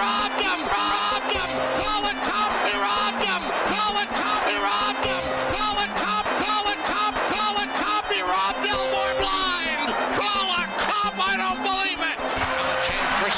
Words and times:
robbed 0.00 0.40
him! 0.40 0.58
Robbed 0.66 1.32
him! 1.32 1.50
Call 1.78 2.04
a 2.04 2.14
cop! 2.26 2.50
They 2.64 2.76
robbed 2.78 3.22
him! 3.22 3.42
Call 3.70 3.96
a 3.96 4.06
cop! 4.06 4.40
They 4.46 4.56
robbed 4.56 5.06
him! 5.06 5.29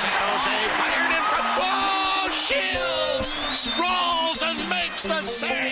San 0.02 0.10
Jose 0.10 0.50
fired 0.78 1.12
in 1.14 1.24
from. 1.30 1.46
Whoa! 1.62 2.30
Shields 2.32 3.28
sprawls 3.56 4.42
and 4.42 4.58
makes 4.68 5.04
the 5.04 5.22
save. 5.22 5.62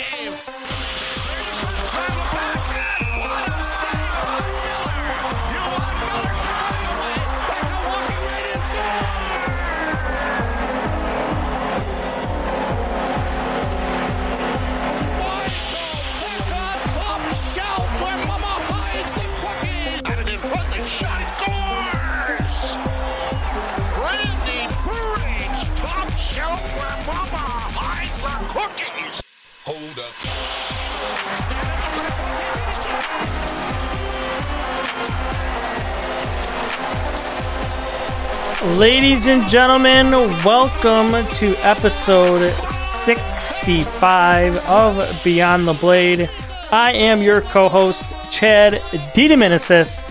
Ladies 38.62 39.26
and 39.26 39.48
gentlemen, 39.48 40.10
welcome 40.44 41.24
to 41.36 41.54
episode 41.66 42.42
65 42.66 44.58
of 44.68 45.24
Beyond 45.24 45.66
the 45.66 45.72
Blade. 45.72 46.28
I 46.70 46.92
am 46.92 47.22
your 47.22 47.40
co 47.40 47.70
host, 47.70 48.12
Chad 48.30 48.74
DeDominicis. 49.14 50.04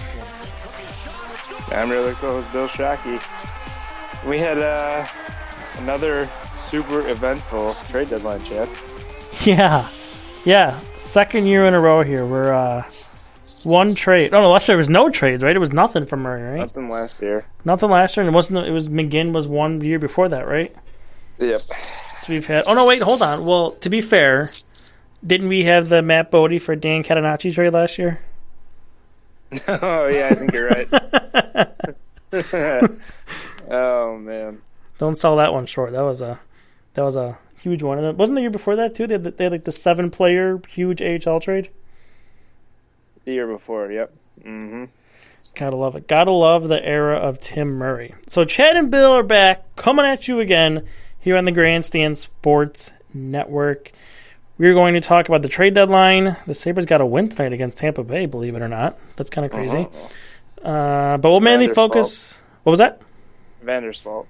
I'm 1.71 1.89
your 1.89 1.99
other 1.99 2.13
co 2.15 2.41
host, 2.41 2.51
Bill 2.51 2.67
Schake. 2.67 3.21
We 4.27 4.39
had 4.39 4.57
uh, 4.57 5.05
another 5.83 6.27
super 6.53 7.07
eventful 7.07 7.75
trade 7.91 8.09
deadline, 8.09 8.43
Chad. 8.43 8.67
Yeah, 9.45 9.87
yeah. 10.43 10.77
Second 10.97 11.45
year 11.45 11.67
in 11.67 11.75
a 11.75 11.79
row 11.79 12.01
here. 12.01 12.25
We're 12.25 12.51
uh, 12.51 12.83
one 13.65 13.95
trade. 13.95 14.33
Oh 14.33 14.41
no, 14.41 14.51
last 14.51 14.67
year 14.67 14.73
there 14.73 14.77
was 14.77 14.89
no 14.89 15.09
trades, 15.09 15.43
right? 15.43 15.55
It 15.55 15.59
was 15.59 15.73
nothing 15.73 16.05
from 16.05 16.21
Murray, 16.21 16.41
right? 16.41 16.59
Nothing 16.59 16.89
last 16.89 17.21
year. 17.21 17.45
Nothing 17.65 17.89
last 17.89 18.15
year, 18.15 18.25
and 18.25 18.33
it 18.33 18.35
wasn't. 18.35 18.65
It 18.67 18.71
was 18.71 18.89
McGinn 18.89 19.31
was 19.33 19.47
one 19.47 19.81
year 19.81 19.99
before 19.99 20.29
that, 20.29 20.47
right? 20.47 20.75
Yep. 21.39 21.59
So 21.59 22.25
we've 22.29 22.45
had. 22.47 22.65
Oh 22.67 22.73
no, 22.73 22.85
wait, 22.85 23.01
hold 23.01 23.21
on. 23.21 23.45
Well, 23.45 23.71
to 23.71 23.89
be 23.89 24.01
fair, 24.01 24.49
didn't 25.25 25.49
we 25.49 25.65
have 25.65 25.89
the 25.89 26.01
Matt 26.01 26.31
Bodie 26.31 26.59
for 26.59 26.75
Dan 26.75 27.03
Catenacci 27.03 27.53
trade 27.53 27.73
last 27.73 27.97
year? 27.97 28.21
oh 29.67 30.07
yeah, 30.07 30.29
I 30.31 30.35
think 30.35 30.53
you're 30.53 30.67
right. 30.67 30.87
oh 33.69 34.17
man. 34.17 34.61
Don't 34.97 35.17
sell 35.17 35.37
that 35.37 35.53
one 35.53 35.65
short. 35.65 35.93
That 35.93 36.01
was 36.01 36.21
a 36.21 36.39
that 36.93 37.03
was 37.03 37.15
a 37.15 37.37
huge 37.57 37.81
one. 37.81 37.97
And 37.97 38.07
it 38.07 38.15
wasn't 38.15 38.35
the 38.35 38.41
year 38.41 38.49
before 38.49 38.75
that 38.75 38.93
too. 38.93 39.07
They 39.07 39.15
had, 39.15 39.23
they 39.37 39.43
had 39.45 39.51
like 39.51 39.63
the 39.63 39.71
seven 39.71 40.11
player 40.11 40.61
huge 40.67 41.01
AHL 41.01 41.39
trade. 41.39 41.69
The 43.29 43.35
year 43.35 43.45
before, 43.45 43.91
yep. 43.91 44.11
Mm-hmm. 44.39 44.85
Gotta 45.53 45.75
love 45.75 45.95
it. 45.95 46.07
Gotta 46.07 46.31
love 46.31 46.67
the 46.67 46.83
era 46.83 47.15
of 47.15 47.39
Tim 47.39 47.77
Murray. 47.77 48.15
So 48.27 48.43
Chad 48.43 48.75
and 48.75 48.89
Bill 48.89 49.11
are 49.11 49.21
back, 49.21 49.75
coming 49.75 50.03
at 50.03 50.27
you 50.27 50.39
again 50.39 50.87
here 51.19 51.37
on 51.37 51.45
the 51.45 51.51
Grandstand 51.51 52.17
Sports 52.17 52.89
Network. 53.13 53.91
We're 54.57 54.73
going 54.73 54.95
to 54.95 54.99
talk 54.99 55.27
about 55.29 55.43
the 55.43 55.47
trade 55.47 55.75
deadline. 55.75 56.37
The 56.47 56.55
Sabres 56.55 56.87
got 56.87 57.01
a 57.01 57.05
win 57.05 57.29
tonight 57.29 57.53
against 57.53 57.77
Tampa 57.77 58.03
Bay, 58.03 58.25
believe 58.25 58.55
it 58.55 58.63
or 58.63 58.67
not. 58.67 58.97
That's 59.15 59.29
kind 59.29 59.45
of 59.45 59.51
crazy. 59.51 59.77
Uh-huh. 59.77 60.67
Uh, 60.67 61.17
but 61.17 61.29
we'll 61.29 61.39
mainly 61.39 61.67
Vander's 61.67 61.75
focus. 61.75 62.33
fault. 62.33 62.41
What 62.63 62.71
was 62.71 62.79
that? 62.79 62.99
Vander's 63.61 63.99
fault. 63.99 64.27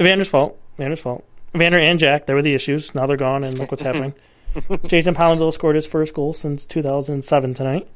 Vander's 0.00 0.28
fault. 0.28 0.58
Vander's 0.76 1.00
fault. 1.00 1.24
Vander 1.54 1.78
and 1.78 2.00
Jack, 2.00 2.26
there 2.26 2.34
were 2.34 2.42
the 2.42 2.54
issues. 2.54 2.96
Now 2.96 3.06
they're 3.06 3.16
gone, 3.16 3.44
and 3.44 3.56
look 3.56 3.70
what's 3.70 3.84
happening. 3.84 4.12
Jason 4.88 5.14
Pominville 5.14 5.52
scored 5.52 5.76
his 5.76 5.86
first 5.86 6.14
goal 6.14 6.32
since 6.32 6.66
2007 6.66 7.54
tonight. 7.54 7.86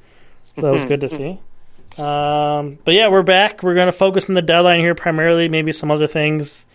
So 0.45 0.63
that 0.63 0.73
was 0.73 0.85
good 0.85 1.01
to 1.01 1.09
see. 1.09 1.41
Um, 1.99 2.79
but 2.85 2.95
yeah, 2.95 3.09
we're 3.09 3.23
back. 3.23 3.63
We're 3.63 3.75
going 3.75 3.87
to 3.87 3.93
focus 3.93 4.29
on 4.29 4.35
the 4.35 4.43
deadline 4.43 4.81
here 4.81 4.95
primarily, 4.95 5.49
maybe 5.49 5.73
some 5.73 5.91
other 5.91 6.07
things. 6.07 6.67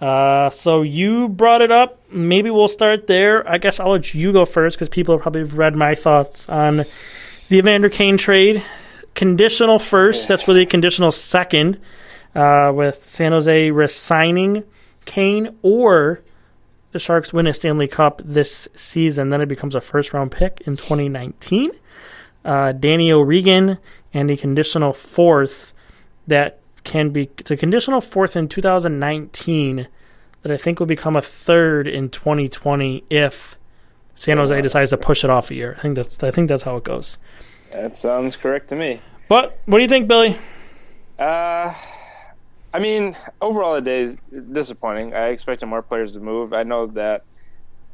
Uh, 0.00 0.50
so 0.50 0.82
you 0.82 1.28
brought 1.28 1.62
it 1.62 1.70
up. 1.70 2.00
Maybe 2.10 2.50
we'll 2.50 2.68
start 2.68 3.06
there. 3.06 3.48
I 3.48 3.58
guess 3.58 3.78
I'll 3.78 3.92
let 3.92 4.14
you 4.14 4.32
go 4.32 4.44
first 4.44 4.76
because 4.76 4.88
people 4.88 5.14
have 5.14 5.22
probably 5.22 5.44
read 5.44 5.76
my 5.76 5.94
thoughts 5.94 6.48
on 6.48 6.84
the 7.48 7.58
Evander 7.58 7.88
Kane 7.88 8.16
trade. 8.16 8.62
Conditional 9.14 9.78
first. 9.78 10.28
That's 10.28 10.48
really 10.48 10.62
a 10.62 10.66
conditional 10.66 11.12
second 11.12 11.78
uh, 12.34 12.72
with 12.74 13.08
San 13.08 13.32
Jose 13.32 13.70
resigning 13.70 14.64
Kane 15.04 15.56
or 15.62 16.22
the 16.92 16.98
Sharks 16.98 17.32
win 17.32 17.46
a 17.46 17.54
Stanley 17.54 17.88
Cup 17.88 18.22
this 18.24 18.68
season. 18.74 19.28
Then 19.28 19.40
it 19.40 19.48
becomes 19.48 19.74
a 19.74 19.80
first 19.80 20.12
round 20.12 20.32
pick 20.32 20.62
in 20.66 20.76
2019 20.76 21.70
uh, 22.44 22.72
Danny 22.72 23.10
O'Regan, 23.10 23.78
and 24.12 24.30
a 24.30 24.36
conditional 24.36 24.92
fourth 24.92 25.72
that 26.26 26.60
can 26.84 27.10
be 27.10 27.30
it's 27.38 27.50
a 27.50 27.56
conditional 27.56 28.00
fourth 28.00 28.36
in 28.36 28.48
2019 28.48 29.88
that 30.42 30.52
I 30.52 30.56
think 30.56 30.78
will 30.78 30.86
become 30.86 31.16
a 31.16 31.22
third 31.22 31.88
in 31.88 32.10
2020 32.10 33.04
if 33.08 33.56
San 34.14 34.36
Jose 34.36 34.60
decides 34.60 34.90
to 34.90 34.98
push 34.98 35.24
it 35.24 35.30
off 35.30 35.50
a 35.50 35.54
year. 35.54 35.74
I 35.78 35.82
think 35.82 35.96
that's 35.96 36.22
I 36.22 36.30
think 36.30 36.48
that's 36.48 36.64
how 36.64 36.76
it 36.76 36.84
goes. 36.84 37.18
That 37.72 37.96
sounds 37.96 38.36
correct 38.36 38.68
to 38.68 38.76
me. 38.76 39.00
But 39.28 39.58
what 39.64 39.78
do 39.78 39.82
you 39.82 39.88
think, 39.88 40.06
Billy? 40.06 40.38
Uh, 41.18 41.74
I 42.72 42.78
mean, 42.78 43.16
overall, 43.40 43.74
the 43.74 43.80
day 43.80 44.02
is 44.02 44.16
disappointing. 44.52 45.14
I 45.14 45.28
expected 45.28 45.66
more 45.66 45.82
players 45.82 46.12
to 46.12 46.20
move. 46.20 46.52
I 46.52 46.62
know 46.62 46.86
that 46.88 47.24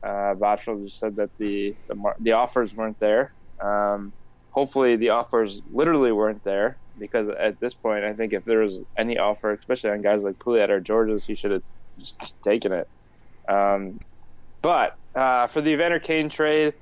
uh, 0.02 0.34
just 0.56 0.98
said 0.98 1.16
that 1.16 1.30
the 1.38 1.74
the, 1.86 1.94
mar- 1.94 2.16
the 2.18 2.32
offers 2.32 2.74
weren't 2.74 2.98
there. 2.98 3.32
Um, 3.60 4.12
hopefully, 4.50 4.96
the 4.96 5.10
offers 5.10 5.62
literally 5.70 6.12
weren't 6.12 6.42
there 6.44 6.78
because 6.98 7.28
at 7.28 7.60
this 7.60 7.74
point, 7.74 8.04
I 8.04 8.14
think 8.14 8.32
if 8.32 8.44
there 8.44 8.60
was 8.60 8.84
any 8.98 9.18
offer, 9.18 9.52
especially 9.52 9.90
on 9.90 10.02
guys 10.02 10.22
like 10.22 10.36
Pouliot 10.36 10.70
or 10.70 10.80
Gorges, 10.80 11.24
he 11.26 11.36
should 11.36 11.52
have 11.52 11.62
just 11.98 12.20
taken 12.44 12.72
it. 12.72 12.86
Um, 13.48 13.98
but 14.62 14.92
uh, 15.14 15.46
for 15.48 15.60
the 15.60 15.70
Evander 15.70 16.00
Kane 16.00 16.28
trade, 16.28 16.74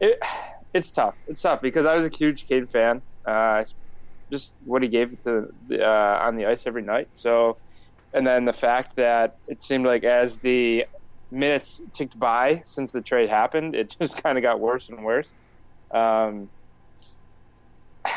it, 0.00 0.18
it's 0.72 0.90
tough. 0.90 1.14
It's 1.26 1.40
tough 1.42 1.60
because 1.60 1.86
I 1.86 1.94
was 1.94 2.04
a 2.04 2.16
huge 2.16 2.46
Kane 2.46 2.66
fan. 2.66 3.02
Uh, 3.26 3.64
just 4.30 4.54
what 4.64 4.82
he 4.82 4.88
gave 4.88 5.20
to 5.22 5.48
the, 5.66 5.86
uh, 5.86 6.18
on 6.22 6.36
the 6.36 6.46
ice 6.46 6.66
every 6.66 6.82
night. 6.82 7.08
So, 7.10 7.58
and 8.12 8.26
then 8.26 8.44
the 8.44 8.52
fact 8.52 8.96
that 8.96 9.34
it 9.46 9.62
seemed 9.62 9.86
like 9.86 10.04
as 10.04 10.38
the 10.38 10.86
minutes 11.30 11.80
ticked 11.94 12.18
by 12.18 12.62
since 12.64 12.92
the 12.92 13.02
trade 13.02 13.28
happened, 13.28 13.74
it 13.74 13.94
just 14.00 14.22
kind 14.22 14.38
of 14.38 14.42
got 14.42 14.60
worse 14.60 14.88
and 14.88 15.04
worse. 15.04 15.34
Um, 15.92 16.50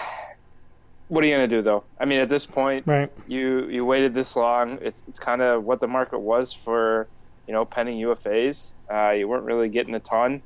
what 1.08 1.24
are 1.24 1.28
you 1.28 1.36
going 1.36 1.50
to 1.50 1.56
do 1.56 1.62
though? 1.62 1.86
I 2.00 2.06
mean, 2.06 2.20
at 2.20 2.30
this 2.30 2.46
point, 2.46 2.86
Right. 2.88 3.10
you 3.28 3.68
you 3.70 3.86
waited 3.86 4.14
this 4.14 4.36
long. 4.36 4.80
It's 4.82 5.02
it's 5.08 5.20
kind 5.20 5.42
of 5.42 5.64
what 5.64 5.80
the 5.80 5.88
market 5.88 6.20
was 6.20 6.54
for, 6.54 7.10
you 7.48 7.54
know, 7.54 7.66
pending 7.66 7.98
UFAs. 8.00 8.74
Uh, 8.92 9.12
you 9.12 9.28
weren't 9.28 9.46
really 9.46 9.70
getting 9.70 9.96
a 9.96 10.00
ton. 10.00 10.42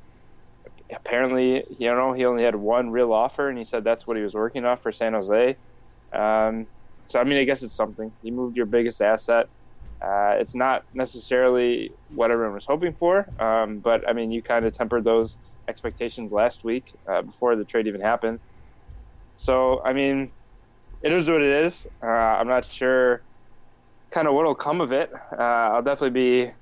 Apparently, 0.94 1.64
you 1.78 1.88
know, 1.88 2.12
he 2.12 2.24
only 2.24 2.44
had 2.44 2.54
one 2.54 2.90
real 2.90 3.12
offer, 3.12 3.48
and 3.48 3.58
he 3.58 3.64
said 3.64 3.82
that's 3.82 4.06
what 4.06 4.16
he 4.16 4.22
was 4.22 4.34
working 4.34 4.64
off 4.64 4.82
for 4.82 4.92
San 4.92 5.14
Jose. 5.14 5.56
Um, 6.12 6.66
so 7.08 7.18
I 7.18 7.24
mean, 7.24 7.38
I 7.38 7.44
guess 7.44 7.62
it's 7.62 7.74
something. 7.74 8.12
You 8.22 8.32
moved 8.32 8.56
your 8.56 8.66
biggest 8.66 9.00
asset. 9.00 9.46
Uh, 10.02 10.34
it's 10.38 10.54
not 10.54 10.82
necessarily 10.92 11.92
what 12.08 12.30
everyone 12.32 12.54
was 12.54 12.66
hoping 12.66 12.94
for, 12.94 13.26
um, 13.40 13.78
but 13.78 14.08
I 14.08 14.12
mean, 14.12 14.30
you 14.32 14.42
kind 14.42 14.64
of 14.64 14.74
tempered 14.74 15.04
those 15.04 15.36
expectations 15.68 16.32
last 16.32 16.64
week 16.64 16.92
uh, 17.10 17.22
before 17.22 17.54
the 17.56 17.64
trade 17.64 17.86
even 17.86 18.00
happened. 18.00 18.40
So 19.36 19.82
I 19.84 19.92
mean, 19.92 20.32
it 21.02 21.12
is 21.12 21.30
what 21.30 21.42
it 21.42 21.64
is. 21.64 21.86
Uh, 22.02 22.08
I'm 22.08 22.48
not 22.48 22.70
sure 22.70 23.22
kind 24.10 24.28
of 24.28 24.34
what'll 24.34 24.54
come 24.54 24.80
of 24.80 24.92
it. 24.92 25.10
Uh, 25.36 25.42
I'll 25.42 25.82
definitely 25.82 26.10
be 26.44 26.52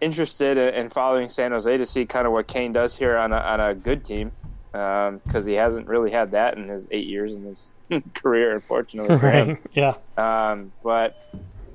interested 0.00 0.56
in, 0.56 0.74
in 0.74 0.90
following 0.90 1.28
San 1.28 1.52
Jose 1.52 1.76
to 1.76 1.86
see 1.86 2.06
kind 2.06 2.26
of 2.26 2.32
what 2.32 2.48
Kane 2.48 2.72
does 2.72 2.96
here 2.96 3.16
on 3.16 3.32
a, 3.32 3.36
on 3.36 3.60
a 3.60 3.74
good 3.74 4.04
team. 4.04 4.32
because 4.72 5.44
um, 5.44 5.46
he 5.46 5.54
hasn't 5.54 5.86
really 5.86 6.10
had 6.10 6.32
that 6.32 6.56
in 6.56 6.68
his 6.68 6.88
eight 6.90 7.06
years 7.06 7.34
in 7.36 7.44
his 7.44 7.74
career, 8.14 8.54
unfortunately. 8.54 9.16
Right. 9.16 9.58
Yeah. 9.72 9.94
Um, 10.16 10.72
but 10.82 11.14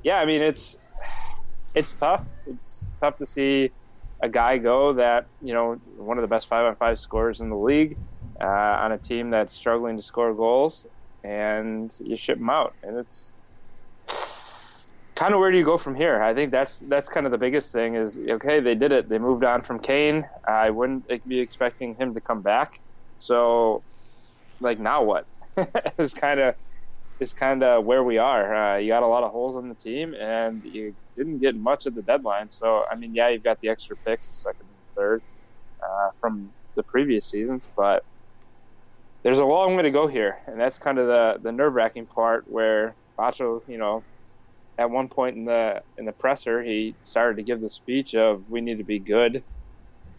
yeah, 0.04 0.18
I 0.18 0.25
mean, 0.25 0.42
it's 0.42 0.75
it's 1.74 1.94
tough. 1.95 2.25
It's 2.45 2.86
tough 3.01 3.18
to 3.18 3.25
see 3.25 3.71
a 4.21 4.30
guy 4.30 4.57
go 4.57 4.94
that 4.94 5.27
you 5.42 5.54
know 5.54 5.75
one 5.98 6.18
of 6.18 6.21
the 6.21 6.27
best 6.27 6.48
five 6.48 6.66
on 6.66 6.75
five 6.75 7.00
scorers 7.00 7.39
in 7.39 7.50
the 7.50 7.56
league 7.56 7.98
uh, 8.42 8.45
on 8.45 8.92
a 8.92 8.98
team 8.98 9.30
that's 9.30 9.54
struggling 9.54 9.98
to 9.98 10.04
score 10.04 10.33
goals, 10.33 10.86
and 11.24 11.94
you 12.00 12.18
ship 12.18 12.38
him 12.38 12.50
out, 12.50 12.75
and 12.83 12.98
it's 12.98 13.31
kind 15.16 15.33
of 15.33 15.39
where 15.42 15.51
do 15.51 15.57
you 15.57 15.66
go 15.66 15.77
from 15.77 15.95
here? 15.95 16.21
I 16.21 16.33
think 16.33 16.51
that's 16.51 16.80
that's 16.88 17.10
kind 17.10 17.25
of 17.25 17.31
the 17.31 17.38
biggest 17.38 17.74
thing 17.74 17.95
is 17.95 18.19
okay, 18.19 18.62
they 18.62 18.75
did 18.75 18.92
it. 18.92 19.10
They 19.10 19.19
moved 19.19 19.44
on 19.44 19.63
from 19.63 19.80
Kane. 19.80 20.25
I 20.48 20.69
wouldn't 20.69 21.06
be 21.27 21.39
expecting 21.39 21.95
him 21.95 22.13
to 22.13 22.21
come 22.21 22.42
back. 22.42 22.80
So, 23.18 23.83
like 24.62 24.80
now 24.80 25.04
what? 25.04 25.25
is 26.00 26.13
kind 26.13 26.39
of 26.39 26.56
is 27.19 27.33
kind 27.33 27.63
of 27.63 27.83
where 27.83 28.04
we 28.04 28.18
are. 28.18 28.75
Uh, 28.75 28.77
you 28.77 28.88
got 28.88 29.04
a 29.04 29.07
lot 29.07 29.24
of 29.24 29.31
holes 29.31 29.57
in 29.57 29.68
the 29.68 29.75
team, 29.75 30.13
and 30.13 30.63
you 30.63 30.95
didn't 31.19 31.39
get 31.39 31.56
much 31.56 31.86
at 31.86 31.94
the 31.94 32.01
deadline. 32.01 32.50
So, 32.50 32.83
I 32.89 32.95
mean, 32.95 33.13
yeah, 33.13 33.30
you've 33.30 33.44
got 33.44 33.60
the 33.60 33.69
extra 33.69 33.95
picks, 33.98 34.30
the 34.30 34.36
second 34.36 34.68
and 34.68 34.95
third 34.98 35.21
uh, 35.83 36.10
from 36.19 36.51
the 36.75 36.83
previous 36.83 37.30
seasons, 37.30 37.68
but 37.75 38.04
there's 39.24 39.39
a 39.39 39.45
long 39.45 39.75
way 39.75 39.83
to 39.83 39.92
go 39.92 40.07
here, 40.07 40.39
and 40.48 40.60
that's 40.60 40.77
kind 40.77 40.98
of 40.98 41.07
the 41.07 41.39
the 41.44 41.51
nerve 41.51 41.74
wracking 41.74 42.07
part 42.07 42.45
where 42.48 42.95
Bacho, 43.19 43.62
you 43.68 43.77
know, 43.77 44.04
at 44.77 44.89
one 44.89 45.10
point 45.10 45.36
in 45.36 45.45
the 45.45 45.81
in 45.98 46.06
the 46.06 46.13
presser, 46.13 46.63
he 46.63 46.95
started 47.04 47.36
to 47.38 47.44
give 47.44 47.60
the 47.60 47.69
speech 47.69 48.16
of 48.16 48.44
we 48.50 48.62
need 48.62 48.77
to 48.77 48.86
be 48.86 49.00
good 49.00 49.44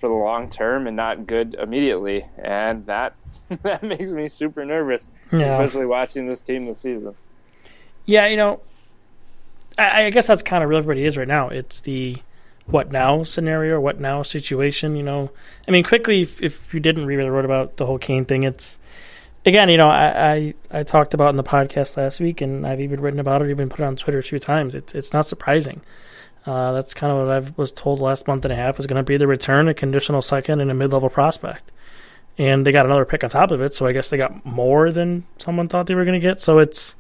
for 0.01 0.09
the 0.09 0.15
long 0.15 0.51
term 0.51 0.87
and 0.87 0.97
not 0.97 1.27
good 1.27 1.55
immediately, 1.55 2.23
and 2.45 2.87
that 2.87 3.15
that 3.63 3.83
makes 3.83 4.13
me 4.13 4.29
super 4.29 4.67
nervous, 4.67 5.09
yeah. 5.33 5.55
especially 5.55 5.87
watching 5.87 6.29
this 6.29 6.43
team 6.43 6.67
this 6.67 6.83
season. 6.83 7.15
Yeah, 8.05 8.27
you 8.27 8.37
know, 8.37 8.61
I, 9.79 10.05
I 10.05 10.11
guess 10.11 10.27
that's 10.27 10.43
kind 10.43 10.63
of 10.63 10.71
really 10.71 10.83
what 10.83 10.99
it 10.99 11.05
is 11.05 11.17
right 11.17 11.29
now. 11.29 11.49
It's 11.49 11.81
the 11.81 12.19
what 12.67 12.93
now 12.93 13.25
scenario, 13.25 13.81
what 13.81 14.01
now 14.01 14.23
situation. 14.23 14.97
You 14.97 15.03
know, 15.03 15.31
I 15.67 15.71
mean, 15.71 15.85
quickly, 15.85 16.23
if, 16.23 16.43
if 16.43 16.75
you 16.75 16.81
didn't 16.81 17.07
read 17.07 17.17
what 17.17 17.27
I 17.27 17.31
wrote 17.31 17.45
about 17.45 17.77
the 17.77 17.87
whole 17.87 17.99
Kane 17.99 18.25
thing, 18.25 18.43
it's 18.43 18.79
again, 19.45 19.69
you 19.69 19.77
know, 19.77 19.89
I, 19.89 20.33
I, 20.33 20.55
I 20.71 20.83
talked 20.83 21.15
about 21.15 21.31
in 21.31 21.37
the 21.37 21.43
podcast 21.43 21.97
last 21.97 22.21
week, 22.21 22.41
and 22.41 22.67
I've 22.67 22.81
even 22.81 23.01
written 23.01 23.21
about 23.21 23.43
it, 23.43 23.51
even 23.51 23.69
put 23.69 23.81
it 23.81 23.85
on 23.85 23.97
Twitter 23.97 24.19
a 24.19 24.23
few 24.23 24.39
times. 24.39 24.75
It's 24.75 24.95
it's 24.95 25.13
not 25.13 25.27
surprising. 25.27 25.81
Uh, 26.47 26.73
that's 26.73 26.95
kind 26.95 27.13
of 27.13 27.27
what 27.27 27.31
I 27.31 27.53
was 27.57 27.71
told 27.71 28.01
last 28.01 28.27
month 28.27 28.47
and 28.47 28.53
a 28.53 28.57
half 28.57 28.79
was 28.79 28.87
going 28.87 28.97
to 28.97 29.07
be 29.07 29.19
the 29.19 29.27
return, 29.27 29.69
a 29.69 29.75
conditional 29.75 30.23
second, 30.23 30.61
and 30.61 30.71
a 30.71 30.75
mid-level 30.75 31.11
prospect. 31.11 31.71
And 32.39 32.67
they 32.67 32.73
got 32.73 32.87
another 32.87 33.05
pick 33.05 33.23
on 33.23 33.29
top 33.29 33.51
of 33.51 33.61
it, 33.61 33.75
so 33.75 33.87
I 33.87 33.93
guess 33.93 34.09
they 34.09 34.17
got 34.17 34.47
more 34.47 34.91
than 34.91 35.27
someone 35.37 35.69
thought 35.69 35.87
they 35.87 35.95
were 35.95 36.07
going 36.07 36.19
to 36.19 36.27
get. 36.27 36.41
So 36.41 36.59
it's 36.59 36.95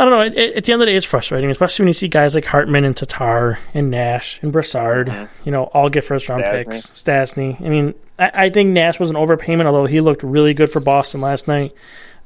I 0.00 0.04
don't 0.06 0.12
know. 0.12 0.22
It, 0.22 0.34
it, 0.34 0.56
at 0.56 0.64
the 0.64 0.72
end 0.72 0.80
of 0.80 0.86
the 0.86 0.92
day, 0.92 0.96
it's 0.96 1.04
frustrating, 1.04 1.50
especially 1.50 1.82
when 1.82 1.88
you 1.88 1.94
see 1.94 2.08
guys 2.08 2.34
like 2.34 2.46
Hartman 2.46 2.86
and 2.86 2.96
Tatar 2.96 3.58
and 3.74 3.90
Nash 3.90 4.42
and 4.42 4.50
Brassard, 4.50 5.08
mm-hmm. 5.08 5.30
you 5.44 5.52
know, 5.52 5.64
all 5.64 5.90
get 5.90 6.04
first 6.04 6.26
round 6.30 6.42
picks. 6.42 6.86
Stastny. 6.86 7.60
I 7.60 7.68
mean, 7.68 7.92
I, 8.18 8.30
I, 8.46 8.50
think 8.50 8.70
Nash 8.70 8.98
was 8.98 9.10
an 9.10 9.16
overpayment, 9.16 9.66
although 9.66 9.84
he 9.84 10.00
looked 10.00 10.22
really 10.22 10.54
good 10.54 10.72
for 10.72 10.80
Boston 10.80 11.20
last 11.20 11.46
night. 11.46 11.74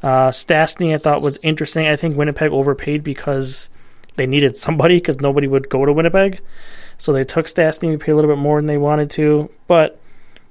Uh, 0.05 0.31
Stastny, 0.31 0.95
I 0.95 0.99
thought 0.99 1.21
was 1.21 1.41
interesting. 1.43 1.89
I 1.89 1.97
think 1.97 2.17
Winnipeg 2.17 2.53
overpaid 2.53 3.03
because 3.03 3.69
they 4.15 4.27
needed 4.27 4.57
somebody 4.57 4.99
because 4.99 5.21
nobody 5.21 5.49
would 5.49 5.69
go 5.69 5.85
to 5.85 5.93
Winnipeg, 5.93 6.43
so 6.97 7.13
they 7.13 7.25
took 7.25 7.47
Stastny 7.47 7.91
to 7.91 7.99
pay 7.99 8.13
a 8.13 8.15
little 8.15 8.31
bit 8.31 8.41
more 8.41 8.59
than 8.59 8.67
they 8.67 8.79
wanted 8.79 9.11
to. 9.11 9.51
But 9.67 10.01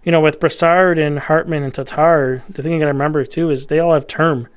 you 0.04 0.12
know, 0.12 0.20
with 0.20 0.42
Brassard 0.42 1.00
and 1.00 1.20
Hartman 1.20 1.64
and 1.64 1.74
Tatar, 1.74 2.44
the 2.50 2.62
thing 2.62 2.74
you 2.74 2.80
got 2.80 2.86
to 2.86 2.92
remember 2.92 3.24
too 3.24 3.50
is 3.50 3.68
they 3.68 3.80
all 3.80 3.94
have 3.94 4.08
term. 4.08 4.50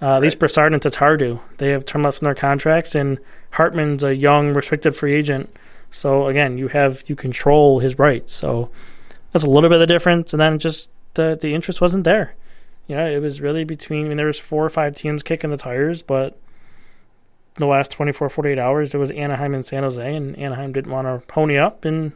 Uh, 0.00 0.06
right. 0.06 0.16
At 0.16 0.22
least 0.22 0.38
Brassard 0.38 0.72
and 0.72 0.82
Tatar 0.82 1.16
do. 1.16 1.40
They 1.58 1.70
have 1.70 1.84
term 1.84 2.02
left 2.02 2.20
in 2.20 2.26
their 2.26 2.34
contracts, 2.34 2.94
and 2.94 3.18
Hartman's 3.52 4.02
a 4.02 4.14
young 4.14 4.52
restricted 4.52 4.94
free 4.94 5.14
agent. 5.14 5.54
So 5.90 6.26
again, 6.26 6.58
you 6.58 6.68
have 6.68 7.04
you 7.06 7.16
control 7.16 7.80
his 7.80 7.98
rights. 7.98 8.32
So 8.32 8.70
that's 9.32 9.44
a 9.44 9.50
little 9.50 9.70
bit 9.70 9.76
of 9.76 9.80
the 9.80 9.86
difference. 9.86 10.32
And 10.32 10.40
then 10.40 10.58
just 10.58 10.90
the 11.14 11.38
the 11.40 11.54
interest 11.54 11.80
wasn't 11.80 12.04
there. 12.04 12.34
You 12.86 12.96
know, 12.96 13.06
it 13.06 13.20
was 13.20 13.40
really 13.40 13.64
between. 13.64 14.06
I 14.06 14.08
mean, 14.08 14.16
there 14.16 14.26
was 14.26 14.38
four 14.38 14.64
or 14.64 14.70
five 14.70 14.94
teams 14.94 15.22
kicking 15.22 15.50
the 15.50 15.56
tires, 15.56 16.02
but 16.02 16.38
the 17.56 17.66
last 17.66 17.90
24, 17.90 18.28
48 18.28 18.58
hours, 18.58 18.94
it 18.94 18.98
was 18.98 19.10
Anaheim 19.10 19.54
and 19.54 19.64
San 19.64 19.82
Jose, 19.82 20.14
and 20.14 20.36
Anaheim 20.38 20.72
didn't 20.72 20.92
want 20.92 21.06
to 21.06 21.26
pony 21.26 21.56
up, 21.56 21.84
and 21.84 22.12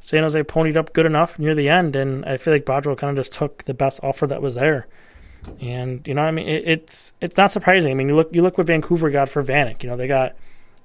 San 0.00 0.22
Jose 0.22 0.42
ponied 0.44 0.76
up 0.76 0.92
good 0.92 1.06
enough 1.06 1.38
near 1.38 1.54
the 1.54 1.68
end. 1.68 1.94
And 1.94 2.24
I 2.24 2.38
feel 2.38 2.52
like 2.52 2.64
Botterill 2.64 2.96
kind 2.96 3.16
of 3.16 3.22
just 3.22 3.36
took 3.36 3.64
the 3.64 3.74
best 3.74 4.00
offer 4.02 4.26
that 4.26 4.42
was 4.42 4.54
there. 4.54 4.86
And 5.60 6.06
you 6.06 6.14
know, 6.14 6.22
I 6.22 6.30
mean, 6.30 6.48
it, 6.48 6.64
it's 6.66 7.12
it's 7.20 7.36
not 7.36 7.52
surprising. 7.52 7.90
I 7.90 7.94
mean, 7.94 8.08
you 8.08 8.16
look 8.16 8.34
you 8.34 8.42
look 8.42 8.58
what 8.58 8.66
Vancouver 8.66 9.10
got 9.10 9.28
for 9.28 9.42
Vanek. 9.42 9.82
You 9.82 9.90
know, 9.90 9.96
they 9.96 10.06
got 10.06 10.36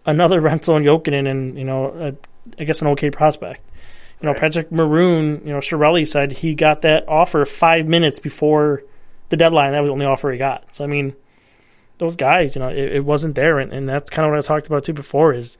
another 0.06 0.42
rental 0.42 0.78
in 0.78 0.84
Jokinen, 0.84 1.30
and 1.30 1.58
you 1.58 1.66
know, 1.66 1.88
a, 1.88 2.62
I 2.62 2.64
guess 2.66 2.82
an 2.82 2.88
okay 2.90 3.12
prospect. 3.12 3.62
You 4.22 4.26
know, 4.26 4.32
right. 4.34 4.42
Patrick 4.42 4.72
Maroon. 4.72 5.42
You 5.46 5.54
know, 5.54 5.60
Chiarelli 5.60 6.08
said 6.08 6.34
he 6.34 6.56
got 6.56 6.82
that 6.82 7.08
offer 7.08 7.46
five 7.46 7.88
minutes 7.88 8.20
before 8.20 8.84
the 9.30 9.38
deadline. 9.38 9.72
That 9.72 9.82
was 9.82 9.90
the 9.90 9.94
only 9.94 10.06
offer 10.06 10.32
he 10.32 10.38
got. 10.38 10.76
So 10.76 10.84
I 10.84 10.88
mean, 10.88 11.16
those 11.98 12.16
guys, 12.16 12.56
you 12.56 12.62
know, 12.62 12.70
it, 12.70 12.96
it 12.96 13.06
wasn't 13.06 13.36
there, 13.36 13.60
and, 13.60 13.72
and 13.72 13.88
that's 13.88 14.10
kind 14.10 14.26
of 14.26 14.32
what 14.32 14.40
I 14.40 14.42
talked 14.42 14.68
about 14.68 14.84
too 14.84 14.94
before. 14.94 15.34
Is 15.34 15.58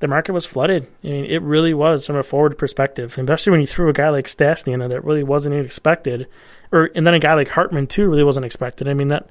the 0.00 0.08
market 0.08 0.32
was 0.32 0.44
flooded. 0.44 0.86
I 1.02 1.06
mean, 1.06 1.24
it 1.24 1.40
really 1.42 1.72
was 1.72 2.06
from 2.06 2.16
a 2.16 2.22
forward 2.22 2.58
perspective, 2.58 3.16
especially 3.16 3.52
when 3.52 3.60
you 3.60 3.66
threw 3.66 3.88
a 3.88 3.92
guy 3.92 4.10
like 4.10 4.26
Stastny 4.26 4.72
in 4.72 4.80
there 4.80 4.88
that 4.88 5.04
really 5.04 5.22
wasn't 5.22 5.54
expected 5.54 6.26
or 6.74 6.90
and 6.94 7.06
then 7.06 7.14
a 7.14 7.18
guy 7.18 7.34
like 7.34 7.48
Hartman 7.48 7.86
too 7.86 8.08
really 8.08 8.24
wasn't 8.24 8.44
expected. 8.44 8.88
I 8.88 8.94
mean 8.94 9.08
that 9.08 9.28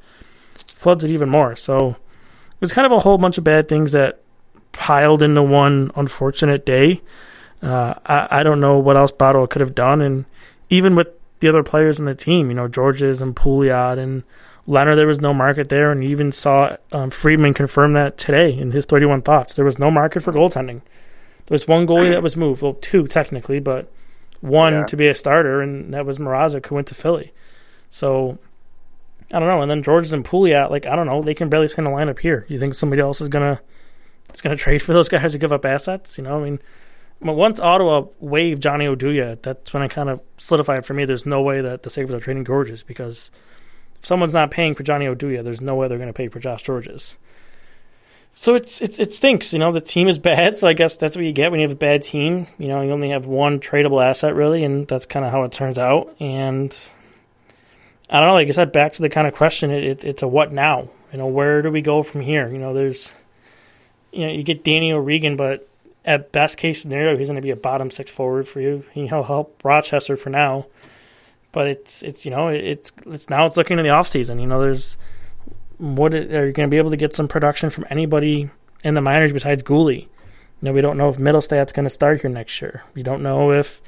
floods 0.55 1.03
it 1.03 1.09
even 1.09 1.29
more. 1.29 1.55
So 1.55 1.89
it 1.89 2.61
was 2.61 2.73
kind 2.73 2.85
of 2.85 2.91
a 2.91 2.99
whole 2.99 3.17
bunch 3.17 3.37
of 3.37 3.43
bad 3.43 3.67
things 3.67 3.91
that 3.91 4.21
piled 4.71 5.21
into 5.21 5.43
one 5.43 5.91
unfortunate 5.95 6.65
day. 6.65 7.01
Uh, 7.61 7.93
I, 8.05 8.39
I 8.39 8.43
don't 8.43 8.59
know 8.59 8.77
what 8.79 8.97
else 8.97 9.11
Botterill 9.11 9.49
could 9.49 9.61
have 9.61 9.75
done, 9.75 10.01
and 10.01 10.25
even 10.69 10.95
with 10.95 11.07
the 11.39 11.47
other 11.47 11.63
players 11.63 11.99
in 11.99 12.05
the 12.05 12.15
team, 12.15 12.49
you 12.49 12.55
know 12.55 12.67
Gorges 12.67 13.21
and 13.21 13.35
Pouliot 13.35 13.97
and 13.97 14.23
Lehner, 14.67 14.95
there 14.95 15.07
was 15.07 15.19
no 15.21 15.33
market 15.33 15.69
there, 15.69 15.91
and 15.91 16.03
you 16.03 16.09
even 16.09 16.31
saw 16.31 16.77
um, 16.91 17.09
Friedman 17.09 17.53
confirm 17.53 17.93
that 17.93 18.17
today 18.17 18.57
in 18.57 18.71
his 18.71 18.85
31 18.85 19.21
thoughts. 19.21 19.53
There 19.53 19.65
was 19.65 19.77
no 19.77 19.91
market 19.91 20.23
for 20.23 20.31
goaltending. 20.31 20.81
There 21.45 21.55
was 21.55 21.67
one 21.67 21.85
goalie 21.85 22.09
that 22.09 22.23
was 22.23 22.37
moved, 22.37 22.61
well, 22.61 22.75
two 22.75 23.07
technically, 23.07 23.59
but 23.59 23.91
one 24.43 24.73
yeah. 24.73 24.85
to 24.85 24.97
be 24.97 25.07
a 25.07 25.15
starter, 25.15 25.61
and 25.61 25.93
that 25.93 26.05
was 26.05 26.17
Mrazek 26.17 26.65
who 26.65 26.75
went 26.75 26.87
to 26.87 26.95
Philly. 26.95 27.31
So 27.89 28.37
I 29.31 29.39
don't 29.39 29.47
know. 29.47 29.61
And 29.61 29.71
then 29.71 29.81
Gorges 29.81 30.11
and 30.11 30.25
Pouliot, 30.25 30.69
like 30.69 30.85
I 30.85 30.97
don't 30.97 31.07
know, 31.07 31.21
they 31.21 31.33
can 31.33 31.47
barely 31.47 31.69
stand 31.69 31.87
a 31.87 31.91
lineup 31.91 32.19
here. 32.19 32.45
You 32.49 32.59
think 32.59 32.75
somebody 32.75 33.01
else 33.01 33.21
is 33.21 33.29
gonna 33.29 33.61
is 34.33 34.41
gonna 34.41 34.55
trade 34.57 34.81
for 34.81 34.91
those 34.91 35.07
guys 35.07 35.31
to 35.31 35.38
give 35.38 35.53
up 35.53 35.63
assets? 35.63 36.17
You 36.17 36.25
know, 36.25 36.41
I 36.41 36.43
mean, 36.43 36.59
once 37.21 37.59
Ottawa 37.62 38.07
waived 38.19 38.62
Johnny 38.62 38.85
Oduya, 38.85 39.41
that's 39.41 39.73
when 39.73 39.81
I 39.81 39.88
kind 39.88 40.09
of 40.09 40.19
solidified 40.38 40.85
for 40.85 40.93
me. 40.93 41.05
There's 41.05 41.25
no 41.25 41.41
way 41.41 41.62
that 41.62 41.83
the 41.83 41.89
Sabres 41.89 42.21
are 42.21 42.23
trading 42.23 42.43
Gorges 42.43 42.83
because 42.83 43.31
if 43.97 44.05
someone's 44.05 44.33
not 44.33 44.51
paying 44.51 44.75
for 44.75 44.83
Johnny 44.83 45.05
Oduya, 45.05 45.41
there's 45.41 45.62
no 45.62 45.75
way 45.75 45.88
they're 45.88 45.97
going 45.97 46.07
to 46.07 46.13
pay 46.13 46.27
for 46.27 46.39
Josh 46.39 46.63
Gorges. 46.63 47.15
So 48.35 48.55
it's, 48.55 48.81
it's 48.81 48.99
it 48.99 49.13
stinks, 49.13 49.53
you 49.53 49.59
know. 49.59 49.71
The 49.71 49.81
team 49.81 50.07
is 50.07 50.17
bad, 50.17 50.57
so 50.57 50.67
I 50.67 50.73
guess 50.73 50.97
that's 50.97 51.15
what 51.15 51.23
you 51.23 51.31
get 51.31 51.51
when 51.51 51.59
you 51.59 51.67
have 51.67 51.75
a 51.75 51.79
bad 51.79 52.01
team. 52.01 52.47
You 52.57 52.67
know, 52.67 52.81
you 52.81 52.91
only 52.91 53.09
have 53.09 53.25
one 53.25 53.59
tradable 53.59 54.03
asset 54.03 54.33
really, 54.33 54.63
and 54.63 54.87
that's 54.87 55.05
kind 55.05 55.25
of 55.25 55.31
how 55.31 55.43
it 55.43 55.51
turns 55.51 55.77
out. 55.77 56.15
And 56.19 56.75
I 58.09 58.19
don't 58.19 58.27
know. 58.27 58.33
Like 58.33 58.47
I 58.47 58.51
said, 58.51 58.71
back 58.71 58.93
to 58.93 59.01
the 59.01 59.09
kind 59.09 59.27
of 59.27 59.35
question, 59.35 59.69
it, 59.69 59.83
it, 59.83 60.03
it's 60.03 60.23
a 60.23 60.27
what 60.27 60.51
now? 60.51 60.89
You 61.11 61.19
know, 61.19 61.27
where 61.27 61.61
do 61.61 61.69
we 61.69 61.81
go 61.81 62.01
from 62.01 62.21
here? 62.21 62.49
You 62.49 62.57
know, 62.57 62.73
there's, 62.73 63.13
you 64.11 64.25
know, 64.25 64.33
you 64.33 64.41
get 64.41 64.63
Danny 64.63 64.91
O'Regan, 64.91 65.35
but 65.35 65.69
at 66.03 66.31
best 66.31 66.57
case 66.57 66.81
scenario, 66.81 67.15
he's 67.17 67.27
going 67.27 67.35
to 67.35 67.41
be 67.41 67.51
a 67.51 67.55
bottom 67.55 67.91
six 67.91 68.11
forward 68.11 68.47
for 68.47 68.59
you. 68.61 68.83
He'll 68.93 69.23
help 69.23 69.63
Rochester 69.63 70.17
for 70.17 70.31
now, 70.31 70.65
but 71.51 71.67
it's 71.67 72.01
it's 72.01 72.25
you 72.25 72.31
know 72.31 72.49
it's 72.49 72.91
it's 73.05 73.29
now 73.29 73.45
it's 73.45 73.57
looking 73.57 73.77
in 73.77 73.83
the 73.83 73.91
off 73.91 74.07
season. 74.07 74.39
You 74.39 74.47
know, 74.47 74.59
there's 74.59 74.97
what 75.83 76.13
are 76.13 76.47
you 76.47 76.53
going 76.53 76.67
to 76.69 76.71
be 76.71 76.77
able 76.77 76.91
to 76.91 76.97
get 76.97 77.13
some 77.13 77.27
production 77.27 77.69
from 77.69 77.85
anybody 77.89 78.49
in 78.85 78.93
the 78.93 79.01
minors 79.01 79.33
besides 79.33 79.63
Guhle? 79.63 80.03
You 80.03 80.07
know, 80.61 80.71
we 80.71 80.79
don't 80.79 80.97
know 80.97 81.09
if 81.09 81.17
Mittelstadt's 81.17 81.73
going 81.73 81.83
to 81.83 81.89
start 81.89 82.21
here 82.21 82.29
next 82.29 82.61
year. 82.61 82.83
We 82.93 83.03
don't 83.03 83.21
know 83.21 83.51
if 83.51 83.81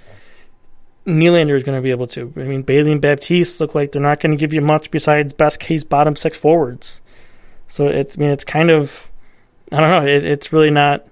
Nylander 1.05 1.55
is 1.55 1.63
going 1.63 1.77
to 1.77 1.81
be 1.81 1.91
able 1.91 2.07
to. 2.07 2.33
I 2.35 2.41
mean, 2.41 2.63
Bailey 2.63 2.91
and 2.91 3.01
Baptiste 3.01 3.61
look 3.61 3.73
like 3.73 3.93
they're 3.93 4.01
not 4.01 4.19
going 4.19 4.31
to 4.31 4.37
give 4.37 4.51
you 4.51 4.59
much 4.59 4.91
besides 4.91 5.31
best 5.31 5.61
case 5.61 5.85
bottom 5.85 6.17
six 6.17 6.35
forwards. 6.35 6.99
So 7.69 7.87
it's, 7.87 8.17
I 8.17 8.21
mean, 8.21 8.29
it's 8.29 8.43
kind 8.43 8.69
of, 8.69 9.09
I 9.71 9.79
don't 9.79 9.89
know, 9.89 10.05
it, 10.05 10.25
it's 10.25 10.51
really 10.51 10.71
not 10.71 11.07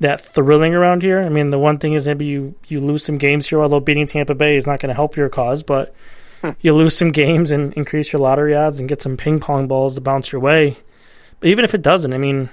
that 0.00 0.20
thrilling 0.20 0.74
around 0.74 1.02
here. 1.02 1.20
I 1.22 1.28
mean, 1.28 1.50
the 1.50 1.58
one 1.58 1.78
thing 1.78 1.92
is 1.92 2.08
maybe 2.08 2.26
you, 2.26 2.56
you 2.66 2.80
lose 2.80 3.04
some 3.04 3.16
games 3.16 3.46
here, 3.46 3.62
although 3.62 3.78
beating 3.78 4.08
Tampa 4.08 4.34
Bay 4.34 4.56
is 4.56 4.66
not 4.66 4.80
going 4.80 4.88
to 4.88 4.94
help 4.94 5.16
your 5.16 5.28
cause, 5.28 5.62
but 5.62 5.94
you 6.60 6.74
lose 6.74 6.96
some 6.96 7.12
games 7.12 7.50
and 7.50 7.72
increase 7.74 8.12
your 8.12 8.20
lottery 8.20 8.54
odds 8.54 8.78
and 8.78 8.88
get 8.88 9.02
some 9.02 9.16
ping 9.16 9.40
pong 9.40 9.66
balls 9.66 9.94
to 9.94 10.00
bounce 10.00 10.32
your 10.32 10.40
way. 10.40 10.78
But 11.40 11.48
even 11.48 11.64
if 11.64 11.74
it 11.74 11.82
doesn't, 11.82 12.12
I 12.12 12.18
mean, 12.18 12.50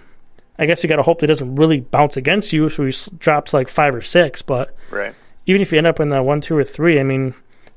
I 0.58 0.66
guess 0.66 0.84
you 0.84 0.90
got 0.90 0.98
to 0.98 1.04
hope 1.04 1.24
it 1.24 1.28
doesn't 1.28 1.56
really 1.56 1.80
bounce 1.80 2.18
against 2.18 2.54
you 2.54 2.66
if 2.66 2.78
we 2.78 2.94
drop 3.18 3.46
to 3.48 3.56
like 3.56 3.70
five 3.70 3.96
or 3.96 4.02
six. 4.02 4.42
But 4.42 4.76
right. 4.92 5.16
even 5.46 5.62
if 5.62 5.72
you 5.72 5.78
end 5.78 5.88
up 5.88 6.00
in 6.00 6.10
the 6.10 6.22
one, 6.22 6.42
two, 6.42 6.56
or 6.56 6.64
three, 6.64 7.00
I 7.00 7.04
mean, 7.04 7.34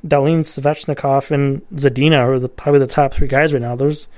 Dahlin, 0.06 0.40
Svechnikov, 0.40 1.30
and 1.30 1.66
Zadina 1.70 2.18
are 2.18 2.38
the, 2.38 2.48
probably 2.48 2.80
the 2.80 2.86
top 2.86 3.14
three 3.14 3.28
guys 3.28 3.52
right 3.52 3.62
now. 3.62 3.76
There's 3.76 4.08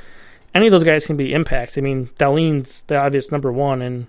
any 0.54 0.66
of 0.66 0.72
those 0.72 0.84
guys 0.84 1.06
can 1.06 1.16
be 1.16 1.32
impact. 1.32 1.78
I 1.78 1.80
mean, 1.80 2.08
Dahlin's 2.18 2.82
the 2.84 2.96
obvious 2.96 3.30
number 3.30 3.52
one, 3.52 3.82
and 3.82 4.06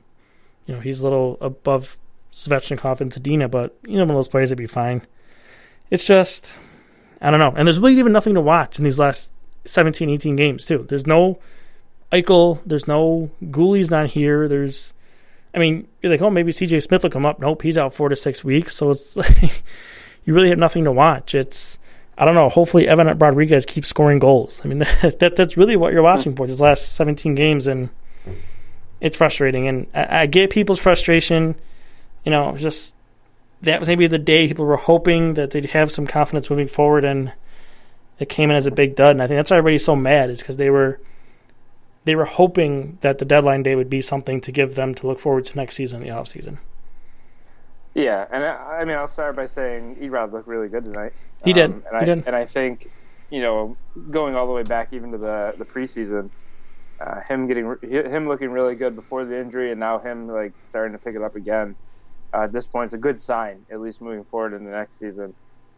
you 0.66 0.74
know 0.74 0.82
he's 0.82 1.00
a 1.00 1.04
little 1.04 1.38
above 1.42 1.98
Svechnikov 2.32 3.02
and 3.02 3.12
Zadina, 3.12 3.50
but 3.50 3.78
you 3.86 3.98
know 3.98 4.04
one 4.04 4.12
of 4.12 4.18
those 4.18 4.28
players 4.28 4.50
would 4.50 4.58
be 4.58 4.68
fine. 4.68 5.06
It's 5.92 6.06
just 6.06 6.58
I 7.22 7.32
don't 7.32 7.40
know, 7.40 7.54
and 7.56 7.68
there's 7.68 7.80
really 7.80 8.00
even 8.00 8.12
nothing 8.12 8.34
to 8.36 8.42
watch 8.42 8.78
in 8.78 8.86
these 8.86 9.00
last 9.00 9.32
17, 9.66 10.10
18 10.10 10.36
games 10.36 10.66
too. 10.66 10.86
There's 10.88 11.06
no 11.06 11.40
Eichel, 12.12 12.60
there's 12.66 12.88
no 12.88 13.30
Guhle's 13.44 13.92
not 13.92 14.10
here. 14.12 14.48
There's, 14.48 14.94
I 15.54 15.60
mean, 15.60 15.88
you're 16.02 16.12
like, 16.12 16.22
oh, 16.22 16.30
maybe 16.30 16.52
C.J. 16.52 16.80
Smith 16.82 17.04
will 17.04 17.10
come 17.10 17.26
up. 17.26 17.40
Nope, 17.40 17.62
he's 17.62 17.78
out 17.78 17.94
four 17.94 18.10
to 18.10 18.16
six 18.16 18.44
weeks. 18.44 18.76
So 18.76 18.92
it's 18.92 19.16
like 19.16 19.64
you 20.26 20.34
really 20.34 20.50
have 20.50 20.58
nothing 20.58 20.84
to 20.86 20.92
watch. 20.92 21.36
It's 21.36 21.78
I 22.18 22.26
don't 22.26 22.36
know. 22.36 22.50
Hopefully, 22.50 22.88
Evan 22.88 23.18
Rodrigues 23.18 23.66
keeps 23.66 23.88
scoring 23.88 24.20
goals. 24.20 24.62
I 24.64 24.68
mean, 24.68 24.80
that, 25.02 25.20
that 25.20 25.36
that's 25.36 25.56
really 25.56 25.78
what 25.78 25.94
you're 25.94 26.04
watching 26.04 26.36
for 26.36 26.48
these 26.48 26.60
last 26.60 26.94
17 26.96 27.34
games, 27.36 27.66
and 27.66 27.90
it's 29.00 29.18
frustrating. 29.18 29.68
And 29.68 29.88
I, 29.94 30.22
I 30.22 30.26
get 30.26 30.50
people's 30.50 30.80
frustration. 30.80 31.56
You 32.26 32.32
know, 32.32 32.58
just 32.58 32.96
that 33.62 33.80
was 33.80 33.90
maybe 33.90 34.08
the 34.08 34.18
day 34.18 34.48
people 34.48 34.66
were 34.66 34.78
hoping 34.78 35.34
that 35.34 35.52
they'd 35.52 35.72
have 35.72 35.92
some 35.92 36.08
confidence 36.08 36.50
moving 36.50 36.68
forward, 36.68 37.04
and 37.04 37.34
it 38.20 38.30
came 38.30 38.50
in 38.50 38.56
as 38.56 38.68
a 38.68 38.72
big 38.72 38.96
dud. 38.96 39.12
And 39.12 39.22
I 39.22 39.28
think 39.28 39.38
that's 39.38 39.52
why 39.52 39.58
everybody's 39.58 39.86
so 39.86 39.96
mad 39.96 40.30
is 40.30 40.40
because 40.40 40.58
they 40.58 40.70
were 40.70 41.00
they 42.06 42.16
were 42.16 42.26
hoping 42.26 42.98
that 43.02 43.18
the 43.18 43.26
deadline 43.26 43.64
day 43.64 43.76
would 43.76 43.90
be 43.90 44.02
something 44.02 44.40
to 44.42 44.52
give 44.52 44.76
them 44.76 44.96
to 44.96 45.08
look 45.08 45.20
forward 45.20 45.46
to 45.46 45.56
next 45.56 45.76
season, 45.76 46.02
the 46.02 46.10
off 46.10 46.28
season. 46.28 46.60
Yeah, 47.94 48.26
and 48.32 48.44
I, 48.44 48.80
I 48.80 48.86
mean, 48.86 48.96
I'll 48.96 49.08
start 49.08 49.36
by 49.36 49.46
saying 49.46 49.98
Erod 49.98 50.32
looked 50.32 50.48
really 50.48 50.70
good 50.70 50.86
tonight. 50.86 51.14
He 51.44 51.54
did. 51.54 51.72
Um, 51.72 51.84
and 51.92 51.98
he 51.98 52.02
I, 52.02 52.06
did. 52.06 52.24
And 52.28 52.36
I 52.36 52.46
think, 52.46 52.90
you 53.30 53.42
know, 53.42 53.76
going 54.10 54.36
all 54.36 54.48
the 54.48 54.54
way 54.54 54.64
back 54.64 54.94
even 54.94 55.12
to 55.12 55.18
the 55.18 55.54
the 55.58 55.66
preseason, 55.66 56.30
uh, 57.02 57.20
him 57.22 57.46
getting 57.46 57.76
him 57.82 58.28
looking 58.28 58.52
really 58.52 58.76
good 58.76 58.96
before 58.96 59.26
the 59.26 59.40
injury, 59.40 59.72
and 59.72 59.80
now 59.80 60.00
him 60.00 60.28
like 60.28 60.54
starting 60.64 60.94
to 60.94 61.04
pick 61.04 61.16
it 61.16 61.22
up 61.22 61.36
again. 61.36 61.76
Uh, 62.36 62.44
at 62.44 62.54
this 62.54 62.68
point, 62.68 62.86
it's 62.86 62.94
a 62.94 62.98
good 62.98 63.20
sign, 63.20 63.66
at 63.72 63.82
least 63.82 64.02
moving 64.02 64.26
forward 64.26 64.54
in 64.54 64.66
the 64.66 64.72
next 64.72 65.00
season. 65.00 65.36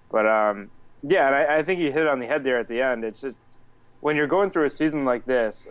But 0.10 0.28
um, 0.28 0.72
yeah, 1.04 1.28
and 1.28 1.36
I, 1.36 1.60
I 1.60 1.64
think 1.64 1.80
you 1.80 1.92
hit 1.92 2.04
it 2.04 2.08
on 2.08 2.20
the 2.20 2.28
head 2.28 2.44
there 2.44 2.60
at 2.60 2.68
the 2.68 2.82
end. 2.82 3.04
It's 3.06 3.22
just 3.22 3.58
when 4.02 4.16
you're 4.16 4.28
going 4.28 4.50
through 4.50 4.66
a 4.66 4.70
season 4.70 5.06
like 5.06 5.26
this, 5.26 5.66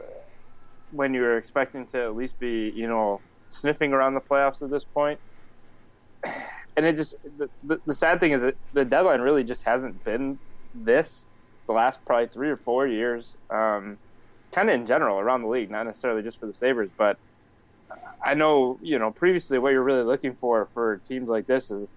when 0.90 1.14
you're 1.14 1.38
expecting 1.38 1.86
to 1.88 2.04
at 2.04 2.16
least 2.16 2.38
be, 2.38 2.72
you 2.74 2.88
know, 2.88 3.22
sniffing 3.48 3.92
around 3.92 4.14
the 4.14 4.20
playoffs 4.20 4.62
at 4.62 4.70
this 4.70 4.84
point, 4.84 5.20
and 6.76 6.86
it 6.86 6.96
just 6.96 7.16
the, 7.24 7.48
the, 7.62 7.78
the 7.86 7.94
sad 7.94 8.20
thing 8.20 8.32
is 8.32 8.42
that 8.42 8.56
the 8.72 8.84
deadline 8.84 9.20
really 9.20 9.44
just 9.44 9.64
hasn't 9.66 10.02
been 10.04 10.38
this 10.74 11.26
the 11.68 11.74
last 11.74 12.00
probably 12.06 12.28
three 12.28 12.50
or 12.50 12.56
four 12.56 12.86
years, 12.88 13.36
um, 13.50 13.98
kind 14.54 14.68
of 14.68 14.74
in 14.74 14.86
general 14.86 15.18
around 15.20 15.42
the 15.42 15.48
league, 15.48 15.70
not 15.70 15.84
necessarily 15.84 16.22
just 16.22 16.40
for 16.40 16.46
the 16.46 16.54
Sabres, 16.54 16.92
but 16.96 17.16
I 18.24 18.34
know 18.34 18.78
you 18.82 18.98
know 18.98 19.10
previously 19.10 19.58
what 19.58 19.70
you're 19.72 19.82
really 19.82 20.02
looking 20.02 20.34
for 20.34 20.66
for 20.66 20.98
teams 20.98 21.28
like 21.28 21.46
this 21.46 21.70
is 21.70 21.88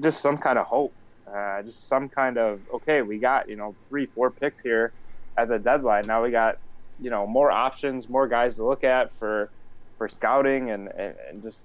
just 0.00 0.20
some 0.20 0.38
kind 0.38 0.58
of 0.58 0.66
hope, 0.66 0.92
uh, 1.32 1.62
just 1.62 1.88
some 1.88 2.08
kind 2.08 2.38
of 2.38 2.60
okay, 2.74 3.02
we 3.02 3.18
got 3.18 3.48
you 3.48 3.56
know 3.56 3.74
three 3.88 4.06
four 4.06 4.30
picks 4.30 4.60
here 4.60 4.92
at 5.36 5.48
the 5.48 5.58
deadline. 5.58 6.06
Now 6.06 6.22
we 6.22 6.30
got 6.30 6.58
you 7.00 7.10
know 7.10 7.26
more 7.26 7.50
options, 7.50 8.08
more 8.08 8.26
guys 8.26 8.56
to 8.56 8.64
look 8.64 8.84
at 8.84 9.12
for 9.18 9.50
for 9.98 10.08
scouting 10.08 10.70
and 10.70 10.88
and, 10.88 11.14
and 11.28 11.42
just 11.42 11.64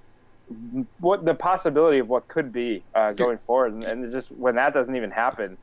what 1.00 1.26
the 1.26 1.34
possibility 1.34 2.00
of 2.00 2.08
what 2.10 2.28
could 2.28 2.52
be 2.52 2.84
uh, 2.96 3.14
going 3.14 3.38
forward, 3.40 3.74
and, 3.74 3.84
and 3.84 4.12
just 4.12 4.32
when 4.32 4.56
that 4.56 4.74
doesn't 4.74 4.96
even 4.96 5.12
happen. 5.12 5.58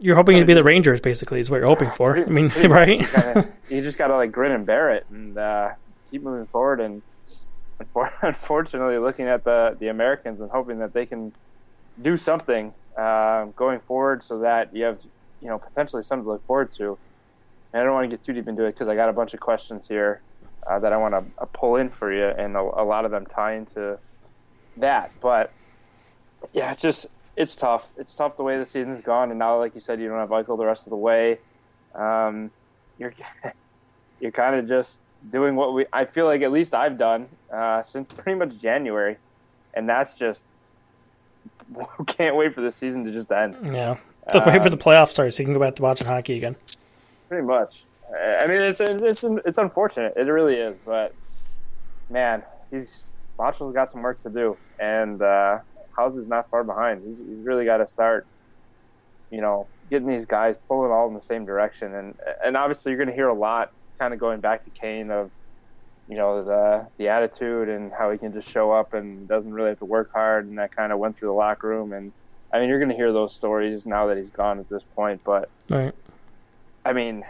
You're 0.00 0.14
hoping 0.14 0.38
to 0.38 0.44
be 0.44 0.54
the 0.54 0.62
Rangers, 0.62 1.00
basically, 1.00 1.40
is 1.40 1.50
what 1.50 1.56
you're 1.56 1.66
hoping 1.66 1.90
for. 1.90 2.16
I 2.24 2.24
mean, 2.26 2.48
right? 2.70 3.00
You, 3.00 3.06
kinda, 3.06 3.52
you, 3.68 3.82
just 3.82 3.98
got 3.98 4.08
to 4.08 4.14
like 4.14 4.30
grin 4.30 4.52
and 4.52 4.64
bear 4.64 4.90
it 4.90 5.04
and 5.10 5.36
uh, 5.36 5.70
keep 6.10 6.22
moving 6.22 6.46
forward. 6.46 6.80
And 6.80 7.02
unfortunately, 8.22 8.98
looking 8.98 9.26
at 9.26 9.44
the 9.44 9.76
the 9.78 9.88
Americans 9.88 10.40
and 10.40 10.50
hoping 10.50 10.78
that 10.78 10.92
they 10.92 11.06
can 11.06 11.32
do 12.00 12.16
something 12.16 12.72
uh, 12.96 13.46
going 13.56 13.80
forward, 13.80 14.22
so 14.22 14.40
that 14.40 14.74
you 14.74 14.84
have 14.84 15.00
you 15.40 15.48
know 15.48 15.58
potentially 15.58 16.02
something 16.02 16.24
to 16.24 16.32
look 16.32 16.46
forward 16.46 16.70
to. 16.72 16.98
And 17.72 17.82
I 17.82 17.84
don't 17.84 17.94
want 17.94 18.10
to 18.10 18.16
get 18.16 18.24
too 18.24 18.32
deep 18.32 18.48
into 18.48 18.64
it 18.64 18.72
because 18.72 18.88
I 18.88 18.94
got 18.94 19.08
a 19.08 19.12
bunch 19.12 19.34
of 19.34 19.40
questions 19.40 19.86
here 19.86 20.22
uh, 20.66 20.78
that 20.78 20.92
I 20.92 20.96
want 20.96 21.14
to 21.14 21.24
uh, 21.40 21.46
pull 21.46 21.76
in 21.76 21.90
for 21.90 22.12
you, 22.12 22.26
and 22.26 22.56
a, 22.56 22.60
a, 22.60 22.84
lot 22.84 23.04
of 23.04 23.10
them 23.10 23.26
tie 23.26 23.54
into 23.54 23.98
that. 24.78 25.10
But 25.20 25.52
yeah, 26.52 26.70
it's 26.70 26.80
just 26.80 27.06
it's 27.36 27.54
tough. 27.56 27.88
It's 27.96 28.14
tough 28.14 28.36
the 28.36 28.42
way 28.42 28.58
the 28.58 28.66
season's 28.66 29.02
gone, 29.02 29.30
and 29.30 29.38
now, 29.38 29.58
like 29.58 29.74
you 29.74 29.80
said, 29.80 30.00
you 30.00 30.08
don't 30.08 30.18
have 30.18 30.30
Eichel 30.30 30.58
the 30.58 30.66
rest 30.66 30.86
of 30.86 30.90
the 30.90 30.96
way. 30.96 31.38
Um, 31.94 32.50
you're 32.98 33.14
you're 34.20 34.32
kind 34.32 34.56
of 34.56 34.66
just 34.68 35.00
doing 35.30 35.56
what 35.56 35.74
we. 35.74 35.86
I 35.92 36.04
feel 36.04 36.26
like 36.26 36.42
at 36.42 36.52
least 36.52 36.74
I've 36.74 36.98
done 36.98 37.28
uh, 37.52 37.82
since 37.82 38.08
pretty 38.08 38.38
much 38.38 38.56
January, 38.58 39.16
and 39.74 39.88
that's 39.88 40.16
just 40.16 40.44
can't 42.06 42.36
wait 42.36 42.54
for 42.54 42.60
the 42.60 42.70
season 42.70 43.04
to 43.04 43.12
just 43.12 43.30
end. 43.32 43.56
Yeah, 43.74 43.96
um, 44.32 44.42
wait 44.46 44.62
for 44.62 44.70
the 44.70 44.76
playoffs 44.76 45.10
starts 45.10 45.36
so 45.36 45.42
you 45.42 45.46
can 45.46 45.54
go 45.54 45.60
back 45.60 45.76
to 45.76 45.82
watching 45.82 46.06
hockey 46.06 46.36
again. 46.36 46.56
Pretty 47.28 47.46
much. 47.46 47.82
I 48.10 48.46
mean, 48.46 48.62
it's 48.62 48.80
it's 48.80 49.24
it's 49.24 49.58
unfortunate. 49.58 50.14
It 50.16 50.22
really 50.22 50.56
is, 50.56 50.76
but 50.84 51.14
man, 52.08 52.42
he's 52.70 53.08
Marshall's 53.38 53.72
got 53.72 53.88
some 53.88 54.02
work 54.02 54.22
to 54.22 54.30
do, 54.30 54.56
and 54.78 55.22
uh, 55.22 55.58
House 55.96 56.16
is 56.16 56.28
not 56.28 56.50
far 56.50 56.64
behind. 56.64 57.02
He's, 57.06 57.18
he's 57.18 57.44
really 57.44 57.64
got 57.64 57.78
to 57.78 57.86
start, 57.86 58.26
you 59.30 59.40
know, 59.40 59.66
getting 59.90 60.08
these 60.08 60.26
guys 60.26 60.56
pulling 60.68 60.90
all 60.90 61.06
in 61.08 61.14
the 61.14 61.20
same 61.20 61.44
direction, 61.44 61.94
and 61.94 62.14
and 62.44 62.56
obviously 62.56 62.92
you're 62.92 62.98
going 62.98 63.08
to 63.08 63.14
hear 63.14 63.28
a 63.28 63.34
lot, 63.34 63.72
kind 63.98 64.14
of 64.14 64.20
going 64.20 64.40
back 64.40 64.64
to 64.64 64.70
Kane 64.70 65.10
of, 65.10 65.30
you 66.08 66.16
know, 66.16 66.44
the 66.44 66.86
the 66.96 67.08
attitude 67.08 67.68
and 67.68 67.92
how 67.92 68.10
he 68.10 68.18
can 68.18 68.32
just 68.32 68.48
show 68.48 68.72
up 68.72 68.94
and 68.94 69.28
doesn't 69.28 69.52
really 69.52 69.70
have 69.70 69.78
to 69.80 69.84
work 69.84 70.12
hard, 70.12 70.46
and 70.46 70.58
that 70.58 70.74
kind 70.74 70.92
of 70.92 70.98
went 70.98 71.16
through 71.16 71.28
the 71.28 71.34
locker 71.34 71.68
room, 71.68 71.92
and 71.92 72.12
I 72.52 72.60
mean, 72.60 72.68
you're 72.68 72.78
going 72.78 72.90
to 72.90 72.96
hear 72.96 73.12
those 73.12 73.34
stories 73.34 73.86
now 73.86 74.06
that 74.06 74.16
he's 74.16 74.30
gone 74.30 74.58
at 74.58 74.68
this 74.68 74.84
point, 74.96 75.20
but 75.24 75.50
right. 75.68 75.94
I 76.84 76.92
mean, 76.94 77.24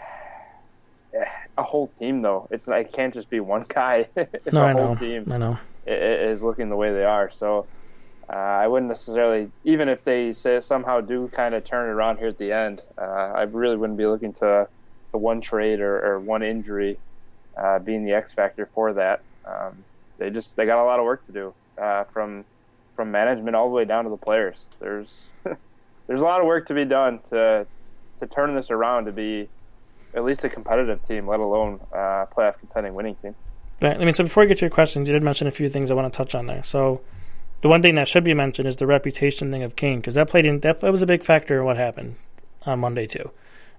a 1.57 1.63
whole 1.63 1.89
team 1.89 2.23
though. 2.23 2.49
It's 2.51 2.69
it 2.69 2.93
can't 2.93 3.13
just 3.13 3.31
be 3.31 3.41
one 3.41 3.65
guy. 3.69 4.09
if 4.17 4.53
no, 4.53 4.63
a 4.63 4.67
I 4.67 4.73
whole 4.73 4.95
know. 4.95 5.01
team 5.01 5.33
I 5.33 5.39
know. 5.39 5.59
is 5.87 6.43
looking 6.43 6.69
the 6.69 6.77
way 6.77 6.93
they 6.93 7.05
are. 7.05 7.31
So 7.31 7.67
uh, 8.31 8.37
I 8.37 8.69
wouldn't 8.69 8.89
necessarily, 8.89 9.51
even 9.65 9.89
if 9.89 10.05
they 10.05 10.33
say 10.33 10.61
somehow 10.61 11.01
do 11.01 11.29
kind 11.29 11.55
of 11.55 11.65
turn 11.65 11.89
it 11.89 11.93
around 11.93 12.19
here 12.19 12.29
at 12.29 12.39
the 12.39 12.53
end, 12.53 12.83
uh, 12.99 13.33
I 13.35 13.43
really 13.43 13.77
wouldn't 13.77 13.99
be 13.99 14.07
looking 14.07 14.35
to 14.35 14.69
the 15.13 15.19
one 15.19 15.41
trade 15.41 15.81
or, 15.81 16.05
or 16.05 16.21
one 16.21 16.43
injury 16.43 16.99
uh, 17.57 17.79
being 17.79 18.05
the 18.05 18.13
X 18.13 18.33
factor 18.33 18.69
for 18.75 18.93
that. 18.95 19.21
Um, 19.45 19.85
they 20.19 20.31
just 20.31 20.57
they 20.57 20.67
got 20.67 20.83
a 20.83 20.85
lot 20.85 20.99
of 20.99 21.05
work 21.05 21.25
to 21.27 21.33
do 21.33 21.55
uh, 21.79 22.05
from 22.05 22.45
from 22.97 23.11
management 23.11 23.57
all 23.57 23.69
the 23.69 23.75
way 23.75 23.85
down 23.85 24.05
to 24.05 24.11
the 24.11 24.17
players. 24.17 24.65
There's 24.81 25.13
there's 26.07 26.21
a 26.21 26.25
lot 26.25 26.41
of 26.41 26.47
work 26.47 26.67
to 26.69 26.75
be 26.75 26.85
done 26.85 27.21
to 27.31 27.67
to 28.21 28.27
turn 28.27 28.55
this 28.55 28.71
around 28.71 29.07
to 29.07 29.13
be 29.13 29.49
at 30.15 30.25
least 30.25 30.45
a 30.45 30.49
competitive 30.49 31.05
team, 31.05 31.27
let 31.27 31.41
alone 31.41 31.81
uh, 31.93 32.27
playoff 32.27 32.59
contending 32.59 32.95
winning 32.95 33.15
team. 33.17 33.35
But, 33.81 34.01
I 34.01 34.05
mean, 34.05 34.15
so 34.15 34.25
before 34.25 34.43
we 34.43 34.49
get 34.49 34.59
to 34.59 34.65
your 34.65 34.71
questions, 34.71 35.07
you 35.07 35.13
did 35.13 35.23
mention 35.23 35.47
a 35.47 35.53
few 35.53 35.69
things 35.69 35.91
I 35.91 35.95
want 35.95 36.13
to 36.13 36.17
touch 36.17 36.35
on 36.35 36.47
there. 36.47 36.65
So 36.65 37.01
the 37.61 37.69
one 37.69 37.83
thing 37.83 37.95
that 37.97 38.09
should 38.09 38.25
be 38.25 38.35
mentioned 38.35 38.67
is 38.67 38.79
the 38.79 38.87
reputation 38.87 39.51
thing 39.51 39.63
of 39.63 39.77
Kane 39.77 40.01
because 40.01 40.15
that 40.15 40.29
played 40.29 40.47
in 40.47 40.61
that, 40.61 40.81
that 40.81 40.93
was 40.93 41.03
a 41.03 41.07
big 41.07 41.25
factor 41.25 41.59
in 41.59 41.65
what 41.65 41.77
happened 41.77 42.17
on 42.67 42.81
Monday 42.81 43.07
too. 43.07 43.31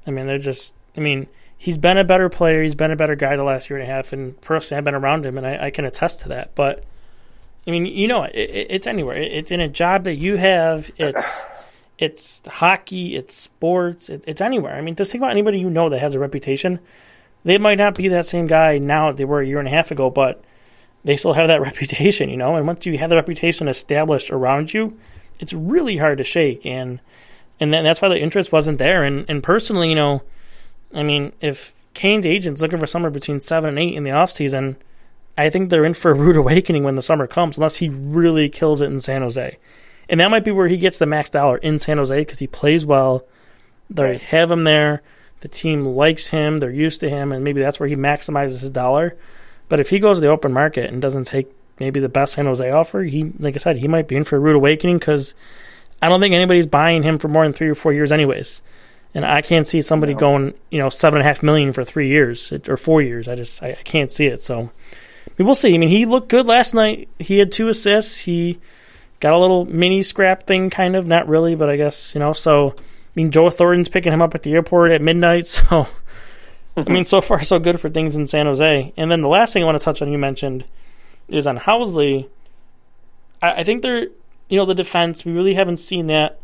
I 0.07 0.11
mean, 0.11 0.27
they're 0.27 0.39
just. 0.39 0.73
I 0.95 0.99
mean, 0.99 1.27
he's 1.57 1.77
been 1.77 1.97
a 1.97 2.03
better 2.03 2.29
player. 2.29 2.63
He's 2.63 2.75
been 2.75 2.91
a 2.91 2.95
better 2.95 3.15
guy 3.15 3.35
the 3.35 3.43
last 3.43 3.69
year 3.69 3.79
and 3.79 3.87
a 3.87 3.91
half, 3.91 4.13
and 4.13 4.39
personally, 4.41 4.79
I've 4.79 4.85
been 4.85 4.95
around 4.95 5.25
him, 5.25 5.37
and 5.37 5.45
I, 5.45 5.65
I 5.67 5.69
can 5.69 5.85
attest 5.85 6.21
to 6.21 6.29
that. 6.29 6.55
But 6.55 6.83
I 7.67 7.71
mean, 7.71 7.85
you 7.85 8.07
know, 8.07 8.23
it, 8.23 8.35
it, 8.35 8.67
it's 8.69 8.87
anywhere. 8.87 9.17
It, 9.17 9.31
it's 9.31 9.51
in 9.51 9.59
a 9.59 9.67
job 9.67 10.05
that 10.05 10.15
you 10.15 10.37
have. 10.37 10.89
It's 10.97 11.41
it's 11.99 12.41
hockey, 12.47 13.15
it's 13.15 13.35
sports, 13.35 14.09
it, 14.09 14.23
it's 14.25 14.41
anywhere. 14.41 14.75
I 14.75 14.81
mean, 14.81 14.95
just 14.95 15.11
think 15.11 15.21
about 15.21 15.31
anybody 15.31 15.59
you 15.59 15.69
know 15.69 15.89
that 15.89 15.99
has 15.99 16.15
a 16.15 16.19
reputation. 16.19 16.79
They 17.43 17.57
might 17.57 17.77
not 17.77 17.95
be 17.95 18.07
that 18.09 18.25
same 18.25 18.47
guy 18.47 18.77
now 18.77 19.11
they 19.11 19.25
were 19.25 19.41
a 19.41 19.47
year 19.47 19.59
and 19.59 19.67
a 19.67 19.71
half 19.71 19.91
ago, 19.91 20.09
but 20.09 20.43
they 21.03 21.17
still 21.17 21.33
have 21.33 21.47
that 21.47 21.61
reputation, 21.69 22.29
you 22.29 22.37
know. 22.37 22.55
And 22.55 22.65
once 22.65 22.85
you 22.85 22.97
have 22.97 23.09
the 23.09 23.15
reputation 23.17 23.67
established 23.67 24.31
around 24.31 24.73
you, 24.73 24.97
it's 25.39 25.53
really 25.53 25.97
hard 25.97 26.17
to 26.19 26.23
shake. 26.23 26.65
And 26.65 27.01
and 27.59 27.73
then 27.73 27.83
that's 27.83 28.01
why 28.01 28.07
the 28.07 28.19
interest 28.19 28.51
wasn't 28.51 28.79
there. 28.79 29.03
And 29.03 29.25
and 29.29 29.43
personally, 29.43 29.89
you 29.89 29.95
know, 29.95 30.23
I 30.93 31.03
mean, 31.03 31.33
if 31.41 31.73
Kane's 31.93 32.25
agent's 32.25 32.61
looking 32.61 32.79
for 32.79 32.87
somewhere 32.87 33.11
between 33.11 33.41
seven 33.41 33.69
and 33.69 33.79
eight 33.79 33.95
in 33.95 34.03
the 34.03 34.11
off 34.11 34.31
season, 34.31 34.77
I 35.37 35.49
think 35.49 35.69
they're 35.69 35.85
in 35.85 35.93
for 35.93 36.11
a 36.11 36.15
rude 36.15 36.35
awakening 36.37 36.83
when 36.83 36.95
the 36.95 37.01
summer 37.01 37.27
comes, 37.27 37.57
unless 37.57 37.77
he 37.77 37.89
really 37.89 38.49
kills 38.49 38.81
it 38.81 38.85
in 38.85 38.99
San 38.99 39.21
Jose. 39.21 39.57
And 40.09 40.19
that 40.19 40.31
might 40.31 40.43
be 40.43 40.51
where 40.51 40.67
he 40.67 40.77
gets 40.77 40.97
the 40.97 41.05
max 41.05 41.29
dollar 41.29 41.57
in 41.57 41.77
San 41.77 41.97
Jose 41.97 42.19
because 42.19 42.39
he 42.39 42.47
plays 42.47 42.85
well. 42.85 43.25
They 43.89 44.17
have 44.17 44.49
him 44.51 44.63
there. 44.63 45.01
The 45.41 45.47
team 45.47 45.85
likes 45.85 46.27
him. 46.27 46.57
They're 46.57 46.71
used 46.71 46.99
to 47.01 47.09
him, 47.09 47.31
and 47.31 47.43
maybe 47.43 47.61
that's 47.61 47.79
where 47.79 47.89
he 47.89 47.95
maximizes 47.95 48.61
his 48.61 48.71
dollar. 48.71 49.15
But 49.69 49.79
if 49.79 49.89
he 49.89 49.99
goes 49.99 50.17
to 50.17 50.21
the 50.21 50.31
open 50.31 50.51
market 50.51 50.89
and 50.89 51.01
doesn't 51.01 51.25
take 51.25 51.47
maybe 51.79 51.99
the 51.99 52.09
best 52.09 52.33
San 52.33 52.45
Jose 52.45 52.69
offer, 52.69 53.03
he, 53.03 53.31
like 53.39 53.55
I 53.55 53.59
said, 53.59 53.77
he 53.77 53.87
might 53.87 54.07
be 54.07 54.15
in 54.15 54.23
for 54.23 54.35
a 54.35 54.39
rude 54.39 54.55
awakening 54.55 54.97
because 54.97 55.33
I 56.01 56.09
don't 56.09 56.19
think 56.19 56.33
anybody's 56.33 56.67
buying 56.67 57.03
him 57.03 57.19
for 57.19 57.27
more 57.27 57.43
than 57.43 57.53
three 57.53 57.69
or 57.69 57.75
four 57.75 57.93
years, 57.93 58.11
anyways. 58.11 58.61
And 59.13 59.25
I 59.25 59.41
can't 59.41 59.65
see 59.65 59.81
somebody 59.81 60.13
no. 60.13 60.19
going, 60.19 60.53
you 60.69 60.79
know, 60.79 60.89
seven 60.89 61.19
and 61.19 61.25
a 61.25 61.27
half 61.27 61.41
million 61.41 61.73
for 61.73 61.83
three 61.83 62.09
years 62.09 62.53
or 62.67 62.77
four 62.77 63.01
years. 63.01 63.27
I 63.27 63.35
just 63.35 63.61
I, 63.63 63.71
I 63.71 63.83
can't 63.83 64.11
see 64.11 64.27
it. 64.27 64.41
So 64.41 64.59
I 64.59 65.31
mean, 65.37 65.45
we'll 65.45 65.55
see. 65.55 65.73
I 65.73 65.77
mean, 65.77 65.89
he 65.89 66.05
looked 66.05 66.29
good 66.29 66.45
last 66.45 66.73
night. 66.73 67.09
He 67.17 67.39
had 67.39 67.51
two 67.51 67.69
assists. 67.69 68.19
He 68.19 68.59
got 69.19 69.33
a 69.33 69.39
little 69.39 69.65
mini 69.65 70.03
scrap 70.03 70.43
thing, 70.43 70.69
kind 70.69 70.95
of. 70.95 71.07
Not 71.07 71.27
really, 71.27 71.55
but 71.55 71.69
I 71.69 71.75
guess 71.75 72.13
you 72.13 72.19
know. 72.19 72.33
So 72.33 72.75
I 72.77 72.81
mean, 73.15 73.31
Joe 73.31 73.49
Thornton's 73.49 73.89
picking 73.89 74.13
him 74.13 74.21
up 74.21 74.35
at 74.35 74.43
the 74.43 74.53
airport 74.53 74.91
at 74.91 75.01
midnight. 75.01 75.61
So 75.69 76.85
I 76.87 76.91
mean, 76.91 77.03
so 77.03 77.19
far 77.19 77.43
so 77.43 77.59
good 77.59 77.79
for 77.81 77.89
things 77.89 78.15
in 78.15 78.27
San 78.27 78.45
Jose. 78.45 78.93
And 78.95 79.11
then 79.11 79.21
the 79.21 79.27
last 79.27 79.51
thing 79.51 79.63
I 79.63 79.65
want 79.65 79.77
to 79.79 79.83
touch 79.83 80.01
on, 80.01 80.11
you 80.11 80.17
mentioned, 80.17 80.63
is 81.27 81.45
on 81.45 81.57
Housley. 81.57 82.29
I, 83.41 83.51
I 83.51 83.63
think 83.63 83.81
they're, 83.81 84.07
you 84.47 84.57
know, 84.57 84.65
the 84.65 84.75
defense. 84.75 85.25
We 85.25 85.33
really 85.33 85.55
haven't 85.55 85.77
seen 85.77 86.07
that 86.07 86.39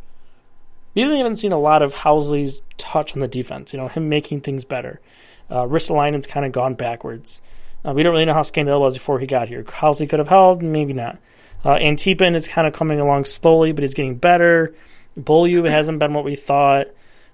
we 0.96 1.04
really 1.04 1.18
haven't 1.18 1.36
seen 1.36 1.52
a 1.52 1.60
lot 1.60 1.82
of 1.82 1.94
Housley's 1.94 2.62
touch 2.78 3.14
on 3.14 3.20
the 3.20 3.28
defense. 3.28 3.74
You 3.74 3.80
know, 3.80 3.90
him 3.90 4.10
making 4.10 4.42
things 4.42 4.64
better. 4.64 5.02
Uh, 5.50 5.64
Ristolainen's 5.64 6.26
kind 6.26 6.46
of 6.46 6.52
gone 6.52 6.74
backwards. 6.74 7.42
Uh, 7.86 7.94
we 7.94 8.02
don't 8.02 8.14
really 8.14 8.26
know 8.26 8.34
how 8.34 8.42
Scandella 8.42 8.80
was 8.80 8.96
before 8.96 9.20
he 9.20 9.28
got 9.28 9.50
here. 9.50 9.64
Housley 9.64 10.10
could 10.10 10.20
have 10.20 10.30
held, 10.30 10.64
maybe 10.64 10.94
not. 10.94 11.20
Uh, 11.64 11.76
Antipin 11.76 12.36
is 12.36 12.48
kind 12.48 12.66
of 12.66 12.74
coming 12.74 13.00
along 13.00 13.26
slowly, 13.26 13.72
but 13.72 13.84
he's 13.84 13.94
getting 13.94 14.16
better. 14.16 14.74
Beaulieu 15.18 15.64
hasn't 15.64 16.00
been 16.00 16.14
what 16.14 16.24
we 16.24 16.36
thought. 16.36 16.88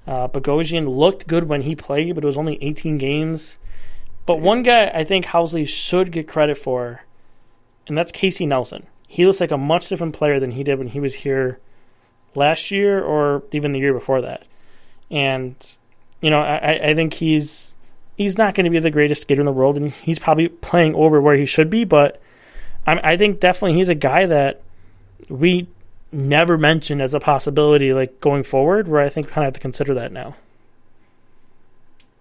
Uh, 0.07 0.27
Bogosian 0.27 0.97
looked 0.97 1.27
good 1.27 1.47
when 1.47 1.61
he 1.61 1.75
played, 1.75 2.15
but 2.15 2.23
it 2.23 2.27
was 2.27 2.37
only 2.37 2.61
18 2.63 2.97
games. 2.97 3.57
But 4.25 4.41
one 4.41 4.63
guy 4.63 4.87
I 4.87 5.03
think 5.03 5.27
Housley 5.27 5.67
should 5.67 6.11
get 6.11 6.27
credit 6.27 6.57
for, 6.57 7.03
and 7.87 7.97
that's 7.97 8.11
Casey 8.11 8.45
Nelson. 8.45 8.87
He 9.07 9.25
looks 9.25 9.39
like 9.39 9.51
a 9.51 9.57
much 9.57 9.89
different 9.89 10.15
player 10.15 10.39
than 10.39 10.51
he 10.51 10.63
did 10.63 10.79
when 10.79 10.87
he 10.87 10.99
was 10.99 11.15
here 11.15 11.59
last 12.35 12.71
year 12.71 13.01
or 13.01 13.43
even 13.51 13.71
the 13.71 13.79
year 13.79 13.93
before 13.93 14.21
that. 14.21 14.45
And 15.09 15.55
you 16.21 16.29
know, 16.29 16.39
I, 16.39 16.89
I 16.89 16.95
think 16.95 17.15
he's 17.15 17.75
he's 18.15 18.37
not 18.37 18.55
going 18.55 18.65
to 18.65 18.69
be 18.69 18.79
the 18.79 18.91
greatest 18.91 19.23
skater 19.23 19.41
in 19.41 19.45
the 19.45 19.51
world, 19.51 19.77
and 19.77 19.91
he's 19.91 20.19
probably 20.19 20.47
playing 20.47 20.95
over 20.95 21.19
where 21.19 21.35
he 21.35 21.45
should 21.45 21.69
be. 21.69 21.83
But 21.83 22.21
I, 22.85 23.13
I 23.13 23.17
think 23.17 23.39
definitely 23.39 23.77
he's 23.77 23.89
a 23.89 23.95
guy 23.95 24.25
that 24.25 24.61
we 25.29 25.67
never 26.11 26.57
mentioned 26.57 27.01
as 27.01 27.13
a 27.13 27.19
possibility, 27.19 27.93
like 27.93 28.21
going 28.21 28.43
forward. 28.43 28.87
Where 28.87 29.01
I 29.01 29.09
think 29.09 29.27
we 29.27 29.33
kind 29.33 29.45
of 29.45 29.47
have 29.47 29.53
to 29.55 29.59
consider 29.59 29.93
that 29.95 30.11
now. 30.11 30.35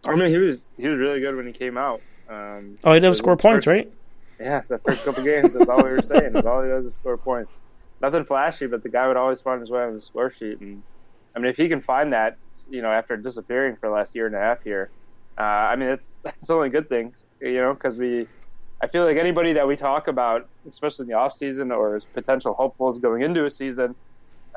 I 0.09 0.17
mean, 0.17 0.31
he 0.31 0.39
was 0.39 0.71
he 0.77 0.89
was 0.89 0.99
really 0.99 1.21
good 1.21 1.37
when 1.37 1.47
he 1.47 1.53
came 1.53 1.77
out. 1.77 2.01
Um, 2.29 2.77
oh, 2.85 2.95
he 2.95 3.01
does 3.01 3.19
score 3.19 3.37
points, 3.37 3.67
first, 3.67 3.77
right? 3.77 3.93
Yeah, 4.39 4.63
the 4.69 4.79
first 4.79 5.05
couple 5.05 5.23
games. 5.23 5.55
That's 5.55 5.69
all 5.69 5.83
we 5.85 5.91
were 5.91 6.03
saying. 6.03 6.35
Is 6.37 6.47
all 6.47 6.63
he 6.63 6.69
does 6.69 6.87
is 6.87 6.95
score 6.95 7.19
points 7.19 7.61
nothing 8.01 8.25
flashy, 8.25 8.67
but 8.67 8.83
the 8.83 8.91
guy 8.91 9.09
would 9.09 9.17
always 9.17 9.43
find 9.43 9.61
his 9.61 9.71
way 9.71 9.83
on 9.83 9.95
the 9.95 10.01
score 10.01 10.31
sheet. 10.31 10.61
And 10.61 10.85
I 11.37 11.41
mean, 11.41 11.51
if 11.51 11.57
he 11.57 11.69
can 11.69 11.81
find 11.83 12.13
that, 12.13 12.35
you 12.69 12.83
know, 12.83 12.91
after 12.91 13.17
disappearing 13.17 13.77
for 13.81 13.89
the 13.89 13.95
last 13.95 14.15
year 14.15 14.27
and 14.27 14.35
a 14.35 14.39
half 14.41 14.63
here, 14.65 14.93
uh, 15.39 15.43
I 15.45 15.77
mean, 15.77 15.89
that's 15.91 16.17
that's 16.25 16.51
only 16.51 16.71
good 16.71 16.89
things, 16.89 17.25
you 17.41 17.55
know, 17.61 17.75
because 17.75 17.99
we, 17.99 18.29
I 18.83 18.89
feel 18.89 19.05
like 19.05 19.17
anybody 19.17 19.55
that 19.55 19.69
we 19.69 19.77
talk 19.77 20.09
about, 20.09 20.43
especially 20.69 21.05
in 21.05 21.09
the 21.09 21.15
off 21.15 21.35
season 21.35 21.73
or 21.73 21.97
as 21.97 22.07
potential 22.07 22.55
hopefuls 22.59 22.99
going 22.99 23.23
into 23.23 23.45
a 23.45 23.51
season, 23.51 23.97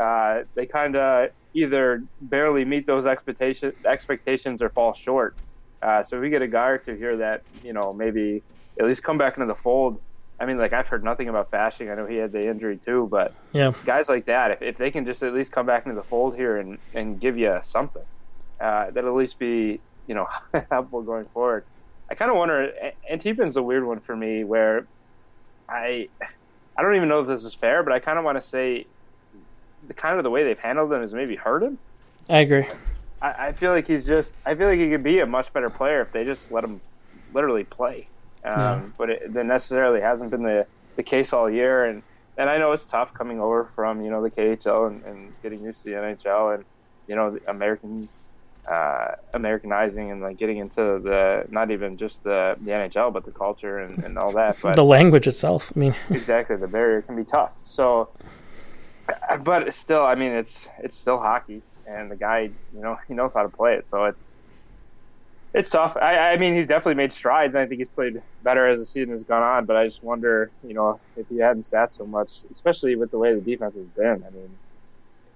uh, 0.01 0.41
they 0.55 0.65
kind 0.65 0.95
of 0.95 1.29
either 1.55 2.03
barely 2.21 2.65
meet 2.65 2.88
those 2.88 3.05
expectation 3.05 3.73
expectations 3.88 4.62
or 4.62 4.69
fall 4.71 4.93
short. 4.93 5.35
Uh, 5.81 6.03
so 6.03 6.17
if 6.17 6.21
we 6.21 6.29
get 6.29 6.41
a 6.41 6.47
guy 6.47 6.69
or 6.69 6.77
two 6.79 6.95
here 6.95 7.17
that 7.17 7.41
you 7.62 7.73
know 7.73 7.93
maybe 7.93 8.43
at 8.79 8.85
least 8.88 9.03
come 9.03 9.17
back 9.17 9.38
into 9.38 9.47
the 9.47 9.55
fold 9.63 10.00
I 10.43 10.45
mean, 10.45 10.57
like 10.57 10.73
I've 10.73 10.88
heard 10.88 11.05
nothing 11.05 11.29
about 11.29 11.50
Fasching. 11.51 11.89
I 11.89 11.95
know 11.95 12.05
he 12.05 12.17
had 12.17 12.33
the 12.33 12.45
injury 12.45 12.77
too, 12.77 13.07
but 13.09 13.33
yeah, 13.53 13.71
guys 13.85 14.09
like 14.09 14.25
that, 14.25 14.51
if, 14.51 14.62
if 14.62 14.77
they 14.77 14.91
can 14.91 15.05
just 15.05 15.23
at 15.23 15.33
least 15.33 15.53
come 15.53 15.65
back 15.65 15.85
into 15.85 15.95
the 15.95 16.03
fold 16.03 16.35
here 16.35 16.57
and, 16.57 16.77
and 16.93 17.17
give 17.17 17.38
you 17.38 17.57
something, 17.63 18.03
uh, 18.59 18.91
that'll 18.91 19.12
at 19.12 19.15
least 19.15 19.39
be 19.39 19.79
you 20.05 20.15
know 20.15 20.27
helpful 20.69 21.01
going 21.01 21.25
forward. 21.33 21.63
I 22.09 22.15
kind 22.15 22.29
of 22.29 22.35
wonder. 22.35 22.73
Antipin's 23.09 23.55
a 23.55 23.63
weird 23.63 23.85
one 23.85 24.01
for 24.01 24.13
me, 24.13 24.43
where 24.43 24.85
I 25.69 26.09
I 26.75 26.81
don't 26.81 26.97
even 26.97 27.07
know 27.07 27.21
if 27.21 27.27
this 27.27 27.45
is 27.45 27.53
fair, 27.53 27.82
but 27.82 27.93
I 27.93 27.99
kind 27.99 28.19
of 28.19 28.25
want 28.25 28.38
to 28.38 28.45
say 28.45 28.86
the 29.88 29.93
kind 29.93 30.17
of 30.17 30.23
the 30.23 30.29
way 30.29 30.43
they've 30.43 30.60
handled 30.60 30.91
him 30.91 31.03
is 31.03 31.13
maybe 31.13 31.38
hurt 31.38 31.63
him. 31.63 31.79
I 32.29 32.39
agree. 32.39 32.67
I, 33.21 33.47
I 33.47 33.51
feel 33.53 33.71
like 33.71 33.88
he's 33.88 34.03
just. 34.03 34.34
I 34.45 34.56
feel 34.56 34.67
like 34.67 34.79
he 34.79 34.89
could 34.89 35.03
be 35.03 35.19
a 35.19 35.25
much 35.25 35.53
better 35.53 35.69
player 35.69 36.01
if 36.01 36.12
they 36.12 36.25
just 36.25 36.51
let 36.51 36.65
him 36.65 36.82
literally 37.34 37.63
play. 37.63 38.10
Um, 38.45 38.53
yeah. 38.53 38.82
But 38.97 39.10
it, 39.10 39.34
that 39.34 39.45
necessarily 39.45 40.01
hasn't 40.01 40.32
been 40.32 40.43
the, 40.43 40.65
the 40.95 41.03
case 41.03 41.34
all 41.34 41.49
year. 41.49 41.86
And, 41.86 42.03
and 42.38 42.49
I 42.49 42.58
know 42.58 42.71
it's 42.71 42.86
tough 42.86 43.13
coming 43.13 43.39
over 43.39 43.65
from, 43.65 44.03
you 44.03 44.12
know, 44.12 44.21
the 44.21 44.32
KHL 44.32 44.88
and, 44.88 45.03
and 45.06 45.34
getting 45.41 45.63
used 45.63 45.84
to 45.84 45.86
the 45.86 45.95
NHL 45.95 46.56
and, 46.56 46.65
you 47.08 47.15
know, 47.15 47.32
the 47.32 47.49
American 47.49 48.10
uh, 48.67 49.15
Americanizing 49.34 50.12
and 50.12 50.21
like 50.21 50.38
getting 50.38 50.58
into 50.58 50.99
the 50.99 51.45
not 51.49 51.71
even 51.71 51.97
just 51.97 52.23
the, 52.23 52.56
the 52.62 52.71
NHL 52.71 53.12
but 53.12 53.25
the 53.25 53.32
culture 53.32 53.79
and, 53.79 54.03
and 54.03 54.17
all 54.17 54.32
that. 54.32 54.58
But 54.62 54.75
the 54.75 54.86
language 54.86 55.27
itself. 55.27 55.71
I 55.75 55.79
mean, 55.79 55.95
exactly, 56.10 56.56
the 56.56 56.67
barrier 56.67 57.01
can 57.01 57.15
be 57.15 57.25
tough. 57.25 57.51
So, 57.65 58.10
but 59.41 59.73
still, 59.73 60.03
I 60.03 60.15
mean, 60.15 60.32
it's 60.32 60.65
it's 60.79 60.97
still 60.97 61.19
hockey, 61.19 61.62
and 61.86 62.10
the 62.10 62.15
guy, 62.15 62.51
you 62.73 62.82
know, 62.82 62.97
he 63.08 63.13
knows 63.13 63.32
how 63.34 63.43
to 63.43 63.49
play 63.49 63.75
it. 63.75 63.88
So 63.88 64.06
it's 64.06 64.21
it's 65.54 65.70
tough. 65.70 65.96
I, 65.98 66.32
I 66.32 66.38
mean, 66.38 66.56
he's 66.56 66.68
definitely 66.68 66.96
made 66.96 67.13
strides. 67.13 67.56
I 67.56 67.66
think 67.66 67.80
he's 67.80 67.89
played 67.89 68.22
better 68.44 68.68
as 68.68 68.80
the 68.80 68.86
season 68.86 69.12
has 69.12 69.24
gone 69.24 69.44
on. 69.44 69.66
But 69.66 69.76
I 69.76 69.86
just 69.86 70.04
wonder, 70.04 70.50
you 70.68 70.74
know, 70.74 71.00
if 71.16 71.28
he 71.30 71.38
hadn't 71.38 71.63
sat 71.63 71.92
so 71.92 72.06
much, 72.06 72.39
especially 72.52 72.96
with 72.96 73.12
the 73.12 73.20
way 73.20 73.36
the 73.36 73.42
defense 73.42 73.76
has 73.76 73.86
been. 73.86 74.24
I 74.26 74.30
mean, 74.32 74.50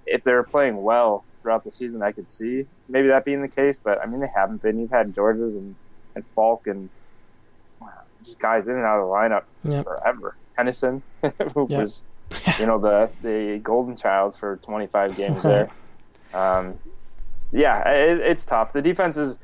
if 0.05 0.23
they 0.23 0.33
were 0.33 0.43
playing 0.43 0.81
well 0.81 1.23
throughout 1.39 1.63
the 1.63 1.71
season, 1.71 2.01
I 2.01 2.11
could 2.11 2.27
see 2.27 2.65
maybe 2.89 3.09
that 3.09 3.25
being 3.25 3.41
the 3.41 3.47
case. 3.47 3.77
But 3.77 4.01
I 4.01 4.07
mean, 4.07 4.19
they 4.19 4.27
haven't 4.33 4.61
been. 4.61 4.79
You've 4.79 4.89
had 4.89 5.13
Gorges 5.13 5.55
and 5.55 5.75
and 6.15 6.25
Falk 6.25 6.65
and 6.65 6.89
just 8.23 8.39
guys 8.39 8.67
in 8.67 8.75
and 8.75 8.83
out 8.83 8.99
of 8.99 9.07
the 9.07 9.13
lineup 9.13 9.43
yep. 9.63 9.85
forever. 9.85 10.35
Tennyson, 10.55 11.03
who 11.53 11.67
yep. 11.69 11.79
was, 11.79 12.01
you 12.59 12.65
know, 12.65 12.79
the 12.79 13.09
the 13.21 13.59
golden 13.63 13.95
child 13.95 14.35
for 14.35 14.57
25 14.57 15.15
games 15.15 15.43
there. 15.43 15.69
Um, 16.33 16.79
yeah, 17.51 17.87
it, 17.87 18.19
it's 18.19 18.45
tough. 18.45 18.73
The 18.73 18.81
defense 18.81 19.17
is 19.17 19.37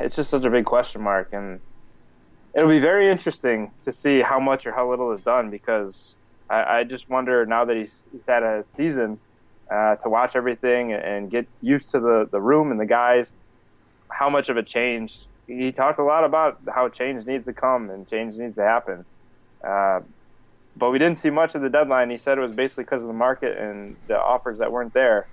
it's 0.00 0.16
just 0.16 0.30
such 0.30 0.44
a 0.44 0.50
big 0.50 0.64
question 0.64 1.02
mark, 1.02 1.32
and 1.32 1.60
it'll 2.54 2.68
be 2.68 2.78
very 2.78 3.10
interesting 3.10 3.70
to 3.84 3.92
see 3.92 4.20
how 4.20 4.38
much 4.40 4.66
or 4.66 4.72
how 4.72 4.88
little 4.88 5.12
is 5.12 5.22
done 5.22 5.50
because 5.50 6.14
I, 6.50 6.78
I 6.78 6.84
just 6.84 7.08
wonder 7.08 7.46
now 7.46 7.64
that 7.64 7.76
he's 7.76 7.92
he's 8.12 8.26
had 8.26 8.42
a 8.42 8.62
season 8.62 9.18
uh, 9.70 9.96
to 9.96 10.08
watch 10.08 10.36
everything 10.36 10.92
and 10.92 11.30
get 11.30 11.46
used 11.60 11.90
to 11.90 12.00
the 12.00 12.28
the 12.30 12.40
room 12.40 12.70
and 12.70 12.80
the 12.80 12.86
guys, 12.86 13.32
how 14.08 14.28
much 14.28 14.48
of 14.48 14.56
a 14.56 14.62
change. 14.62 15.18
He 15.46 15.72
talked 15.72 15.98
a 15.98 16.04
lot 16.04 16.24
about 16.24 16.60
how 16.72 16.88
change 16.88 17.26
needs 17.26 17.46
to 17.46 17.52
come 17.52 17.90
and 17.90 18.08
change 18.08 18.36
needs 18.36 18.56
to 18.56 18.62
happen. 18.62 19.04
Uh, 19.62 20.00
but 20.76 20.90
we 20.90 20.98
didn't 20.98 21.18
see 21.18 21.30
much 21.30 21.54
of 21.54 21.62
the 21.62 21.68
deadline. 21.68 22.10
He 22.10 22.16
said 22.16 22.38
it 22.38 22.40
was 22.40 22.54
basically 22.54 22.84
because 22.84 23.02
of 23.02 23.08
the 23.08 23.14
market 23.14 23.58
and 23.58 23.96
the 24.06 24.18
offers 24.18 24.58
that 24.58 24.72
weren't 24.72 24.94
there. 24.94 25.26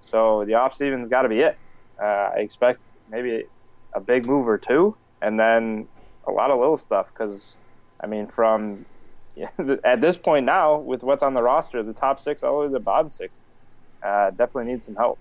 So 0.00 0.44
the 0.44 0.54
off 0.54 0.74
season's 0.74 1.08
got 1.08 1.22
to 1.22 1.28
be 1.28 1.40
it. 1.40 1.58
Uh, 2.00 2.30
I 2.34 2.38
expect 2.38 2.80
maybe 3.10 3.44
a 3.96 4.00
big 4.00 4.26
move 4.26 4.46
or 4.46 4.58
two, 4.58 4.94
and 5.20 5.40
then 5.40 5.88
a 6.28 6.30
lot 6.30 6.52
of 6.52 6.60
little 6.60 6.78
stuff. 6.78 7.12
Because 7.12 7.56
I 8.00 8.06
mean, 8.06 8.28
from 8.28 8.84
at 9.84 10.00
this 10.00 10.16
point 10.16 10.46
now, 10.46 10.76
with 10.76 11.02
what's 11.02 11.22
on 11.22 11.34
the 11.34 11.42
roster, 11.42 11.82
the 11.82 11.92
top 11.92 12.20
six 12.20 12.42
all 12.42 12.52
the 12.52 12.58
way 12.60 12.66
to 12.66 12.72
the 12.72 12.80
bottom 12.80 13.10
six, 13.10 13.42
uh, 14.02 14.30
definitely 14.30 14.70
need 14.72 14.82
some 14.82 14.94
help. 14.94 15.18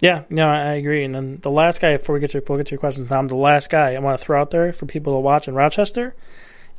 Yeah, 0.00 0.24
no, 0.30 0.48
I 0.48 0.72
agree. 0.72 1.04
And 1.04 1.14
then 1.14 1.38
the 1.42 1.50
last 1.50 1.80
guy, 1.80 1.96
before 1.96 2.14
we 2.14 2.20
get 2.20 2.30
to 2.30 2.42
we'll 2.48 2.58
get 2.58 2.66
to 2.68 2.72
your 2.72 2.80
questions, 2.80 3.08
Tom, 3.08 3.28
the 3.28 3.36
last 3.36 3.70
guy 3.70 3.94
I 3.94 3.98
want 3.98 4.18
to 4.18 4.24
throw 4.24 4.40
out 4.40 4.50
there 4.50 4.72
for 4.72 4.86
people 4.86 5.16
to 5.16 5.22
watch 5.22 5.46
in 5.46 5.54
Rochester 5.54 6.16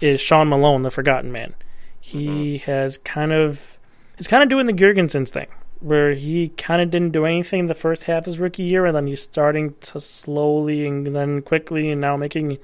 is 0.01 0.19
Sean 0.19 0.49
Malone, 0.49 0.81
the 0.81 0.91
Forgotten 0.91 1.31
Man. 1.31 1.53
He 1.99 2.27
mm-hmm. 2.27 2.71
has 2.71 2.97
kind 2.97 3.31
of 3.31 3.77
he's 4.17 4.27
kind 4.27 4.43
of 4.43 4.49
doing 4.49 4.65
the 4.65 4.73
Girgensons 4.73 5.29
thing, 5.29 5.47
where 5.83 6.13
he 6.13 6.49
kind 6.49 6.81
of 6.81 6.89
didn't 6.89 7.11
do 7.11 7.25
anything 7.25 7.67
the 7.67 7.75
first 7.75 8.05
half 8.05 8.19
of 8.19 8.25
his 8.25 8.39
rookie 8.39 8.63
year, 8.63 8.85
and 8.85 8.95
then 8.95 9.07
he's 9.07 9.21
starting 9.21 9.75
to 9.81 9.99
slowly 9.99 10.87
and 10.87 11.15
then 11.15 11.41
quickly, 11.41 11.91
and 11.91 11.99
now 11.99 12.15
making 12.17 12.57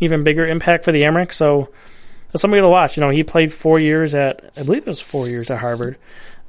even 0.00 0.24
bigger 0.24 0.46
impact 0.46 0.84
for 0.84 0.92
the 0.92 1.02
Amerks. 1.02 1.34
So 1.34 1.68
that's 2.30 2.40
somebody 2.40 2.62
to 2.62 2.68
watch. 2.68 2.96
You 2.96 3.02
know, 3.02 3.10
he 3.10 3.22
played 3.22 3.52
four 3.52 3.78
years 3.78 4.14
at, 4.14 4.42
I 4.56 4.62
believe 4.62 4.82
it 4.82 4.88
was 4.88 5.00
four 5.00 5.28
years 5.28 5.50
at 5.50 5.58
Harvard. 5.58 5.98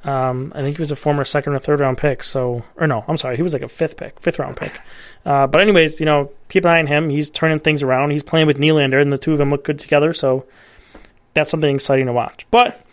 Um, 0.02 0.52
I 0.54 0.60
think 0.60 0.76
he 0.76 0.82
was 0.82 0.90
a 0.90 0.96
former 0.96 1.24
second 1.24 1.54
or 1.54 1.58
third 1.58 1.80
round 1.80 1.98
pick. 1.98 2.22
So, 2.22 2.64
or 2.76 2.86
no, 2.86 3.04
I'm 3.06 3.16
sorry, 3.16 3.36
he 3.36 3.42
was 3.42 3.52
like 3.52 3.62
a 3.62 3.68
fifth 3.68 3.96
pick, 3.96 4.20
fifth 4.20 4.38
round 4.38 4.56
pick. 4.56 4.78
Uh, 5.24 5.46
but 5.46 5.62
anyways, 5.62 6.00
you 6.00 6.06
know, 6.06 6.30
keep 6.48 6.64
an 6.64 6.70
eye 6.70 6.78
on 6.78 6.86
him. 6.86 7.10
He's 7.10 7.30
turning 7.30 7.58
things 7.58 7.82
around. 7.82 8.10
He's 8.10 8.22
playing 8.22 8.46
with 8.46 8.58
Nylander, 8.58 9.00
and 9.00 9.12
the 9.12 9.18
two 9.18 9.32
of 9.32 9.38
them 9.38 9.50
look 9.50 9.64
good 9.64 9.78
together. 9.78 10.12
So 10.12 10.46
that's 11.32 11.50
something 11.50 11.74
exciting 11.74 12.06
to 12.06 12.12
watch. 12.12 12.46
But 12.50 12.84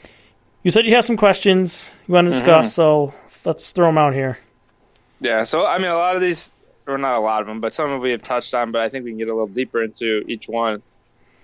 you 0.63 0.71
said 0.71 0.85
you 0.85 0.95
have 0.95 1.05
some 1.05 1.17
questions 1.17 1.91
you 2.07 2.13
want 2.13 2.27
to 2.27 2.33
discuss, 2.33 2.67
mm-hmm. 2.67 2.75
so 2.75 3.13
let's 3.45 3.71
throw 3.71 3.87
them 3.87 3.97
out 3.97 4.13
here. 4.13 4.39
Yeah, 5.19 5.43
so 5.43 5.65
I 5.65 5.77
mean, 5.77 5.87
a 5.87 5.95
lot 5.95 6.15
of 6.15 6.21
these, 6.21 6.53
or 6.87 6.97
not 6.97 7.17
a 7.17 7.19
lot 7.19 7.41
of 7.41 7.47
them, 7.47 7.61
but 7.61 7.73
some 7.73 7.91
of 7.91 8.01
we 8.01 8.11
have 8.11 8.23
touched 8.23 8.53
on, 8.53 8.71
but 8.71 8.81
I 8.81 8.89
think 8.89 9.05
we 9.05 9.11
can 9.11 9.17
get 9.17 9.27
a 9.27 9.33
little 9.33 9.47
deeper 9.47 9.83
into 9.83 10.23
each 10.27 10.47
one. 10.47 10.81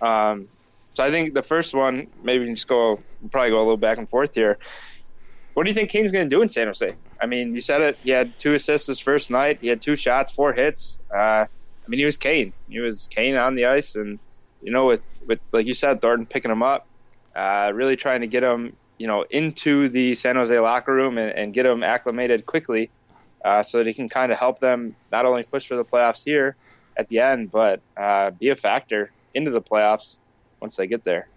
Um, 0.01 0.47
so 0.93 1.03
I 1.03 1.11
think 1.11 1.35
the 1.35 1.43
first 1.43 1.75
one, 1.75 2.07
maybe 2.23 2.39
we 2.39 2.45
can 2.45 2.55
just 2.55 2.67
go, 2.67 2.99
we'll 3.21 3.29
probably 3.31 3.51
go 3.51 3.57
a 3.57 3.59
little 3.59 3.77
back 3.77 3.99
and 3.99 4.09
forth 4.09 4.33
here. 4.33 4.57
what 5.53 5.63
do 5.63 5.69
you 5.69 5.75
think 5.75 5.91
Kane's 5.91 6.11
going 6.11 6.27
to 6.27 6.35
do 6.35 6.41
in 6.41 6.49
San 6.49 6.67
Jose? 6.67 6.91
I 7.21 7.25
mean, 7.27 7.53
you 7.53 7.61
said 7.61 7.81
it. 7.81 7.97
He 8.03 8.09
had 8.09 8.37
two 8.39 8.55
assists 8.55 8.87
his 8.87 8.99
first 8.99 9.29
night. 9.29 9.59
He 9.61 9.67
had 9.67 9.79
two 9.79 9.95
shots, 9.95 10.31
four 10.31 10.53
hits. 10.53 10.97
Uh, 11.15 11.45
I 11.45 11.47
mean, 11.87 11.99
he 11.99 12.05
was 12.05 12.17
Kane. 12.17 12.53
He 12.67 12.79
was 12.79 13.07
Kane 13.07 13.35
on 13.35 13.55
the 13.55 13.65
ice, 13.65 13.95
and 13.95 14.19
you 14.61 14.71
know, 14.71 14.87
with 14.87 15.01
with 15.25 15.39
like 15.51 15.65
you 15.65 15.73
said, 15.73 16.01
Thornton 16.01 16.25
picking 16.25 16.51
him 16.51 16.63
up, 16.63 16.87
uh, 17.35 17.71
really 17.73 17.95
trying 17.95 18.21
to 18.21 18.27
get 18.27 18.43
him, 18.43 18.75
you 18.97 19.07
know, 19.07 19.23
into 19.29 19.89
the 19.89 20.15
San 20.15 20.35
Jose 20.35 20.57
locker 20.59 20.93
room 20.93 21.17
and, 21.17 21.31
and 21.31 21.53
get 21.53 21.63
them 21.63 21.83
acclimated 21.83 22.45
quickly, 22.45 22.89
uh, 23.43 23.63
so 23.63 23.79
that 23.79 23.87
he 23.87 23.93
can 23.93 24.09
kind 24.09 24.31
of 24.31 24.37
help 24.37 24.59
them 24.59 24.95
not 25.11 25.25
only 25.25 25.43
push 25.43 25.67
for 25.67 25.75
the 25.75 25.85
playoffs 25.85 26.23
here 26.23 26.55
at 26.97 27.07
the 27.07 27.19
end, 27.19 27.51
but 27.51 27.81
uh, 27.95 28.31
be 28.31 28.49
a 28.49 28.55
factor 28.55 29.11
into 29.33 29.51
the 29.51 29.61
playoffs 29.61 30.17
once 30.59 30.75
they 30.75 30.87
get 30.87 31.03
there. 31.03 31.27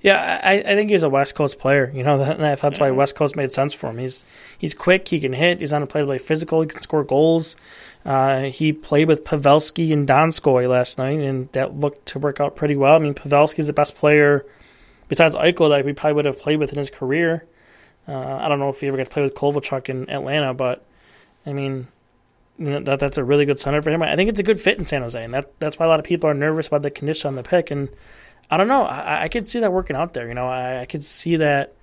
Yeah, 0.00 0.40
I, 0.42 0.58
I 0.58 0.74
think 0.74 0.90
he's 0.90 1.02
a 1.02 1.08
West 1.08 1.34
Coast 1.34 1.58
player. 1.58 1.90
You 1.94 2.02
know, 2.02 2.18
that, 2.24 2.38
that's 2.38 2.60
mm-hmm. 2.60 2.80
why 2.80 2.90
West 2.90 3.16
Coast 3.16 3.36
made 3.36 3.52
sense 3.52 3.74
for 3.74 3.90
him. 3.90 3.98
He's 3.98 4.24
he's 4.56 4.74
quick. 4.74 5.08
He 5.08 5.20
can 5.20 5.32
hit. 5.32 5.60
He's 5.60 5.72
on 5.72 5.82
a 5.82 5.86
play 5.86 6.00
to 6.00 6.06
play 6.06 6.18
physical. 6.18 6.62
He 6.62 6.68
can 6.68 6.80
score 6.80 7.04
goals. 7.04 7.56
Uh, 8.04 8.42
he 8.42 8.72
played 8.72 9.08
with 9.08 9.24
Pavelski 9.24 9.92
and 9.92 10.06
Donskoy 10.06 10.68
last 10.68 10.96
night, 10.96 11.18
and 11.18 11.50
that 11.52 11.78
looked 11.78 12.06
to 12.06 12.20
work 12.20 12.40
out 12.40 12.54
pretty 12.54 12.76
well. 12.76 12.94
I 12.94 12.98
mean, 12.98 13.14
Pavelski's 13.14 13.66
the 13.66 13.72
best 13.72 13.96
player 13.96 14.46
besides 15.08 15.34
Eichel 15.34 15.70
that 15.70 15.84
we 15.84 15.92
probably 15.92 16.14
would 16.14 16.24
have 16.24 16.38
played 16.38 16.58
with 16.58 16.72
in 16.72 16.78
his 16.78 16.90
career. 16.90 17.46
Uh, 18.08 18.14
I 18.14 18.48
don't 18.48 18.58
know 18.58 18.68
if 18.68 18.80
he 18.80 18.86
ever 18.86 18.96
got 18.96 19.04
to 19.04 19.10
play 19.10 19.22
with 19.22 19.34
Kovalchuk 19.34 19.88
in 19.88 20.08
Atlanta, 20.10 20.54
but 20.54 20.84
I 21.44 21.52
mean, 21.52 21.88
that 22.58 23.00
that's 23.00 23.18
a 23.18 23.24
really 23.24 23.44
good 23.44 23.60
center 23.60 23.82
for 23.82 23.90
him. 23.90 24.02
I 24.02 24.16
think 24.16 24.30
it's 24.30 24.40
a 24.40 24.44
good 24.44 24.60
fit 24.60 24.78
in 24.78 24.86
San 24.86 25.02
Jose, 25.02 25.22
and 25.22 25.34
that 25.34 25.58
that's 25.58 25.78
why 25.78 25.86
a 25.86 25.88
lot 25.88 25.98
of 25.98 26.04
people 26.04 26.30
are 26.30 26.34
nervous 26.34 26.68
about 26.68 26.82
the 26.82 26.90
condition 26.90 27.28
on 27.28 27.34
the 27.36 27.42
pick. 27.42 27.70
And 27.70 27.88
I 28.50 28.56
don't 28.56 28.68
know, 28.68 28.82
I, 28.82 29.24
I 29.24 29.28
could 29.28 29.48
see 29.48 29.60
that 29.60 29.72
working 29.72 29.96
out 29.96 30.14
there. 30.14 30.28
You 30.28 30.34
know, 30.34 30.46
I, 30.46 30.82
I 30.82 30.86
could 30.86 31.04
see 31.04 31.36
that 31.36 31.74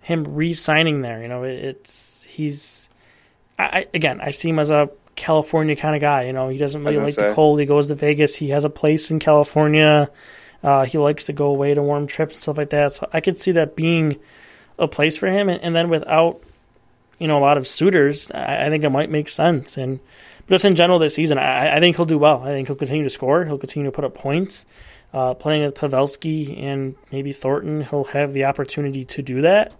him 0.00 0.24
re-signing 0.24 1.02
there. 1.02 1.22
You 1.22 1.28
know, 1.28 1.44
it, 1.44 1.64
it's 1.64 2.24
he's 2.24 2.88
I, 3.58 3.86
again, 3.94 4.20
I 4.20 4.30
see 4.30 4.48
him 4.48 4.58
as 4.58 4.70
a 4.70 4.90
California 5.14 5.76
kind 5.76 5.94
of 5.94 6.00
guy. 6.00 6.24
You 6.24 6.32
know, 6.32 6.48
he 6.48 6.58
doesn't 6.58 6.82
really 6.82 6.98
like 6.98 7.14
say. 7.14 7.28
the 7.28 7.34
cold. 7.34 7.60
He 7.60 7.66
goes 7.66 7.88
to 7.88 7.94
Vegas. 7.94 8.34
He 8.34 8.48
has 8.50 8.64
a 8.64 8.70
place 8.70 9.10
in 9.10 9.18
California. 9.18 10.10
Uh, 10.62 10.84
he 10.84 10.98
likes 10.98 11.24
to 11.24 11.32
go 11.32 11.46
away 11.46 11.74
to 11.74 11.82
warm 11.82 12.06
trips 12.06 12.34
and 12.34 12.42
stuff 12.42 12.58
like 12.58 12.70
that. 12.70 12.92
So 12.92 13.08
I 13.12 13.20
could 13.20 13.38
see 13.38 13.52
that 13.52 13.74
being 13.74 14.18
a 14.78 14.86
place 14.88 15.16
for 15.16 15.26
him. 15.26 15.48
And, 15.48 15.60
and 15.62 15.74
then 15.74 15.88
without, 15.88 16.40
you 17.18 17.26
know, 17.26 17.38
a 17.38 17.40
lot 17.40 17.58
of 17.58 17.66
suitors, 17.66 18.30
I, 18.30 18.66
I, 18.66 18.70
think 18.70 18.84
it 18.84 18.90
might 18.90 19.10
make 19.10 19.28
sense. 19.28 19.76
And 19.76 20.00
just 20.48 20.64
in 20.64 20.76
general 20.76 20.98
this 20.98 21.14
season, 21.14 21.38
I, 21.38 21.76
I, 21.76 21.80
think 21.80 21.96
he'll 21.96 22.06
do 22.06 22.18
well. 22.18 22.42
I 22.42 22.46
think 22.46 22.68
he'll 22.68 22.76
continue 22.76 23.04
to 23.04 23.10
score. 23.10 23.44
He'll 23.44 23.58
continue 23.58 23.90
to 23.90 23.94
put 23.94 24.04
up 24.04 24.14
points. 24.14 24.66
Uh, 25.12 25.34
playing 25.34 25.62
with 25.62 25.74
Pavelski 25.74 26.62
and 26.62 26.94
maybe 27.10 27.34
Thornton, 27.34 27.84
he'll 27.84 28.04
have 28.04 28.32
the 28.32 28.46
opportunity 28.46 29.04
to 29.04 29.20
do 29.20 29.42
that. 29.42 29.72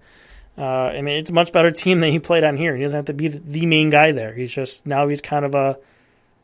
Uh, 0.58 0.62
I 0.64 1.00
mean, 1.00 1.16
it's 1.18 1.30
a 1.30 1.32
much 1.32 1.52
better 1.52 1.70
team 1.70 2.00
than 2.00 2.10
he 2.10 2.18
played 2.18 2.44
on 2.44 2.58
here. 2.58 2.76
He 2.76 2.82
doesn't 2.82 2.96
have 2.96 3.04
to 3.06 3.14
be 3.14 3.28
the 3.28 3.64
main 3.64 3.88
guy 3.88 4.12
there. 4.12 4.34
He's 4.34 4.52
just 4.52 4.86
now 4.86 5.08
he's 5.08 5.22
kind 5.22 5.46
of 5.46 5.54
a, 5.54 5.78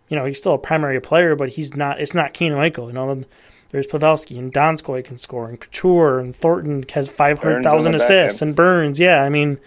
you 0.09 0.17
know, 0.17 0.25
he's 0.25 0.39
still 0.39 0.55
a 0.55 0.59
primary 0.59 1.01
player, 1.03 1.37
but 1.37 1.51
he's 1.51 1.77
not. 1.77 2.01
It's 2.01 2.15
not 2.15 2.33
Kane 2.33 2.55
Michael. 2.55 2.87
You 2.87 2.95
know, 2.95 3.25
there's 3.71 3.87
Pavelski 3.87 4.39
and 4.39 4.53
Donskoy 4.53 5.05
can 5.05 5.19
score, 5.19 5.49
and 5.49 5.61
Couture 5.61 6.19
and 6.19 6.35
Thornton 6.35 6.85
has 6.95 7.09
five 7.09 7.39
hundred 7.41 7.63
thousand 7.63 7.95
assists, 7.95 8.41
and 8.41 8.57
Burns. 8.57 8.99
Yeah, 8.99 9.23
I 9.23 9.29
mean, 9.29 9.59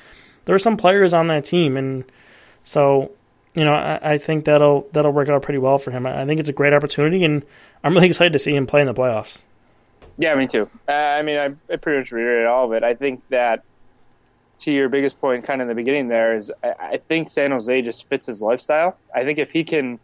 there 0.45 0.55
are 0.55 0.59
some 0.59 0.77
players 0.77 1.13
on 1.13 1.27
that 1.27 1.45
team, 1.45 1.77
and 1.77 2.03
so 2.63 3.11
you 3.53 3.65
know, 3.65 3.73
I, 3.73 4.13
I, 4.13 4.17
think 4.17 4.45
that'll 4.45 4.87
that'll 4.93 5.11
work 5.11 5.29
out 5.29 5.41
pretty 5.41 5.57
well 5.59 5.77
for 5.77 5.91
him. 5.91 6.05
I 6.05 6.25
think 6.25 6.39
it's 6.39 6.49
a 6.49 6.53
great 6.53 6.73
opportunity, 6.73 7.23
and 7.23 7.43
I'm 7.83 7.93
really 7.93 8.07
excited 8.07 8.33
to 8.33 8.39
see 8.39 8.55
him 8.55 8.65
play 8.65 8.81
in 8.81 8.87
the 8.87 8.93
playoffs. 8.93 9.41
Yeah, 10.17 10.35
me 10.35 10.47
too. 10.47 10.69
Uh, 10.87 10.91
I 10.91 11.21
mean, 11.21 11.37
I, 11.37 11.73
I 11.73 11.75
pretty 11.77 11.99
much 11.99 12.11
reiterated 12.11 12.47
all 12.47 12.65
of 12.65 12.73
it. 12.73 12.83
I 12.83 12.93
think 12.93 13.27
that 13.29 13.63
to 14.59 14.71
your 14.71 14.89
biggest 14.89 15.19
point, 15.19 15.43
kind 15.43 15.61
of 15.61 15.65
in 15.65 15.69
the 15.69 15.75
beginning, 15.75 16.07
there 16.07 16.35
is 16.35 16.51
I, 16.63 16.73
I 16.79 16.97
think 16.97 17.29
San 17.29 17.51
Jose 17.51 17.81
just 17.81 18.07
fits 18.07 18.27
his 18.27 18.41
lifestyle. 18.41 18.97
I 19.13 19.23
think 19.23 19.39
if 19.39 19.51
he 19.51 19.63
can 19.63 19.99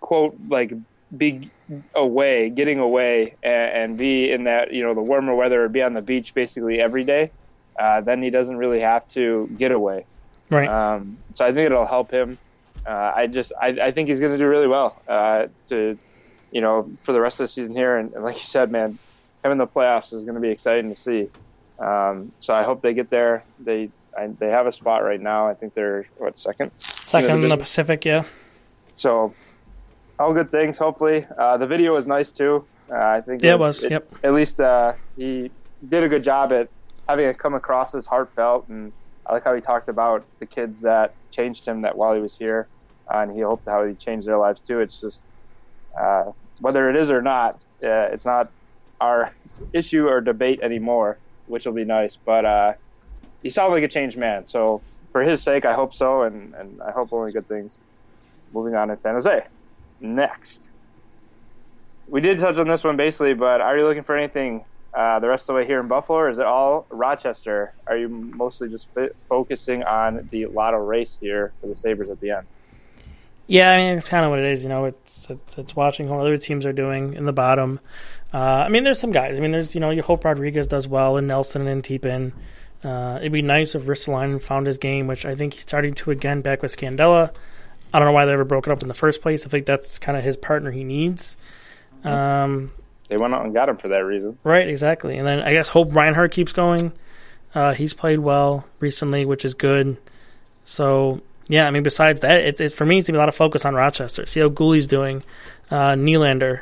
quote 0.00 0.36
like 0.48 0.72
be 1.16 1.50
away, 1.94 2.50
getting 2.50 2.78
away, 2.78 3.34
and, 3.42 3.72
and, 3.72 3.98
be 3.98 4.30
in 4.30 4.44
that 4.44 4.72
you 4.72 4.82
know 4.82 4.94
the 4.94 5.02
warmer 5.02 5.34
weather 5.34 5.64
or 5.64 5.68
be 5.68 5.82
on 5.82 5.94
the 5.94 6.02
beach 6.02 6.34
basically 6.34 6.80
every 6.80 7.04
day, 7.04 7.30
uh, 7.78 8.00
then 8.00 8.22
he 8.22 8.30
doesn't 8.30 8.56
really 8.56 8.80
have 8.80 9.06
to 9.08 9.48
get 9.56 9.72
away. 9.72 10.04
Right. 10.50 10.68
Um, 10.68 11.18
so 11.34 11.44
I 11.44 11.48
think 11.48 11.66
it'll 11.66 11.86
help 11.86 12.10
him. 12.10 12.38
Uh, 12.86 13.12
I 13.14 13.26
just 13.26 13.52
I, 13.60 13.68
I 13.68 13.90
think 13.90 14.08
he's 14.08 14.20
going 14.20 14.32
to 14.32 14.38
do 14.38 14.48
really 14.48 14.66
well 14.66 15.00
uh, 15.08 15.48
to 15.68 15.98
you 16.50 16.60
know 16.60 16.90
for 17.00 17.12
the 17.12 17.20
rest 17.20 17.40
of 17.40 17.44
the 17.44 17.48
season 17.48 17.74
here. 17.74 17.98
And, 17.98 18.12
and 18.14 18.24
like 18.24 18.38
you 18.38 18.44
said, 18.44 18.70
man, 18.70 18.98
him 19.44 19.52
in 19.52 19.58
the 19.58 19.66
playoffs 19.66 20.12
is 20.12 20.24
going 20.24 20.36
to 20.36 20.40
be 20.40 20.50
exciting 20.50 20.88
to 20.88 20.94
see. 20.94 21.28
Um, 21.78 22.32
so 22.40 22.54
I 22.54 22.62
hope 22.62 22.82
they 22.82 22.94
get 22.94 23.10
there. 23.10 23.44
They 23.60 23.90
I, 24.16 24.28
they 24.28 24.48
have 24.48 24.66
a 24.66 24.72
spot 24.72 25.04
right 25.04 25.20
now. 25.20 25.46
I 25.46 25.54
think 25.54 25.74
they're 25.74 26.06
what 26.16 26.36
second? 26.36 26.70
Second 27.04 27.44
in 27.44 27.48
the 27.48 27.56
Pacific, 27.56 28.04
yeah. 28.04 28.24
So 28.96 29.34
all 30.18 30.32
good 30.32 30.50
things. 30.50 30.78
Hopefully, 30.78 31.26
uh, 31.36 31.56
the 31.56 31.66
video 31.66 31.94
was 31.94 32.06
nice 32.06 32.32
too. 32.32 32.64
Uh, 32.90 32.96
I 32.96 33.20
think 33.20 33.42
yeah, 33.42 33.54
it 33.54 33.58
was. 33.58 33.84
It, 33.84 33.92
yep. 33.92 34.12
At 34.22 34.34
least 34.34 34.60
uh, 34.60 34.94
he 35.16 35.50
did 35.88 36.02
a 36.02 36.08
good 36.08 36.24
job 36.24 36.52
at 36.52 36.68
having 37.08 37.26
it 37.26 37.38
come 37.38 37.54
across 37.54 37.94
as 37.94 38.06
heartfelt, 38.06 38.68
and 38.68 38.92
I 39.26 39.34
like 39.34 39.44
how 39.44 39.54
he 39.54 39.60
talked 39.60 39.88
about 39.88 40.24
the 40.38 40.46
kids 40.46 40.82
that 40.82 41.14
changed 41.30 41.66
him 41.66 41.80
that 41.82 41.96
while 41.96 42.14
he 42.14 42.20
was 42.20 42.36
here, 42.36 42.66
uh, 43.12 43.18
and 43.18 43.32
he 43.32 43.40
hoped 43.40 43.66
how 43.66 43.84
he 43.84 43.94
changed 43.94 44.26
their 44.26 44.38
lives 44.38 44.60
too. 44.60 44.80
It's 44.80 45.00
just 45.00 45.24
uh, 45.98 46.32
whether 46.60 46.88
it 46.90 46.96
is 46.96 47.10
or 47.10 47.22
not, 47.22 47.54
uh, 47.82 48.08
it's 48.12 48.24
not 48.24 48.50
our 49.00 49.32
issue 49.72 50.08
or 50.08 50.20
debate 50.20 50.60
anymore 50.62 51.18
which 51.48 51.66
will 51.66 51.72
be 51.72 51.84
nice. 51.84 52.16
But 52.16 52.44
uh, 52.44 52.72
he 53.42 53.50
sounds 53.50 53.72
like 53.72 53.82
a 53.82 53.88
changed 53.88 54.16
man. 54.16 54.44
So 54.44 54.80
for 55.12 55.22
his 55.22 55.42
sake, 55.42 55.64
I 55.64 55.74
hope 55.74 55.94
so, 55.94 56.22
and, 56.22 56.54
and 56.54 56.80
I 56.80 56.92
hope 56.92 57.12
only 57.12 57.32
good 57.32 57.48
things. 57.48 57.80
Moving 58.52 58.74
on 58.74 58.90
in 58.90 58.96
San 58.98 59.14
Jose. 59.14 59.44
Next. 60.00 60.70
We 62.08 62.20
did 62.20 62.38
touch 62.38 62.56
on 62.58 62.68
this 62.68 62.84
one 62.84 62.96
basically, 62.96 63.34
but 63.34 63.60
are 63.60 63.76
you 63.76 63.84
looking 63.86 64.02
for 64.02 64.16
anything 64.16 64.64
uh, 64.94 65.18
the 65.18 65.28
rest 65.28 65.42
of 65.42 65.46
the 65.48 65.54
way 65.54 65.66
here 65.66 65.80
in 65.80 65.88
Buffalo, 65.88 66.18
or 66.18 66.28
is 66.30 66.38
it 66.38 66.46
all 66.46 66.86
Rochester? 66.88 67.74
Are 67.86 67.96
you 67.96 68.08
mostly 68.08 68.68
just 68.68 68.88
focusing 69.28 69.82
on 69.82 70.28
the 70.30 70.46
lotto 70.46 70.78
race 70.78 71.16
here 71.20 71.52
for 71.60 71.66
the 71.66 71.74
Sabres 71.74 72.08
at 72.08 72.20
the 72.20 72.30
end? 72.30 72.46
Yeah, 73.46 73.70
I 73.70 73.76
mean 73.78 73.98
it's 73.98 74.08
kind 74.08 74.24
of 74.24 74.30
what 74.30 74.40
it 74.40 74.46
is. 74.46 74.62
You 74.62 74.68
know, 74.68 74.86
it's 74.86 75.26
it's, 75.28 75.58
it's 75.58 75.76
watching 75.76 76.08
how 76.08 76.20
other 76.20 76.36
teams 76.36 76.66
are 76.66 76.72
doing 76.72 77.14
in 77.14 77.26
the 77.26 77.32
bottom. 77.32 77.80
Uh, 78.32 78.38
I 78.38 78.68
mean, 78.68 78.84
there's 78.84 79.00
some 79.00 79.12
guys. 79.12 79.38
I 79.38 79.40
mean, 79.40 79.52
there's 79.52 79.74
you 79.74 79.80
know, 79.80 79.90
you 79.90 80.02
hope 80.02 80.24
Rodrigues 80.24 80.66
does 80.66 80.86
well, 80.88 81.16
and 81.16 81.26
Nelson 81.26 81.66
and 81.66 81.82
Antipin. 81.82 82.32
Uh, 82.84 83.16
it'd 83.20 83.32
be 83.32 83.42
nice 83.42 83.74
if 83.74 83.82
Ristolainen 83.82 84.40
found 84.40 84.66
his 84.66 84.78
game, 84.78 85.06
which 85.06 85.24
I 85.26 85.34
think 85.34 85.54
he's 85.54 85.62
starting 85.62 85.94
to 85.94 86.10
again 86.10 86.42
back 86.42 86.62
with 86.62 86.76
Scandella. 86.76 87.34
I 87.92 87.98
don't 87.98 88.06
know 88.06 88.12
why 88.12 88.24
they 88.24 88.32
ever 88.32 88.44
broke 88.44 88.66
it 88.66 88.70
up 88.70 88.82
in 88.82 88.88
the 88.88 88.94
first 88.94 89.22
place. 89.22 89.46
I 89.46 89.48
think 89.48 89.66
that's 89.66 89.98
kind 89.98 90.16
of 90.16 90.24
his 90.24 90.36
partner 90.36 90.70
he 90.70 90.84
needs. 90.84 91.36
Um, 92.04 92.72
they 93.08 93.16
went 93.16 93.34
out 93.34 93.44
and 93.44 93.54
got 93.54 93.68
him 93.68 93.76
for 93.76 93.88
that 93.88 94.04
reason. 94.04 94.38
Right, 94.44 94.68
exactly. 94.68 95.16
And 95.16 95.26
then 95.26 95.40
I 95.40 95.52
guess 95.52 95.68
Hope 95.68 95.94
Reinhart 95.94 96.32
keeps 96.32 96.52
going. 96.52 96.92
Uh, 97.54 97.72
he's 97.74 97.94
played 97.94 98.20
well 98.20 98.66
recently, 98.80 99.24
which 99.24 99.44
is 99.44 99.54
good. 99.54 99.96
So 100.64 101.22
yeah, 101.48 101.66
I 101.66 101.70
mean, 101.70 101.82
besides 101.82 102.20
that, 102.20 102.42
it's 102.42 102.60
it, 102.60 102.74
for 102.74 102.84
me, 102.84 102.98
it's 102.98 103.08
a 103.08 103.12
lot 103.12 103.28
of 103.28 103.34
focus 103.34 103.64
on 103.64 103.74
Rochester. 103.74 104.26
See 104.26 104.40
how 104.40 104.48
Guhle's 104.48 104.86
doing, 104.86 105.24
uh, 105.70 105.92
Nylander, 105.92 106.60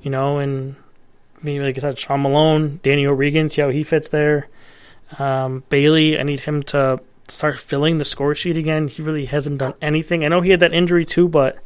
you 0.00 0.10
know, 0.10 0.38
and 0.38 0.76
I 1.40 1.44
mean, 1.44 1.62
like 1.62 1.76
I 1.76 1.80
said, 1.80 1.98
Sean 1.98 2.22
Malone, 2.22 2.78
Danny 2.82 3.04
O'Regan, 3.04 3.48
see 3.48 3.62
how 3.62 3.70
he 3.70 3.82
fits 3.82 4.08
there. 4.08 4.48
Um, 5.18 5.64
Bailey, 5.70 6.18
I 6.18 6.22
need 6.22 6.40
him 6.40 6.62
to 6.64 7.00
start 7.28 7.58
filling 7.58 7.98
the 7.98 8.04
score 8.04 8.34
sheet 8.34 8.56
again. 8.56 8.88
He 8.88 9.02
really 9.02 9.26
hasn't 9.26 9.58
done 9.58 9.74
anything. 9.80 10.24
I 10.24 10.28
know 10.28 10.40
he 10.40 10.50
had 10.50 10.60
that 10.60 10.72
injury 10.72 11.04
too, 11.04 11.28
but 11.28 11.58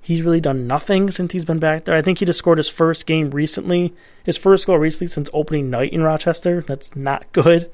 he's 0.00 0.22
really 0.22 0.40
done 0.40 0.66
nothing 0.66 1.10
since 1.10 1.32
he's 1.32 1.44
been 1.44 1.58
back 1.58 1.84
there. 1.84 1.96
I 1.96 2.02
think 2.02 2.18
he 2.18 2.24
just 2.24 2.38
scored 2.38 2.58
his 2.58 2.68
first 2.68 3.06
game 3.06 3.30
recently, 3.30 3.94
his 4.24 4.36
first 4.36 4.66
goal 4.66 4.78
recently 4.78 5.08
since 5.08 5.30
opening 5.32 5.70
night 5.70 5.92
in 5.92 6.02
Rochester. 6.02 6.62
That's 6.62 6.94
not 6.96 7.30
good. 7.32 7.70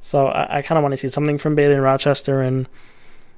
So 0.00 0.26
I, 0.26 0.58
I 0.58 0.62
kind 0.62 0.78
of 0.78 0.82
want 0.82 0.92
to 0.92 0.98
see 0.98 1.08
something 1.08 1.38
from 1.38 1.54
Bailey 1.54 1.74
in 1.74 1.80
Rochester, 1.80 2.40
and 2.40 2.68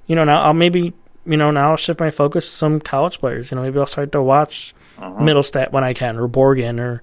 you 0.07 0.15
know 0.15 0.25
now 0.25 0.45
I'll 0.45 0.55
maybe 0.55 0.93
you 1.25 1.37
know 1.37 1.51
now 1.51 1.71
I'll 1.71 1.77
shift 1.77 2.01
my 2.01 2.11
focus 2.11 2.47
to 2.47 2.51
some 2.51 2.81
college 2.81 3.19
players. 3.19 3.51
You 3.51 3.57
know 3.57 3.63
maybe 3.63 3.79
I'll 3.79 3.87
start 3.87 4.13
to 4.13 4.23
watch 4.23 4.75
uh-huh. 4.99 5.21
Mittelstadt 5.21 5.73
when 5.73 5.85
I 5.85 5.95
can, 5.95 6.19
or 6.19 6.29
Borgen, 6.29 6.79
or 6.79 7.03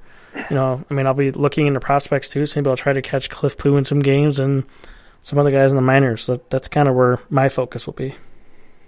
you 0.49 0.55
know, 0.55 0.83
I 0.89 0.93
mean, 0.93 1.07
I'll 1.07 1.13
be 1.13 1.31
looking 1.31 1.67
into 1.67 1.79
prospects 1.79 2.29
too. 2.29 2.45
So 2.45 2.59
maybe 2.59 2.69
I'll 2.69 2.77
try 2.77 2.93
to 2.93 3.01
catch 3.01 3.29
Cliff 3.29 3.57
Pu 3.57 3.75
in 3.75 3.85
some 3.85 3.99
games 3.99 4.39
and 4.39 4.63
some 5.21 5.39
other 5.39 5.51
guys 5.51 5.71
in 5.71 5.75
the 5.75 5.82
minors. 5.82 6.23
So 6.23 6.41
that's 6.49 6.67
kind 6.67 6.88
of 6.88 6.95
where 6.95 7.19
my 7.30 7.49
focus 7.49 7.86
will 7.86 7.93
be. 7.93 8.15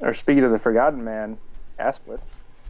Or 0.02 0.14
speaking 0.14 0.44
of 0.44 0.52
the 0.52 0.60
forgotten 0.60 1.04
man, 1.04 1.38
Asplund. 1.80 2.22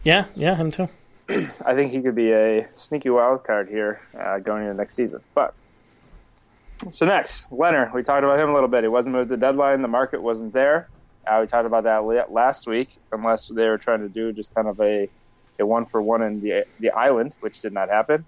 Yeah, 0.03 0.25
yeah, 0.33 0.55
him 0.55 0.71
too. 0.71 0.89
I 1.29 1.75
think 1.75 1.91
he 1.91 2.01
could 2.01 2.15
be 2.15 2.31
a 2.31 2.67
sneaky 2.73 3.09
wild 3.09 3.43
card 3.43 3.69
here 3.69 4.01
uh, 4.19 4.39
going 4.39 4.63
into 4.63 4.73
next 4.73 4.95
season. 4.95 5.21
But 5.35 5.53
so 6.91 7.05
next, 7.05 7.49
Lehner. 7.51 7.93
We 7.93 8.03
talked 8.03 8.23
about 8.23 8.39
him 8.39 8.49
a 8.49 8.53
little 8.53 8.69
bit. 8.69 8.83
He 8.83 8.87
wasn't 8.87 9.13
moved 9.13 9.29
the 9.29 9.37
deadline. 9.37 9.81
The 9.81 9.87
market 9.87 10.21
wasn't 10.21 10.53
there. 10.53 10.87
Uh, 11.27 11.39
we 11.41 11.47
talked 11.47 11.65
about 11.65 11.83
that 11.83 12.31
last 12.31 12.65
week, 12.65 12.95
unless 13.11 13.47
they 13.47 13.67
were 13.67 13.77
trying 13.77 13.99
to 13.99 14.09
do 14.09 14.31
just 14.31 14.55
kind 14.55 14.67
of 14.67 14.79
a 14.79 15.09
a 15.59 15.65
one 15.65 15.85
for 15.85 16.01
one 16.01 16.21
in 16.21 16.41
the 16.41 16.65
the 16.79 16.91
island, 16.91 17.35
which 17.41 17.59
did 17.59 17.73
not 17.73 17.89
happen. 17.89 18.25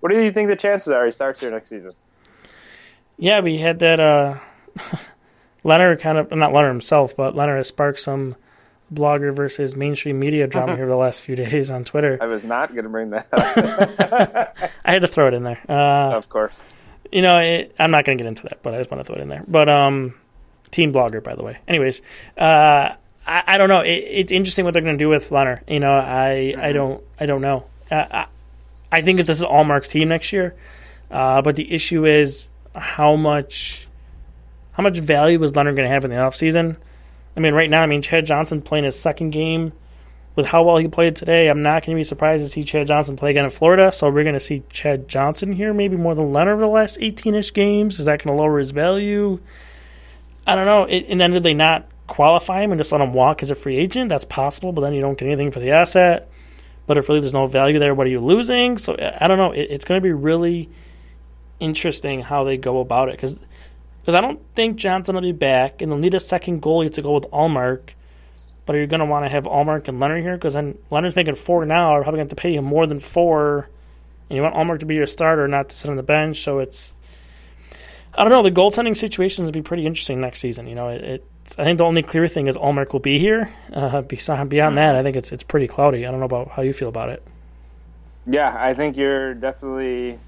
What 0.00 0.12
do 0.12 0.22
you 0.22 0.32
think 0.32 0.48
the 0.48 0.56
chances 0.56 0.92
are 0.92 1.04
he 1.04 1.12
starts 1.12 1.40
here 1.40 1.50
next 1.50 1.68
season? 1.68 1.92
Yeah, 3.16 3.40
we 3.40 3.58
had 3.58 3.78
that 3.80 4.00
uh, 4.00 4.38
Lehner 5.64 5.98
kind 5.98 6.18
of 6.18 6.30
not 6.30 6.52
Lehner 6.52 6.68
himself, 6.68 7.16
but 7.16 7.34
Lehner 7.34 7.56
has 7.56 7.68
sparked 7.68 8.00
some 8.00 8.36
blogger 8.92 9.34
versus 9.34 9.74
mainstream 9.74 10.18
media 10.18 10.46
drama 10.46 10.76
here 10.76 10.86
the 10.86 10.96
last 10.96 11.22
few 11.22 11.36
days 11.36 11.70
on 11.70 11.84
Twitter. 11.84 12.18
I 12.20 12.26
was 12.26 12.44
not 12.44 12.70
going 12.72 12.84
to 12.84 12.90
bring 12.90 13.10
that 13.10 13.28
up. 13.32 14.56
I 14.84 14.92
had 14.92 15.02
to 15.02 15.08
throw 15.08 15.28
it 15.28 15.34
in 15.34 15.42
there. 15.42 15.60
Uh, 15.68 16.16
of 16.16 16.28
course. 16.28 16.60
You 17.10 17.22
know, 17.22 17.38
it, 17.38 17.74
I'm 17.78 17.90
not 17.90 18.04
going 18.04 18.18
to 18.18 18.24
get 18.24 18.28
into 18.28 18.44
that, 18.44 18.62
but 18.62 18.74
I 18.74 18.78
just 18.78 18.90
want 18.90 19.00
to 19.00 19.06
throw 19.06 19.16
it 19.16 19.22
in 19.22 19.28
there. 19.28 19.44
But 19.46 19.68
um, 19.68 20.14
team 20.70 20.92
blogger, 20.92 21.22
by 21.22 21.34
the 21.34 21.42
way. 21.42 21.58
Anyways, 21.68 22.02
uh, 22.36 22.94
I, 23.26 23.42
I 23.46 23.58
don't 23.58 23.68
know. 23.68 23.80
It, 23.80 23.92
it's 23.92 24.32
interesting 24.32 24.64
what 24.64 24.74
they're 24.74 24.82
going 24.82 24.98
to 24.98 25.02
do 25.02 25.08
with 25.08 25.30
Lehner. 25.30 25.60
You 25.68 25.80
know, 25.80 25.92
I 25.92 26.52
mm-hmm. 26.54 26.60
I 26.60 26.72
don't 26.72 27.02
I 27.18 27.26
don't 27.26 27.40
know. 27.40 27.66
Uh, 27.90 28.04
I, 28.10 28.26
I 28.90 29.02
think 29.02 29.18
that 29.18 29.26
this 29.26 29.38
is 29.38 29.44
all 29.44 29.64
Mark's 29.64 29.88
team 29.88 30.08
next 30.08 30.32
year, 30.32 30.54
uh, 31.10 31.42
but 31.42 31.56
the 31.56 31.72
issue 31.72 32.06
is 32.06 32.46
how 32.74 33.16
much 33.16 33.88
how 34.74 34.82
much 34.82 34.98
value 34.98 35.38
was 35.38 35.52
Lehner 35.52 35.74
going 35.74 35.88
to 35.88 35.88
have 35.88 36.04
in 36.04 36.10
the 36.10 36.16
offseason? 36.16 36.76
I 37.36 37.40
mean, 37.40 37.54
right 37.54 37.70
now, 37.70 37.82
I 37.82 37.86
mean, 37.86 38.02
Chad 38.02 38.26
Johnson's 38.26 38.62
playing 38.62 38.84
his 38.84 38.98
second 38.98 39.30
game. 39.30 39.72
With 40.36 40.46
how 40.46 40.64
well 40.64 40.78
he 40.78 40.88
played 40.88 41.14
today, 41.14 41.48
I'm 41.48 41.62
not 41.62 41.86
going 41.86 41.96
to 41.96 42.00
be 42.00 42.02
surprised 42.02 42.42
to 42.42 42.50
see 42.50 42.64
Chad 42.64 42.88
Johnson 42.88 43.16
play 43.16 43.30
again 43.30 43.44
in 43.44 43.52
Florida. 43.52 43.92
So 43.92 44.10
we're 44.10 44.24
going 44.24 44.34
to 44.34 44.40
see 44.40 44.64
Chad 44.68 45.06
Johnson 45.06 45.52
here, 45.52 45.72
maybe 45.72 45.96
more 45.96 46.16
than 46.16 46.32
Lehner 46.32 46.54
over 46.54 46.62
the 46.62 46.66
last 46.66 46.98
18-ish 46.98 47.54
games. 47.54 48.00
Is 48.00 48.06
that 48.06 48.20
going 48.20 48.36
to 48.36 48.42
lower 48.42 48.58
his 48.58 48.72
value? 48.72 49.38
I 50.44 50.56
don't 50.56 50.66
know. 50.66 50.84
It, 50.84 51.06
and 51.08 51.20
then 51.20 51.30
did 51.30 51.44
they 51.44 51.54
not 51.54 51.86
qualify 52.08 52.62
him 52.62 52.72
and 52.72 52.80
just 52.80 52.90
let 52.90 53.00
him 53.00 53.12
walk 53.12 53.44
as 53.44 53.50
a 53.50 53.54
free 53.54 53.76
agent? 53.76 54.08
That's 54.08 54.24
possible, 54.24 54.72
but 54.72 54.80
then 54.80 54.92
you 54.92 55.00
don't 55.00 55.16
get 55.16 55.26
anything 55.26 55.52
for 55.52 55.60
the 55.60 55.70
asset. 55.70 56.28
But 56.88 56.98
if 56.98 57.08
really 57.08 57.20
there's 57.20 57.32
no 57.32 57.46
value 57.46 57.78
there, 57.78 57.94
what 57.94 58.08
are 58.08 58.10
you 58.10 58.20
losing? 58.20 58.76
So 58.78 58.96
I 58.98 59.28
don't 59.28 59.38
know. 59.38 59.52
It, 59.52 59.68
it's 59.70 59.84
going 59.84 60.00
to 60.00 60.02
be 60.02 60.12
really 60.12 60.68
interesting 61.60 62.22
how 62.22 62.42
they 62.42 62.56
go 62.56 62.80
about 62.80 63.08
it 63.08 63.12
because 63.12 63.38
because 64.04 64.14
I 64.14 64.20
don't 64.20 64.40
think 64.54 64.76
Johnson 64.76 65.14
will 65.14 65.22
be 65.22 65.32
back, 65.32 65.80
and 65.80 65.90
they'll 65.90 65.98
need 65.98 66.12
a 66.12 66.20
second 66.20 66.60
goalie 66.60 66.92
to 66.92 67.00
go 67.00 67.12
with 67.12 67.24
Ullmark. 67.30 67.94
But 68.66 68.76
are 68.76 68.80
you 68.80 68.86
going 68.86 69.00
to 69.00 69.06
want 69.06 69.24
to 69.24 69.30
have 69.30 69.44
Ullmark 69.44 69.88
and 69.88 69.98
Lehner 69.98 70.20
here? 70.20 70.34
Because 70.34 70.52
then 70.52 70.76
Lehner's 70.90 71.16
making 71.16 71.36
four 71.36 71.64
now. 71.64 71.92
Are 71.92 72.02
probably 72.02 72.18
going 72.18 72.28
to 72.28 72.32
have 72.32 72.36
to 72.36 72.42
pay 72.42 72.54
him 72.54 72.66
more 72.66 72.86
than 72.86 73.00
four. 73.00 73.70
And 74.28 74.36
you 74.36 74.42
want 74.42 74.56
Ullmark 74.56 74.80
to 74.80 74.86
be 74.86 74.94
your 74.94 75.06
starter, 75.06 75.48
not 75.48 75.70
to 75.70 75.74
sit 75.74 75.90
on 75.90 75.96
the 75.96 76.02
bench. 76.02 76.42
So 76.42 76.58
it's, 76.58 76.92
I 78.12 78.24
don't 78.24 78.30
know. 78.30 78.42
The 78.42 78.50
goaltending 78.50 78.94
situation 78.94 79.46
will 79.46 79.52
be 79.52 79.62
pretty 79.62 79.86
interesting 79.86 80.20
next 80.20 80.40
season. 80.40 80.66
You 80.66 80.74
know, 80.74 80.88
it, 80.88 81.02
it 81.02 81.26
I 81.56 81.64
think 81.64 81.78
the 81.78 81.84
only 81.84 82.02
clear 82.02 82.28
thing 82.28 82.46
is 82.46 82.58
Ullmark 82.58 82.92
will 82.92 83.00
be 83.00 83.18
here. 83.18 83.54
Uh, 83.72 84.02
beyond 84.02 84.76
that, 84.76 84.96
I 84.96 85.02
think 85.02 85.16
it's 85.16 85.32
it's 85.32 85.42
pretty 85.42 85.66
cloudy. 85.66 86.06
I 86.06 86.10
don't 86.10 86.20
know 86.20 86.26
about 86.26 86.50
how 86.50 86.60
you 86.60 86.74
feel 86.74 86.90
about 86.90 87.08
it. 87.08 87.22
Yeah, 88.26 88.54
I 88.54 88.74
think 88.74 88.98
you're 88.98 89.32
definitely 89.32 90.18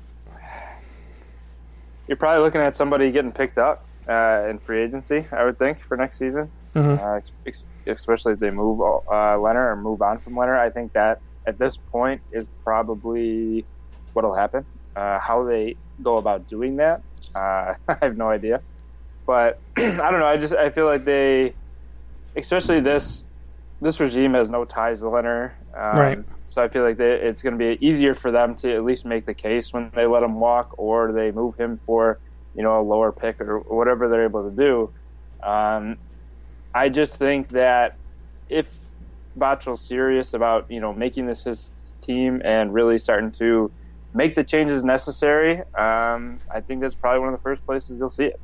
you're 2.08 2.16
probably 2.16 2.42
looking 2.42 2.60
at 2.60 2.74
somebody 2.74 3.10
getting 3.10 3.32
picked 3.32 3.58
up 3.58 3.86
uh, 4.08 4.46
in 4.48 4.58
free 4.58 4.82
agency. 4.82 5.26
I 5.32 5.44
would 5.44 5.58
think 5.58 5.80
for 5.80 5.96
next 5.96 6.18
season, 6.18 6.50
mm-hmm. 6.74 7.04
uh, 7.04 7.20
ex- 7.46 7.64
especially 7.86 8.34
if 8.34 8.38
they 8.38 8.50
move 8.50 8.80
uh, 8.80 9.36
Lehner 9.36 9.72
or 9.72 9.76
move 9.76 10.02
on 10.02 10.18
from 10.18 10.34
Lehner. 10.34 10.58
I 10.58 10.70
think 10.70 10.92
that 10.92 11.20
at 11.46 11.58
this 11.58 11.76
point 11.76 12.22
is 12.32 12.46
probably 12.64 13.64
what'll 14.12 14.34
happen. 14.34 14.64
Uh, 14.94 15.18
how 15.18 15.44
they 15.44 15.76
go 16.02 16.16
about 16.16 16.48
doing 16.48 16.76
that, 16.76 17.02
uh, 17.34 17.74
I 17.88 17.96
have 18.00 18.16
no 18.16 18.28
idea. 18.28 18.62
But 19.26 19.60
I 19.76 20.10
don't 20.10 20.20
know. 20.20 20.26
I 20.26 20.36
just 20.36 20.54
I 20.54 20.70
feel 20.70 20.86
like 20.86 21.04
they, 21.04 21.54
especially 22.36 22.80
this 22.80 23.25
this 23.80 24.00
regime 24.00 24.34
has 24.34 24.50
no 24.50 24.64
ties 24.64 25.00
to 25.00 25.06
Lehner. 25.06 25.54
Um, 25.76 25.98
right. 25.98 26.18
So 26.44 26.62
I 26.62 26.68
feel 26.68 26.82
like 26.82 26.96
they, 26.96 27.12
it's 27.12 27.42
going 27.42 27.58
to 27.58 27.76
be 27.76 27.86
easier 27.86 28.14
for 28.14 28.30
them 28.30 28.54
to 28.56 28.74
at 28.74 28.84
least 28.84 29.04
make 29.04 29.26
the 29.26 29.34
case 29.34 29.72
when 29.72 29.90
they 29.94 30.06
let 30.06 30.22
him 30.22 30.40
walk 30.40 30.70
or 30.78 31.12
they 31.12 31.30
move 31.30 31.54
him 31.58 31.80
for, 31.84 32.18
you 32.54 32.62
know, 32.62 32.80
a 32.80 32.82
lower 32.82 33.12
pick 33.12 33.40
or 33.40 33.60
whatever 33.60 34.08
they're 34.08 34.24
able 34.24 34.48
to 34.48 34.56
do. 34.56 34.92
Um, 35.46 35.98
I 36.74 36.88
just 36.88 37.16
think 37.16 37.50
that 37.50 37.96
if 38.48 38.66
Botterill's 39.38 39.86
serious 39.86 40.32
about, 40.34 40.66
you 40.70 40.80
know, 40.80 40.92
making 40.92 41.26
this 41.26 41.44
his 41.44 41.72
team 42.02 42.40
and 42.44 42.72
really 42.72 42.98
starting 42.98 43.32
to 43.32 43.70
make 44.14 44.34
the 44.34 44.44
changes 44.44 44.84
necessary, 44.84 45.58
um, 45.78 46.40
I 46.54 46.60
think 46.66 46.80
that's 46.80 46.94
probably 46.94 47.20
one 47.20 47.28
of 47.28 47.34
the 47.34 47.42
first 47.42 47.64
places 47.66 47.98
you'll 47.98 48.08
see 48.08 48.26
it. 48.26 48.40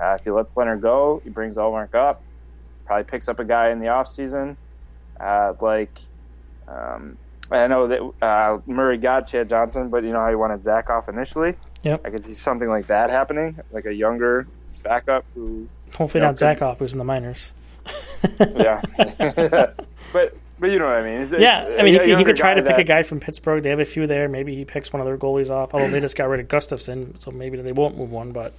Uh, 0.00 0.14
if 0.14 0.24
he 0.24 0.30
lets 0.30 0.54
Lehner 0.54 0.80
go, 0.80 1.20
he 1.24 1.30
brings 1.30 1.56
Ullmark 1.56 1.94
up, 1.94 2.24
probably 2.84 3.04
picks 3.04 3.28
up 3.28 3.40
a 3.40 3.44
guy 3.44 3.70
in 3.70 3.80
the 3.80 3.86
offseason, 3.86 4.56
uh, 5.20 5.54
like 5.60 5.98
um, 6.68 7.16
I 7.50 7.66
know 7.66 7.88
that 7.88 8.26
uh, 8.26 8.58
Murray 8.66 8.98
got 8.98 9.26
Chad 9.26 9.48
Johnson, 9.48 9.88
but 9.88 10.04
you 10.04 10.12
know 10.12 10.20
how 10.20 10.28
he 10.28 10.34
wanted 10.34 10.60
Zatkoff 10.60 11.08
initially. 11.08 11.54
Yep. 11.82 12.02
I 12.04 12.10
could 12.10 12.24
see 12.24 12.34
something 12.34 12.68
like 12.68 12.86
that 12.86 13.10
happening, 13.10 13.58
like 13.72 13.86
a 13.86 13.94
younger 13.94 14.46
backup 14.82 15.24
who. 15.34 15.68
Hopefully 15.96 16.20
you 16.20 16.22
know, 16.22 16.28
not 16.28 16.32
could, 16.32 16.38
Zach 16.38 16.62
off, 16.62 16.78
who's 16.78 16.92
in 16.92 16.98
the 16.98 17.04
minors. 17.04 17.52
yeah, 18.40 18.80
but 20.12 20.34
but 20.58 20.70
you 20.70 20.78
know 20.78 20.86
what 20.86 20.94
I 20.94 21.02
mean. 21.02 21.22
It's, 21.22 21.32
yeah, 21.32 21.64
it's, 21.64 21.80
I 21.80 21.84
mean 21.84 22.00
he, 22.00 22.14
he 22.14 22.24
could 22.24 22.36
try 22.36 22.54
to 22.54 22.62
pick 22.62 22.76
that, 22.76 22.80
a 22.80 22.84
guy 22.84 23.02
from 23.02 23.20
Pittsburgh. 23.20 23.62
They 23.62 23.70
have 23.70 23.80
a 23.80 23.84
few 23.84 24.06
there. 24.06 24.28
Maybe 24.28 24.54
he 24.54 24.64
picks 24.64 24.92
one 24.92 25.00
of 25.00 25.06
their 25.06 25.18
goalies 25.18 25.50
off. 25.50 25.74
Although 25.74 25.90
they 25.90 26.00
just 26.00 26.16
got 26.16 26.28
rid 26.28 26.40
of 26.40 26.48
Gustafsson, 26.48 27.18
so 27.18 27.30
maybe 27.30 27.60
they 27.60 27.72
won't 27.72 27.98
move 27.98 28.12
one. 28.12 28.32
But 28.32 28.54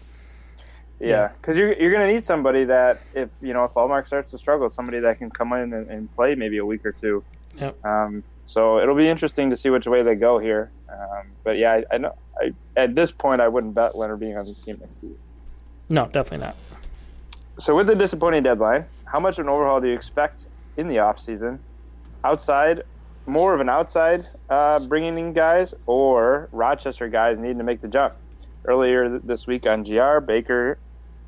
yeah, 1.03 1.29
because 1.39 1.57
you're 1.57 1.73
you're 1.73 1.91
gonna 1.91 2.11
need 2.11 2.23
somebody 2.23 2.65
that 2.65 3.01
if 3.13 3.29
you 3.41 3.53
know 3.53 3.65
if 3.65 3.73
Ullmark 3.73 4.07
starts 4.07 4.31
to 4.31 4.37
struggle, 4.37 4.69
somebody 4.69 4.99
that 4.99 5.17
can 5.17 5.29
come 5.29 5.53
in 5.53 5.73
and, 5.73 5.89
and 5.89 6.15
play 6.15 6.35
maybe 6.35 6.57
a 6.57 6.65
week 6.65 6.85
or 6.85 6.91
two. 6.91 7.23
Yep. 7.57 7.85
Um, 7.85 8.23
so 8.45 8.79
it'll 8.79 8.95
be 8.95 9.07
interesting 9.07 9.49
to 9.49 9.57
see 9.57 9.69
which 9.69 9.87
way 9.87 10.03
they 10.03 10.15
go 10.15 10.37
here. 10.37 10.71
Um, 10.89 11.27
but 11.43 11.57
yeah, 11.57 11.73
I, 11.73 11.95
I 11.95 11.97
know 11.97 12.15
I, 12.41 12.53
at 12.75 12.95
this 12.95 13.11
point 13.11 13.41
I 13.41 13.47
wouldn't 13.47 13.73
bet 13.73 13.93
Lehner 13.93 14.17
being 14.17 14.37
on 14.37 14.45
the 14.45 14.53
team 14.53 14.77
next 14.79 15.01
season. 15.01 15.17
No, 15.89 16.05
definitely 16.05 16.45
not. 16.45 16.55
So 17.59 17.75
with 17.75 17.87
the 17.87 17.95
disappointing 17.95 18.43
deadline, 18.43 18.85
how 19.05 19.19
much 19.19 19.37
of 19.37 19.45
an 19.45 19.49
overhaul 19.49 19.79
do 19.79 19.87
you 19.87 19.93
expect 19.93 20.47
in 20.77 20.87
the 20.87 20.99
off 20.99 21.19
season? 21.19 21.59
Outside, 22.23 22.83
more 23.25 23.53
of 23.53 23.59
an 23.59 23.69
outside 23.69 24.27
uh, 24.49 24.79
bringing 24.79 25.17
in 25.17 25.33
guys, 25.33 25.73
or 25.85 26.49
Rochester 26.51 27.07
guys 27.09 27.39
needing 27.39 27.59
to 27.59 27.63
make 27.63 27.81
the 27.81 27.87
jump. 27.87 28.15
Earlier 28.65 29.19
this 29.19 29.45
week 29.45 29.67
on 29.67 29.83
GR, 29.83 30.19
Baker 30.19 30.77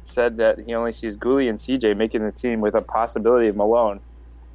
said 0.07 0.37
that 0.37 0.59
he 0.59 0.73
only 0.73 0.91
sees 0.91 1.17
Guhle 1.17 1.49
and 1.49 1.57
CJ 1.57 1.97
making 1.97 2.23
the 2.23 2.31
team 2.31 2.61
with 2.61 2.75
a 2.75 2.81
possibility 2.81 3.47
of 3.47 3.55
Malone 3.55 3.99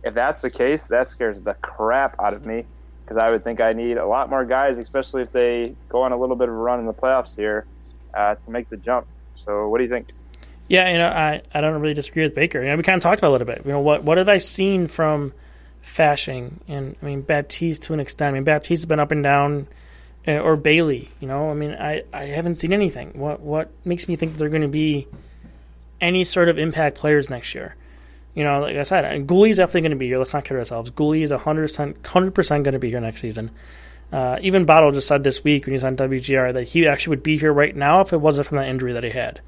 if 0.02 0.14
that's 0.14 0.42
the 0.42 0.50
case, 0.50 0.86
that 0.86 1.10
scares 1.10 1.40
the 1.40 1.54
crap 1.54 2.18
out 2.20 2.32
of 2.32 2.46
me 2.46 2.64
because 3.02 3.16
I 3.16 3.30
would 3.30 3.44
think 3.44 3.60
I 3.60 3.72
need 3.72 3.96
a 3.96 4.06
lot 4.06 4.30
more 4.30 4.44
guys, 4.44 4.78
especially 4.78 5.22
if 5.22 5.32
they 5.32 5.74
go 5.88 6.02
on 6.02 6.12
a 6.12 6.16
little 6.16 6.36
bit 6.36 6.48
of 6.48 6.54
a 6.54 6.58
run 6.58 6.80
in 6.80 6.86
the 6.86 6.94
playoffs 6.94 7.34
here, 7.34 7.66
uh, 8.14 8.36
to 8.36 8.50
make 8.50 8.68
the 8.68 8.76
jump. 8.76 9.06
So, 9.34 9.68
what 9.68 9.78
do 9.78 9.84
you 9.84 9.90
think? 9.90 10.08
Yeah, 10.68 10.90
you 10.90 10.98
know, 10.98 11.08
I, 11.08 11.42
I 11.52 11.60
don't 11.60 11.80
really 11.80 11.94
disagree 11.94 12.22
with 12.22 12.34
Baker. 12.34 12.60
You 12.60 12.68
know, 12.68 12.76
we 12.76 12.82
kind 12.82 12.96
of 12.96 13.02
talked 13.02 13.18
about 13.18 13.28
it 13.28 13.30
a 13.30 13.32
little 13.32 13.46
bit. 13.46 13.62
You 13.66 13.72
know, 13.72 13.80
what 13.80 14.04
what 14.04 14.18
have 14.18 14.28
I 14.28 14.38
seen 14.38 14.86
from 14.86 15.32
Fasching 15.84 16.60
and 16.68 16.96
I 17.02 17.06
mean 17.06 17.22
Baptiste 17.22 17.82
to 17.84 17.94
an 17.94 18.00
extent. 18.00 18.30
I 18.30 18.32
mean 18.34 18.44
Baptiste 18.44 18.82
has 18.82 18.86
been 18.86 19.00
up 19.00 19.10
and 19.10 19.22
down, 19.22 19.66
uh, 20.28 20.38
or 20.38 20.56
Bailey. 20.56 21.10
You 21.18 21.26
know, 21.26 21.50
I 21.50 21.54
mean 21.54 21.72
I, 21.72 22.04
I 22.12 22.26
haven't 22.26 22.54
seen 22.54 22.72
anything. 22.72 23.10
What 23.14 23.40
what 23.40 23.72
makes 23.84 24.06
me 24.06 24.16
think 24.16 24.36
they're 24.36 24.48
going 24.48 24.62
to 24.62 24.68
be 24.68 25.08
any 26.00 26.24
sort 26.24 26.48
of 26.48 26.58
impact 26.58 26.96
players 26.96 27.30
next 27.30 27.54
year? 27.54 27.76
you 28.34 28.44
know, 28.44 28.60
like 28.60 28.76
I 28.76 28.84
said, 28.84 29.26
Guhle's 29.26 29.56
definitely 29.56 29.82
going 29.82 29.90
to 29.90 29.96
be 29.96 30.06
here. 30.06 30.18
Let's 30.18 30.32
not 30.32 30.44
kid 30.44 30.56
ourselves. 30.56 30.90
Guhle 30.90 31.22
is 31.22 31.32
100%, 31.32 31.94
100% 31.94 32.48
going 32.48 32.72
to 32.72 32.78
be 32.78 32.90
here 32.90 33.00
next 33.00 33.20
season. 33.20 33.50
Uh, 34.12 34.38
even 34.40 34.66
Botterill 34.66 34.94
just 34.94 35.08
said 35.08 35.24
this 35.24 35.44
week 35.44 35.66
when 35.66 35.72
he 35.72 35.74
was 35.74 35.84
on 35.84 35.96
WGR 35.96 36.52
that 36.54 36.68
he 36.68 36.86
actually 36.86 37.10
would 37.10 37.22
be 37.22 37.38
here 37.38 37.52
right 37.52 37.74
now 37.74 38.00
if 38.00 38.12
it 38.12 38.20
wasn't 38.20 38.46
from 38.46 38.58
that 38.58 38.68
injury 38.68 38.92
that 38.92 39.04
he 39.04 39.10
had. 39.10 39.40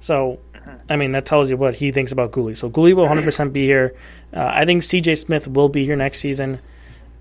So, 0.00 0.40
I 0.88 0.96
mean, 0.96 1.12
that 1.12 1.24
tells 1.24 1.50
you 1.50 1.56
what 1.56 1.76
he 1.76 1.92
thinks 1.92 2.12
about 2.12 2.32
Guhle. 2.32 2.56
So, 2.56 2.68
Guhle 2.68 2.94
will 2.94 3.06
100% 3.06 3.52
be 3.52 3.64
here. 3.64 3.94
Uh, 4.32 4.50
I 4.52 4.64
think 4.64 4.82
CJ 4.82 5.18
Smith 5.18 5.48
will 5.48 5.68
be 5.68 5.84
here 5.84 5.96
next 5.96 6.18
season. 6.18 6.60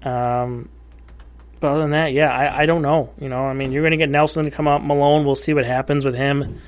Um, 0.03 0.69
but 1.59 1.71
other 1.71 1.81
than 1.81 1.91
that, 1.91 2.13
yeah, 2.13 2.29
I, 2.29 2.63
I 2.63 2.65
don't 2.65 2.81
know. 2.81 3.13
You 3.19 3.29
know, 3.29 3.45
I 3.45 3.53
mean, 3.53 3.71
you're 3.71 3.83
going 3.83 3.91
to 3.91 3.97
get 3.97 4.09
Nelson 4.09 4.45
to 4.45 4.51
come 4.51 4.67
up. 4.67 4.81
Malone, 4.81 5.25
we'll 5.25 5.35
see 5.35 5.53
what 5.53 5.65
happens 5.65 6.03
with 6.03 6.15
him. 6.15 6.59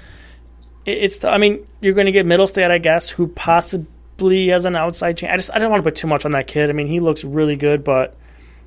It, 0.88 0.98
it's, 1.04 1.24
I 1.24 1.38
mean, 1.38 1.68
you're 1.82 1.94
going 1.94 2.08
to 2.08 2.12
get 2.12 2.26
Mittelstadt, 2.26 2.72
I 2.72 2.80
guess, 2.80 3.12
who 3.12 3.28
possibly 3.28 3.88
possibly 4.18 4.52
as 4.52 4.66
an 4.66 4.76
outside 4.76 5.18
chance. 5.18 5.32
I 5.32 5.38
just 5.38 5.52
I 5.54 5.60
don't 5.60 5.70
want 5.70 5.84
to 5.84 5.88
put 5.88 5.96
too 5.96 6.08
much 6.08 6.26
on 6.26 6.32
that 6.32 6.48
kid. 6.48 6.70
I 6.70 6.74
mean, 6.74 6.88
he 6.88 7.00
looks 7.00 7.24
really 7.24 7.56
good, 7.56 7.84
but 7.84 8.16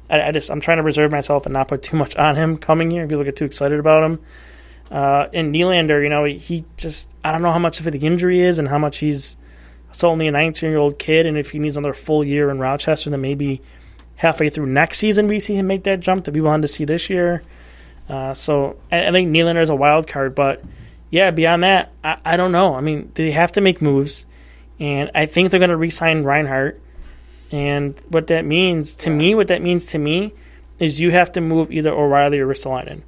I, 0.09 0.22
I 0.22 0.33
just 0.33 0.50
I'm 0.50 0.61
trying 0.61 0.76
to 0.76 0.83
reserve 0.83 1.11
myself 1.11 1.46
and 1.46 1.52
not 1.52 1.68
put 1.68 1.83
too 1.83 1.96
much 1.96 2.16
on 2.16 2.37
him 2.37 2.56
coming 2.56 2.90
here. 2.90 3.06
People 3.06 3.24
get 3.24 3.37
too 3.37 3.44
excited 3.44 3.78
about 3.80 4.04
him. 4.04 4.20
Uh, 4.90 5.28
and 5.33 5.54
Nylander, 5.54 6.02
you 6.02 6.09
know, 6.09 6.24
he 6.24 6.64
just 6.76 7.11
I 7.24 7.33
don't 7.33 7.42
know 7.42 7.52
how 7.52 7.59
much 7.59 7.80
of 7.80 7.88
it 7.88 7.92
the 7.92 8.06
injury 8.06 8.40
is 8.40 8.59
and 8.59 8.68
how 8.68 8.78
much 8.78 8.98
he's 8.98 9.37
still 9.92 10.11
only 10.11 10.28
a 10.28 10.30
19 10.30 10.70
year 10.70 10.78
old 10.78 10.98
kid, 10.98 11.26
and 11.26 11.37
if 11.37 11.50
he 11.50 11.59
needs 11.59 11.76
another 11.76 11.94
full 11.94 12.24
year 12.24 12.50
in 12.50 12.59
Rochester, 12.59 13.11
then 13.11 13.20
maybe 13.20 13.61
halfway 14.16 14.50
through 14.50 14.66
next 14.66 14.98
season 14.98 15.26
we 15.26 15.40
see 15.40 15.56
him 15.56 15.66
make 15.66 15.83
that 15.85 15.98
jump 15.98 16.24
that 16.24 16.35
we 16.35 16.40
wanted 16.40 16.62
to 16.62 16.68
see 16.68 16.85
this 16.85 17.11
year. 17.11 17.42
Uh, 18.09 18.35
so 18.35 18.76
I, 18.92 19.06
I, 19.06 19.12
think 19.12 19.30
Nylander 19.30 19.62
is 19.62 19.70
a 19.70 19.74
wild 19.74 20.06
card, 20.06 20.35
but 20.35 20.62
yeah, 21.10 21.30
beyond 21.30 21.64
that, 21.64 21.92
I, 22.04 22.18
I 22.24 22.36
don't 22.36 22.52
know. 22.52 22.74
I 22.74 22.80
mean, 22.80 23.10
they 23.14 23.32
have 23.32 23.52
to 23.52 23.60
make 23.60 23.82
moves? 23.82 24.26
And 24.78 25.10
I 25.14 25.26
think 25.26 25.50
they're 25.50 25.60
going 25.60 25.70
to 25.70 25.76
re-sign 25.76 26.22
Reinhart. 26.22 26.80
And 27.50 28.00
what 28.08 28.28
that 28.28 28.44
means 28.44 28.94
to 28.94 29.10
me, 29.10 29.34
what 29.34 29.48
that 29.48 29.60
means 29.60 29.86
to 29.86 29.98
me, 29.98 30.32
is 30.78 31.00
you 31.00 31.10
have 31.10 31.32
to 31.32 31.40
move 31.40 31.72
either 31.72 31.90
O'Reilly 31.90 32.38
or 32.38 32.46
Ristolainen. 32.46 33.02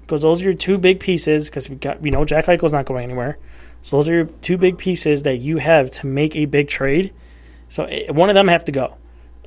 Because 0.00 0.22
those 0.22 0.40
are 0.40 0.46
your 0.46 0.54
two 0.54 0.78
big 0.78 0.98
pieces. 0.98 1.48
Because 1.48 1.68
we 1.68 1.76
got 1.76 2.00
we 2.00 2.10
know 2.10 2.24
Jack 2.24 2.46
Eichel's 2.46 2.72
not 2.72 2.86
going 2.86 3.04
anywhere. 3.04 3.38
So 3.82 3.96
those 3.96 4.08
are 4.08 4.14
your 4.14 4.24
two 4.24 4.56
big 4.56 4.78
pieces 4.78 5.22
that 5.24 5.36
you 5.36 5.58
have 5.58 5.90
to 5.92 6.06
make 6.06 6.34
a 6.34 6.46
big 6.46 6.68
trade. 6.68 7.12
So 7.68 7.84
eh, 7.84 8.10
one 8.10 8.30
of 8.30 8.34
them 8.34 8.48
have 8.48 8.64
to 8.64 8.72
go. 8.72 8.96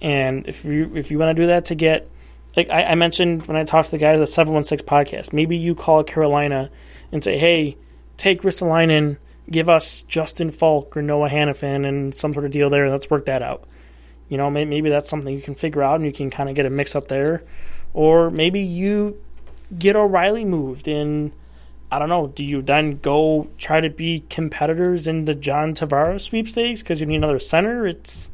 And 0.02 0.48
if 0.48 0.64
you 0.64 0.96
if 0.96 1.10
you 1.10 1.18
want 1.18 1.36
to 1.36 1.42
do 1.42 1.48
that 1.48 1.66
to 1.66 1.76
get 1.76 2.10
like 2.56 2.70
I, 2.70 2.84
I 2.84 2.96
mentioned 2.96 3.48
when 3.48 3.58
I 3.58 3.64
talked 3.64 3.88
to 3.88 3.92
the 3.92 3.98
guy 3.98 4.14
at 4.14 4.18
the 4.18 4.28
seven 4.28 4.54
one 4.54 4.64
six 4.64 4.82
podcast, 4.82 5.34
maybe 5.34 5.58
you 5.58 5.76
call 5.76 6.04
Carolina 6.04 6.70
and 7.12 7.24
say, 7.24 7.38
Hey, 7.38 7.78
take 8.18 8.42
Ristolainen, 8.42 9.18
give 9.50 9.70
us 9.70 10.04
Justin 10.04 10.52
Falk 10.52 10.96
or 10.98 11.02
Noah 11.02 11.30
Hanifin 11.30 11.88
and 11.88 12.16
some 12.16 12.34
sort 12.34 12.46
of 12.46 12.52
deal 12.52 12.70
there, 12.70 12.90
let's 12.90 13.10
work 13.10 13.26
that 13.26 13.42
out. 13.42 13.64
You 14.30 14.38
know, 14.38 14.50
maybe, 14.50 14.70
maybe 14.70 14.90
that's 14.90 15.10
something 15.10 15.34
you 15.34 15.42
can 15.42 15.56
figure 15.56 15.84
out 15.84 15.96
and 15.96 16.06
you 16.06 16.12
can 16.12 16.30
kind 16.30 16.50
of 16.50 16.56
get 16.56 16.66
a 16.66 16.70
mix 16.70 16.96
up 16.96 17.08
there. 17.08 17.44
Or 17.94 18.30
maybe 18.32 18.62
you 18.62 19.22
get 19.78 19.96
O'Reilly 19.96 20.46
moved 20.46 20.88
and 20.88 21.32
I 21.92 22.00
don't 22.00 22.10
know. 22.10 22.28
Do 22.28 22.44
you 22.44 22.62
then 22.62 22.98
go 22.98 23.48
try 23.58 23.80
to 23.80 23.90
be 23.90 24.26
competitors 24.30 25.08
in 25.08 25.26
the 25.26 25.36
John 25.36 25.76
Tavares 25.76 26.22
sweepstakes 26.22 26.82
because 26.82 27.00
you 27.00 27.06
need 27.06 27.18
another 27.18 27.40
center? 27.40 27.88
It's 27.88 28.32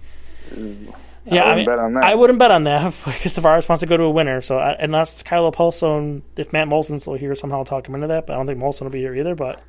yeah, 1.32 1.44
I, 1.44 1.50
wouldn't 1.56 1.68
bet 1.68 1.80
on 1.80 1.94
that. 1.94 2.04
I 2.04 2.16
wouldn't 2.16 2.40
bet 2.40 2.52
on 2.52 2.64
that 2.66 2.94
because 3.06 3.36
Tavares 3.38 3.68
wants 3.70 3.80
to 3.82 3.86
go 3.88 3.98
to 3.98 4.04
a 4.04 4.12
winner. 4.12 4.42
So 4.42 4.58
I, 4.58 4.74
unless 4.74 5.24
Kyle 5.24 5.52
Okposo 5.52 5.98
and 5.98 6.22
if 6.38 6.52
Matt 6.54 6.68
Moulson's 6.68 7.04
still 7.04 7.14
here, 7.16 7.34
somehow 7.36 7.58
I'll 7.60 7.66
talk 7.66 7.88
him 7.88 7.96
into 7.96 8.08
that. 8.08 8.28
But 8.28 8.34
I 8.34 8.36
don't 8.38 8.48
think 8.48 8.60
Moulson 8.60 8.82
will 8.82 8.90
be 8.92 9.00
here 9.00 9.16
either. 9.16 9.36
But 9.36 9.62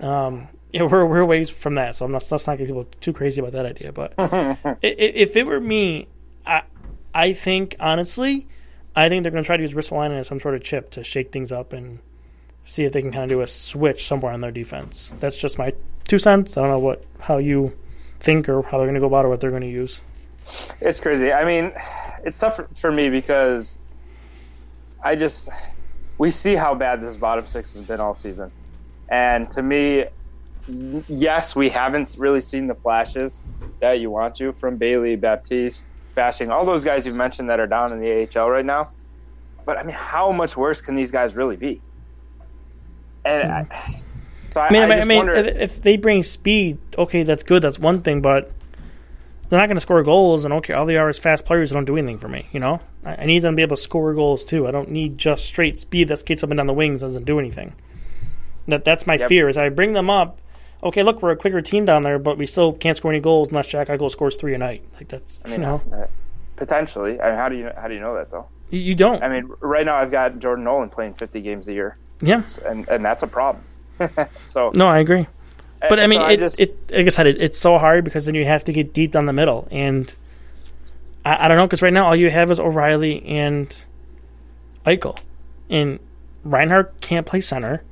um, 0.00 0.48
yeah, 0.72 0.82
we're 0.82 1.06
we're 1.06 1.24
ways 1.24 1.50
from 1.50 1.74
that. 1.76 1.96
So 1.96 2.04
I'm 2.04 2.12
not, 2.12 2.26
let's 2.30 2.46
not 2.46 2.58
get 2.58 2.66
people 2.66 2.84
too 3.00 3.12
crazy 3.12 3.40
about 3.40 3.52
that 3.52 3.66
idea. 3.66 3.92
But 3.92 4.14
i- 4.18 4.56
i- 4.72 4.78
if 4.82 5.36
it 5.36 5.44
were 5.46 5.60
me, 5.60 6.08
I 6.46 6.62
I 7.14 7.32
think 7.32 7.76
honestly, 7.80 8.46
I 8.96 9.08
think 9.08 9.22
they're 9.22 9.32
going 9.32 9.44
to 9.44 9.46
try 9.46 9.56
to 9.56 9.62
use 9.62 9.72
Ristolainen 9.74 10.18
as 10.18 10.28
some 10.28 10.40
sort 10.40 10.54
of 10.54 10.62
chip 10.64 10.90
to 10.92 11.04
shake 11.04 11.32
things 11.32 11.52
up 11.52 11.72
and 11.72 11.98
see 12.64 12.84
if 12.84 12.92
they 12.92 13.02
can 13.02 13.12
kind 13.12 13.24
of 13.24 13.28
do 13.30 13.40
a 13.42 13.46
switch 13.46 14.06
somewhere 14.06 14.32
on 14.32 14.40
their 14.40 14.50
defense. 14.50 15.12
That's 15.20 15.38
just 15.38 15.58
my 15.58 15.74
two 16.08 16.18
cents. 16.18 16.56
I 16.56 16.62
don't 16.62 16.70
know 16.70 16.78
what 16.78 17.04
how 17.20 17.38
you 17.38 17.76
think 18.20 18.48
or 18.48 18.62
how 18.62 18.78
they're 18.78 18.86
going 18.86 18.94
to 18.94 19.00
go 19.00 19.06
about 19.06 19.24
it, 19.24 19.26
or 19.26 19.28
what 19.30 19.40
they're 19.40 19.50
going 19.50 19.62
to 19.62 19.68
use. 19.68 20.02
It's 20.80 21.00
crazy. 21.00 21.32
I 21.32 21.44
mean, 21.44 21.72
it's 22.24 22.38
tough 22.38 22.60
for, 22.76 22.92
me 22.92 23.10
because 23.10 23.78
I 25.02 25.16
just 25.16 25.48
we 26.18 26.30
see 26.30 26.54
how 26.54 26.74
bad 26.74 27.02
this 27.02 27.16
bottom 27.16 27.46
six 27.46 27.74
has 27.74 27.82
been 27.82 28.00
all 28.00 28.14
season, 28.14 28.50
and 29.08 29.50
to 29.52 29.62
me, 29.62 30.06
yes, 31.08 31.56
we 31.56 31.68
haven't 31.68 32.14
really 32.18 32.40
seen 32.40 32.66
the 32.66 32.74
flashes 32.74 33.40
that 33.80 34.00
you 34.00 34.10
want 34.10 34.36
to 34.36 34.52
from 34.52 34.76
Bailey, 34.76 35.16
Baptiste, 35.16 35.88
Fasching, 36.16 36.50
all 36.50 36.64
those 36.64 36.84
guys 36.84 37.06
you've 37.06 37.16
mentioned 37.16 37.50
that 37.50 37.60
are 37.60 37.66
down 37.66 37.92
in 37.92 38.00
the 38.00 38.28
AHL 38.38 38.50
right 38.50 38.64
now. 38.64 38.90
But 39.64 39.78
I 39.78 39.82
mean, 39.82 39.96
how 39.96 40.30
much 40.32 40.56
worse 40.56 40.80
can 40.80 40.94
these 40.94 41.10
guys 41.10 41.34
really 41.34 41.56
be? 41.56 41.80
And 43.24 43.50
I, 43.50 44.02
so 44.50 44.60
I, 44.60 44.66
I 44.66 44.70
mean, 44.70 44.82
I 44.82 45.00
I, 45.00 45.04
mean, 45.04 45.18
wonder. 45.18 45.34
if 45.34 45.80
they 45.80 45.96
bring 45.96 46.22
speed, 46.22 46.78
okay, 46.96 47.22
that's 47.22 47.42
good. 47.42 47.62
That's 47.62 47.78
one 47.78 48.02
thing, 48.02 48.20
but 48.20 48.52
they're 49.48 49.58
not 49.58 49.66
going 49.66 49.76
to 49.76 49.80
score 49.80 50.02
goals. 50.02 50.44
And 50.44 50.54
okay, 50.54 50.72
all 50.72 50.86
they 50.86 50.96
are 50.96 51.08
is 51.08 51.18
fast 51.18 51.44
players 51.44 51.70
who 51.70 51.74
don't 51.74 51.84
do 51.84 51.96
anything 51.96 52.18
for 52.18 52.28
me. 52.28 52.48
You 52.52 52.60
know, 52.60 52.80
I, 53.04 53.16
I 53.16 53.26
need 53.26 53.40
them 53.40 53.54
to 53.54 53.56
be 53.56 53.62
able 53.62 53.76
to 53.76 53.82
score 53.82 54.14
goals 54.14 54.44
too. 54.44 54.66
I 54.66 54.70
don't 54.70 54.90
need 54.90 55.18
just 55.18 55.44
straight 55.44 55.76
speed 55.76 56.08
that 56.08 56.18
skates 56.18 56.42
up 56.42 56.50
and 56.50 56.58
down 56.58 56.66
the 56.66 56.72
wings 56.72 57.00
doesn't 57.02 57.24
do 57.24 57.38
anything. 57.38 57.74
That 58.68 58.84
that's 58.84 59.06
my 59.06 59.16
Yep. 59.16 59.28
fear. 59.28 59.48
Is 59.48 59.58
I 59.58 59.68
bring 59.68 59.92
them 59.92 60.08
up. 60.10 60.40
Okay, 60.82 61.02
look, 61.02 61.22
we're 61.22 61.30
a 61.30 61.36
quicker 61.36 61.62
team 61.62 61.86
down 61.86 62.02
there, 62.02 62.18
but 62.18 62.36
we 62.36 62.46
still 62.46 62.72
can't 62.72 62.96
score 62.96 63.10
any 63.10 63.20
goals 63.20 63.48
unless 63.48 63.68
Jack 63.68 63.88
Eichel 63.88 64.10
scores 64.10 64.36
three 64.36 64.54
a 64.54 64.58
night. 64.58 64.84
Like 64.94 65.08
that's 65.08 65.40
I 65.44 65.48
mean, 65.48 65.60
you 65.60 65.66
know 65.66 65.82
uh, 65.92 66.06
potentially. 66.56 67.20
I 67.20 67.30
mean, 67.30 67.38
how 67.38 67.48
do 67.48 67.56
you 67.56 67.70
how 67.76 67.88
do 67.88 67.94
you 67.94 68.00
know 68.00 68.14
that 68.14 68.30
though? 68.30 68.46
you, 68.70 68.80
you 68.80 68.94
don't. 68.94 69.22
I 69.22 69.28
mean, 69.28 69.50
right 69.60 69.84
now 69.86 69.96
I've 69.96 70.10
got 70.10 70.38
Jordan 70.38 70.64
Nolan 70.64 70.90
playing 70.90 71.14
50 71.14 71.40
games 71.42 71.68
a 71.68 71.72
year, 71.72 71.96
yeah, 72.20 72.42
and 72.66 72.88
and 72.88 73.04
that's 73.04 73.22
a 73.22 73.26
problem. 73.26 73.64
so, 74.42 74.72
no, 74.74 74.88
I 74.88 74.98
agree. 74.98 75.26
But 75.88 76.00
I 76.00 76.06
mean, 76.06 76.20
so 76.20 76.26
it, 76.28 76.36
just, 76.38 76.60
it, 76.60 76.76
like 76.90 77.06
I 77.06 77.08
said, 77.10 77.26
it, 77.26 77.40
it's 77.40 77.58
so 77.58 77.78
hard 77.78 78.04
because 78.04 78.26
then 78.26 78.34
you 78.34 78.44
have 78.44 78.64
to 78.64 78.72
get 78.72 78.92
deep 78.92 79.12
down 79.12 79.26
the 79.26 79.32
middle, 79.32 79.68
and 79.70 80.14
I, 81.24 81.44
I 81.44 81.48
don't 81.48 81.56
know 81.56 81.66
because 81.66 81.82
right 81.82 81.92
now 81.92 82.06
all 82.06 82.16
you 82.16 82.30
have 82.30 82.50
is 82.50 82.60
O'Reilly 82.60 83.24
and 83.26 83.84
Eichel, 84.86 85.18
and 85.70 85.98
Reinhart 86.44 87.00
can't 87.00 87.26
play 87.26 87.40
center. 87.40 87.82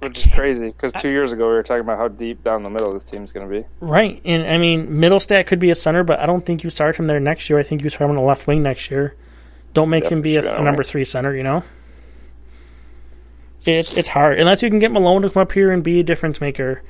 which 0.00 0.18
is 0.18 0.32
crazy 0.32 0.66
because 0.66 0.92
two 0.92 1.08
years 1.08 1.32
ago 1.32 1.46
we 1.46 1.54
were 1.54 1.62
talking 1.62 1.80
about 1.80 1.98
how 1.98 2.08
deep 2.08 2.44
down 2.44 2.62
the 2.62 2.70
middle 2.70 2.92
this 2.92 3.04
team's 3.04 3.32
going 3.32 3.48
to 3.48 3.60
be. 3.60 3.66
Right, 3.80 4.20
and 4.24 4.46
I 4.46 4.58
mean, 4.58 4.88
Mittelstadt 4.88 5.46
could 5.46 5.58
be 5.58 5.70
a 5.70 5.74
center, 5.74 6.04
but 6.04 6.20
I 6.20 6.26
don't 6.26 6.44
think 6.44 6.62
you 6.62 6.70
start 6.70 6.96
him 6.96 7.06
there 7.06 7.20
next 7.20 7.48
year. 7.50 7.58
I 7.58 7.62
think 7.62 7.82
you 7.82 7.90
start 7.90 8.10
him 8.10 8.10
on 8.10 8.16
the 8.16 8.22
left 8.22 8.46
wing 8.46 8.62
next 8.62 8.90
year. 8.90 9.14
Don't 9.72 9.90
make 9.90 10.06
him 10.06 10.22
be 10.22 10.36
a, 10.36 10.56
a 10.56 10.62
number 10.62 10.84
three 10.84 11.04
center. 11.04 11.34
You 11.36 11.42
know, 11.42 11.64
it's 13.66 13.96
it's 13.96 14.08
hard 14.08 14.38
unless 14.38 14.62
you 14.62 14.70
can 14.70 14.78
get 14.78 14.92
Malone 14.92 15.22
to 15.22 15.30
come 15.30 15.42
up 15.42 15.52
here 15.52 15.70
and 15.70 15.82
be 15.82 16.00
a 16.00 16.04
difference 16.04 16.40
maker. 16.40 16.82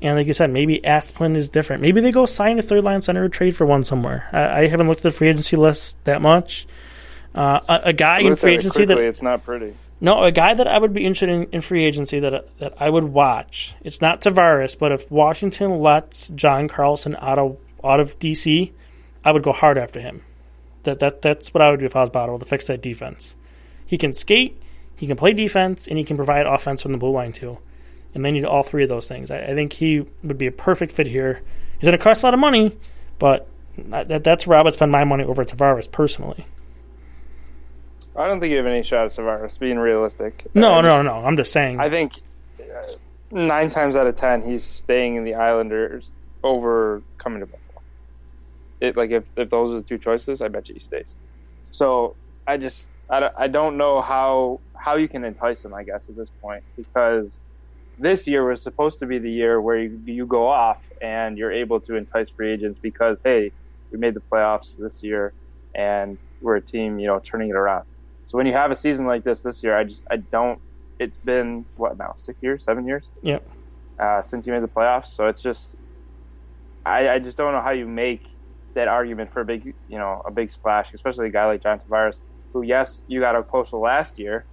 And 0.00 0.16
like 0.16 0.28
you 0.28 0.32
said, 0.32 0.50
maybe 0.50 0.80
Asplund 0.84 1.36
is 1.36 1.50
different. 1.50 1.82
Maybe 1.82 2.00
they 2.00 2.12
go 2.12 2.24
sign 2.24 2.58
a 2.60 2.62
third 2.62 2.84
line 2.84 3.00
center 3.00 3.24
or 3.24 3.28
trade 3.28 3.56
for 3.56 3.66
one 3.66 3.82
somewhere. 3.82 4.28
I, 4.32 4.60
I 4.60 4.68
haven't 4.68 4.86
looked 4.86 5.00
at 5.00 5.02
the 5.02 5.10
free 5.10 5.28
agency 5.28 5.56
list 5.56 6.02
that 6.04 6.22
much. 6.22 6.68
Uh, 7.34 7.60
a, 7.68 7.80
a 7.88 7.92
guy 7.92 8.20
in 8.20 8.36
free 8.36 8.54
agency 8.54 8.86
quickly, 8.86 8.94
that 8.94 9.08
it's 9.08 9.22
not 9.22 9.44
pretty. 9.44 9.74
no, 10.00 10.22
a 10.22 10.30
guy 10.30 10.54
that 10.54 10.68
I 10.68 10.78
would 10.78 10.92
be 10.92 11.04
interested 11.04 11.28
in, 11.28 11.44
in 11.50 11.60
free 11.62 11.84
agency 11.84 12.20
that 12.20 12.48
that 12.58 12.74
I 12.78 12.88
would 12.88 13.04
watch. 13.04 13.74
It's 13.82 14.00
not 14.00 14.20
Tavares, 14.20 14.78
but 14.78 14.92
if 14.92 15.10
Washington 15.10 15.80
lets 15.80 16.28
John 16.28 16.68
Carlson 16.68 17.16
out 17.20 17.38
of 17.38 17.58
out 17.82 18.00
of 18.00 18.18
DC, 18.18 18.72
I 19.24 19.32
would 19.32 19.42
go 19.42 19.52
hard 19.52 19.78
after 19.78 20.00
him. 20.00 20.22
That 20.84 21.00
that 21.00 21.22
that's 21.22 21.52
what 21.52 21.60
I 21.60 21.70
would 21.70 21.80
do 21.80 21.86
if 21.86 21.96
I 21.96 22.00
was 22.00 22.10
Botterill 22.10 22.40
to 22.40 22.46
fix 22.46 22.66
that 22.68 22.80
defense. 22.80 23.36
He 23.84 23.98
can 23.98 24.12
skate, 24.12 24.60
he 24.98 25.06
can 25.06 25.16
play 25.16 25.32
defense, 25.32 25.86
and 25.86 25.96
he 25.96 26.02
can 26.02 26.16
provide 26.16 26.44
offense 26.44 26.82
from 26.82 26.92
the 26.92 26.98
blue 26.98 27.12
line 27.12 27.32
too. 27.32 27.58
And 28.14 28.24
they 28.24 28.32
need 28.32 28.44
all 28.44 28.64
three 28.64 28.82
of 28.82 28.88
those 28.88 29.06
things. 29.06 29.30
I, 29.30 29.38
I 29.38 29.54
think 29.54 29.74
he 29.74 30.04
would 30.24 30.38
be 30.38 30.48
a 30.48 30.52
perfect 30.52 30.92
fit 30.92 31.06
here. 31.06 31.40
He's 31.78 31.86
going 31.86 31.96
to 31.96 32.02
cost 32.02 32.24
a 32.24 32.26
lot 32.26 32.34
of 32.34 32.40
money, 32.40 32.76
but 33.20 33.46
that, 33.76 34.24
that's 34.24 34.44
where 34.44 34.58
I 34.58 34.62
would 34.62 34.72
spend 34.72 34.90
my 34.90 35.04
money 35.04 35.22
over 35.22 35.44
Tavares 35.44 35.90
personally. 35.90 36.46
I 38.16 38.26
don't 38.26 38.40
think 38.40 38.50
you 38.50 38.56
have 38.56 38.66
any 38.66 38.82
shot 38.82 39.06
at 39.06 39.12
Tavares. 39.12 39.56
Being 39.60 39.78
realistic, 39.78 40.46
No, 40.52 40.74
I 40.74 40.80
no, 40.80 41.02
no. 41.02 41.14
I'm 41.14 41.36
just 41.36 41.52
saying. 41.52 41.78
I 41.78 41.88
think 41.88 42.14
uh, 42.60 42.82
nine 43.30 43.70
times 43.70 43.94
out 43.94 44.08
of 44.08 44.16
ten 44.16 44.42
he's 44.42 44.64
staying 44.64 45.14
in 45.14 45.22
the 45.22 45.34
Islanders 45.34 46.10
over 46.42 47.02
coming 47.18 47.40
to 47.40 47.46
Buffalo. 47.46 47.80
It 48.80 48.96
like 48.96 49.12
if 49.12 49.30
if 49.36 49.48
those 49.50 49.70
are 49.70 49.74
the 49.74 49.82
two 49.82 49.98
choices, 49.98 50.40
I 50.40 50.48
bet 50.48 50.68
you 50.68 50.74
he 50.74 50.80
stays. 50.80 51.14
So 51.70 52.16
I 52.48 52.56
just 52.56 52.90
I 53.08 53.20
don't, 53.20 53.34
I 53.36 53.46
don't 53.46 53.76
know 53.76 54.00
how 54.00 54.60
how 54.84 54.96
you 54.96 55.08
can 55.08 55.24
entice 55.24 55.64
him. 55.64 55.74
I 55.74 55.84
guess 55.84 56.08
at 56.08 56.16
this 56.16 56.30
point 56.42 56.64
because 56.76 57.40
this 57.98 58.26
year 58.26 58.48
was 58.48 58.62
supposed 58.62 59.00
to 59.00 59.06
be 59.06 59.18
the 59.18 59.30
year 59.30 59.60
where 59.60 59.78
you, 59.80 60.00
you 60.04 60.26
go 60.26 60.48
off 60.48 60.84
and 61.02 61.36
you're 61.36 61.52
able 61.52 61.80
to 61.80 61.96
entice 61.96 62.30
free 62.30 62.52
agents 62.52 62.78
because 62.82 63.20
hey 63.24 63.52
we 63.92 63.98
made 63.98 64.14
the 64.14 64.22
playoffs 64.32 64.74
this 64.78 65.00
year 65.02 65.34
and 65.74 66.18
we're 66.40 66.56
a 66.56 66.64
team 66.64 66.98
you 66.98 67.06
know 67.06 67.20
turning 67.28 67.50
it 67.50 67.56
around. 67.56 67.84
So 68.28 68.38
when 68.38 68.46
you 68.46 68.52
have 68.52 68.70
a 68.70 68.76
season 68.76 69.06
like 69.06 69.24
this 69.24 69.42
this 69.42 69.62
year, 69.62 69.76
I 69.76 69.84
just 69.84 70.04
I 70.10 70.18
don't. 70.32 70.60
It's 70.98 71.18
been 71.18 71.66
what 71.76 71.96
now 71.98 72.14
six 72.18 72.42
years, 72.42 72.64
seven 72.64 72.86
years 72.86 73.08
Yep. 73.22 73.48
uh, 74.02 74.20
since 74.22 74.46
you 74.46 74.52
made 74.52 74.62
the 74.62 74.68
playoffs. 74.68 75.06
So 75.08 75.26
it's 75.28 75.42
just 75.42 75.76
I, 76.84 77.08
I 77.10 77.18
just 77.18 77.36
don't 77.36 77.52
know 77.52 77.60
how 77.62 77.70
you 77.70 77.86
make 77.86 78.26
that 78.74 78.88
argument 78.88 79.32
for 79.32 79.40
a 79.40 79.44
big 79.44 79.64
you 79.86 79.98
know 79.98 80.22
a 80.26 80.30
big 80.32 80.50
splash, 80.50 80.92
especially 80.94 81.28
a 81.28 81.30
guy 81.32 81.46
like 81.46 81.62
John 81.62 81.78
Tavares, 81.80 82.18
who 82.52 82.62
yes 82.62 83.02
you 83.06 83.20
got 83.20 83.34
Okposo 83.34 83.80
last 83.82 84.14
year, 84.18 84.46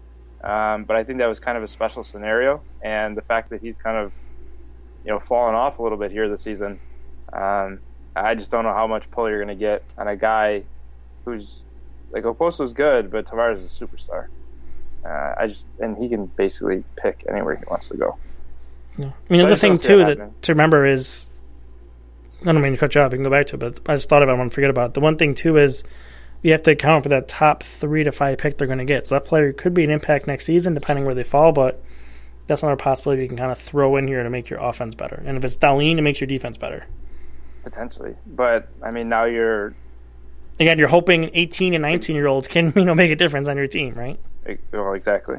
um, 0.45 0.83
but 0.83 0.95
I 0.95 1.03
think 1.03 1.19
that 1.19 1.27
was 1.27 1.39
kind 1.39 1.57
of 1.57 1.63
a 1.63 1.67
special 1.67 2.03
scenario, 2.03 2.61
and 2.81 3.17
the 3.17 3.21
fact 3.21 3.49
that 3.49 3.61
he's 3.61 3.77
kind 3.77 3.97
of 3.97 4.11
you 5.03 5.11
know 5.11 5.19
fallen 5.19 5.55
off 5.55 5.79
a 5.79 5.83
little 5.83 5.97
bit 5.97 6.11
here 6.11 6.29
this 6.29 6.41
season. 6.41 6.79
Um, 7.33 7.79
I 8.15 8.35
just 8.35 8.51
don't 8.51 8.63
know 8.63 8.73
how 8.73 8.87
much 8.87 9.09
pull 9.11 9.27
you're 9.29 9.43
going 9.43 9.55
to 9.57 9.59
get 9.59 9.83
on 9.97 10.07
a 10.07 10.15
guy 10.15 10.63
who's 11.25 11.63
like 12.11 12.23
Okposo's 12.23 12.73
good, 12.73 13.11
but 13.11 13.25
Tavares 13.25 13.57
is 13.57 13.81
a 13.81 13.85
superstar. 13.85 14.27
Uh, 15.03 15.35
I 15.37 15.47
just 15.47 15.67
and 15.79 15.97
he 15.97 16.07
can 16.09 16.27
basically 16.27 16.83
pick 16.95 17.25
anywhere 17.29 17.55
he 17.55 17.63
wants 17.67 17.89
to 17.89 17.97
go. 17.97 18.17
Yeah. 18.97 19.07
I 19.07 19.33
mean, 19.33 19.39
So 19.39 19.45
I 19.45 19.49
the 19.49 19.53
other 19.53 19.55
thing 19.55 19.77
too 19.77 20.05
that 20.05 20.41
to 20.43 20.53
remember 20.53 20.85
is, 20.85 21.29
I 22.41 22.45
don't 22.45 22.61
mean 22.61 22.71
to 22.71 22.77
cut 22.77 22.95
you 22.95 23.01
off. 23.01 23.11
We 23.11 23.17
can 23.17 23.23
go 23.23 23.29
back 23.29 23.47
to 23.47 23.55
it, 23.55 23.59
but 23.59 23.81
I 23.91 23.95
just 23.95 24.09
thought 24.09 24.23
about 24.23 24.33
it. 24.33 24.35
I 24.35 24.39
want 24.39 24.51
to 24.51 24.55
forget 24.55 24.69
about 24.69 24.91
it. 24.91 24.93
The 24.93 25.01
one 25.01 25.17
thing 25.17 25.35
too 25.35 25.57
is 25.57 25.83
you 26.41 26.51
have 26.51 26.63
to 26.63 26.71
account 26.71 27.03
for 27.03 27.09
that 27.09 27.27
top 27.27 27.63
three 27.63 28.03
to 28.03 28.11
five 28.11 28.37
pick 28.37 28.57
they're 28.57 28.67
going 28.67 28.79
to 28.79 28.85
get. 28.85 29.07
So 29.07 29.15
that 29.15 29.25
player 29.25 29.51
could 29.53 29.73
be 29.73 29.83
an 29.83 29.89
impact 29.89 30.27
next 30.27 30.45
season, 30.45 30.73
depending 30.73 31.05
where 31.05 31.15
they 31.15 31.23
fall. 31.23 31.51
But 31.51 31.81
that's 32.47 32.61
another 32.61 32.75
possibility 32.77 33.23
you 33.23 33.27
can 33.27 33.37
kind 33.37 33.51
of 33.51 33.57
throw 33.57 33.95
in 33.97 34.07
here 34.07 34.21
to 34.23 34.29
make 34.29 34.49
your 34.49 34.59
offense 34.59 34.93
better. 34.95 35.23
And 35.25 35.37
if 35.37 35.43
it's 35.43 35.57
Dahlin, 35.57 35.97
it 35.97 36.01
makes 36.01 36.19
your 36.21 36.27
defense 36.27 36.57
better. 36.57 36.85
potentially. 37.63 38.15
But 38.27 38.67
I 38.83 38.91
mean, 38.91 39.09
now 39.09 39.25
you're 39.25 39.73
Again, 40.59 40.79
you're 40.79 40.87
hoping 40.87 41.31
18 41.33 41.73
and 41.73 41.81
19 41.81 42.15
year 42.15 42.27
olds 42.27 42.47
can 42.47 42.71
you 42.77 42.85
know 42.85 42.95
make 42.95 43.11
a 43.11 43.15
difference 43.15 43.47
on 43.47 43.57
your 43.57 43.67
team, 43.67 43.93
right? 43.95 44.19
well, 44.71 44.93
exactly. 44.93 45.37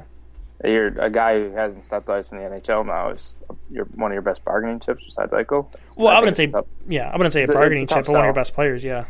You're 0.65 0.89
a 0.99 1.11
guy 1.11 1.39
who 1.39 1.51
hasn't 1.53 1.85
stepped 1.85 2.09
ice 2.11 2.33
in 2.33 2.39
the 2.39 2.45
NHL 2.45 2.85
now 2.87 3.11
is 3.11 3.37
you're 3.71 3.85
one 3.95 4.11
of 4.11 4.15
your 4.15 4.23
best 4.23 4.43
bargaining 4.45 4.81
chips 4.81 5.05
besides 5.05 5.33
Eichel. 5.33 5.71
That's- 5.71 5.97
Well, 5.97 6.09
I 6.09 6.19
wouldn't 6.19 6.37
say 6.37 6.47
tough. 6.49 6.65
yeah, 6.89 7.11
I 7.11 7.17
wouldn't 7.17 7.33
say 7.35 7.41
a 7.41 7.43
It's 7.43 7.51
a- 7.51 7.55
a 7.55 7.59
bargaining 7.59 7.87
tough 7.87 7.99
chip, 7.99 8.07
but 8.07 8.13
one 8.13 8.21
of 8.23 8.27
your 8.27 8.33
best 8.35 8.55
players. 8.55 8.83
Yeah, 8.83 9.05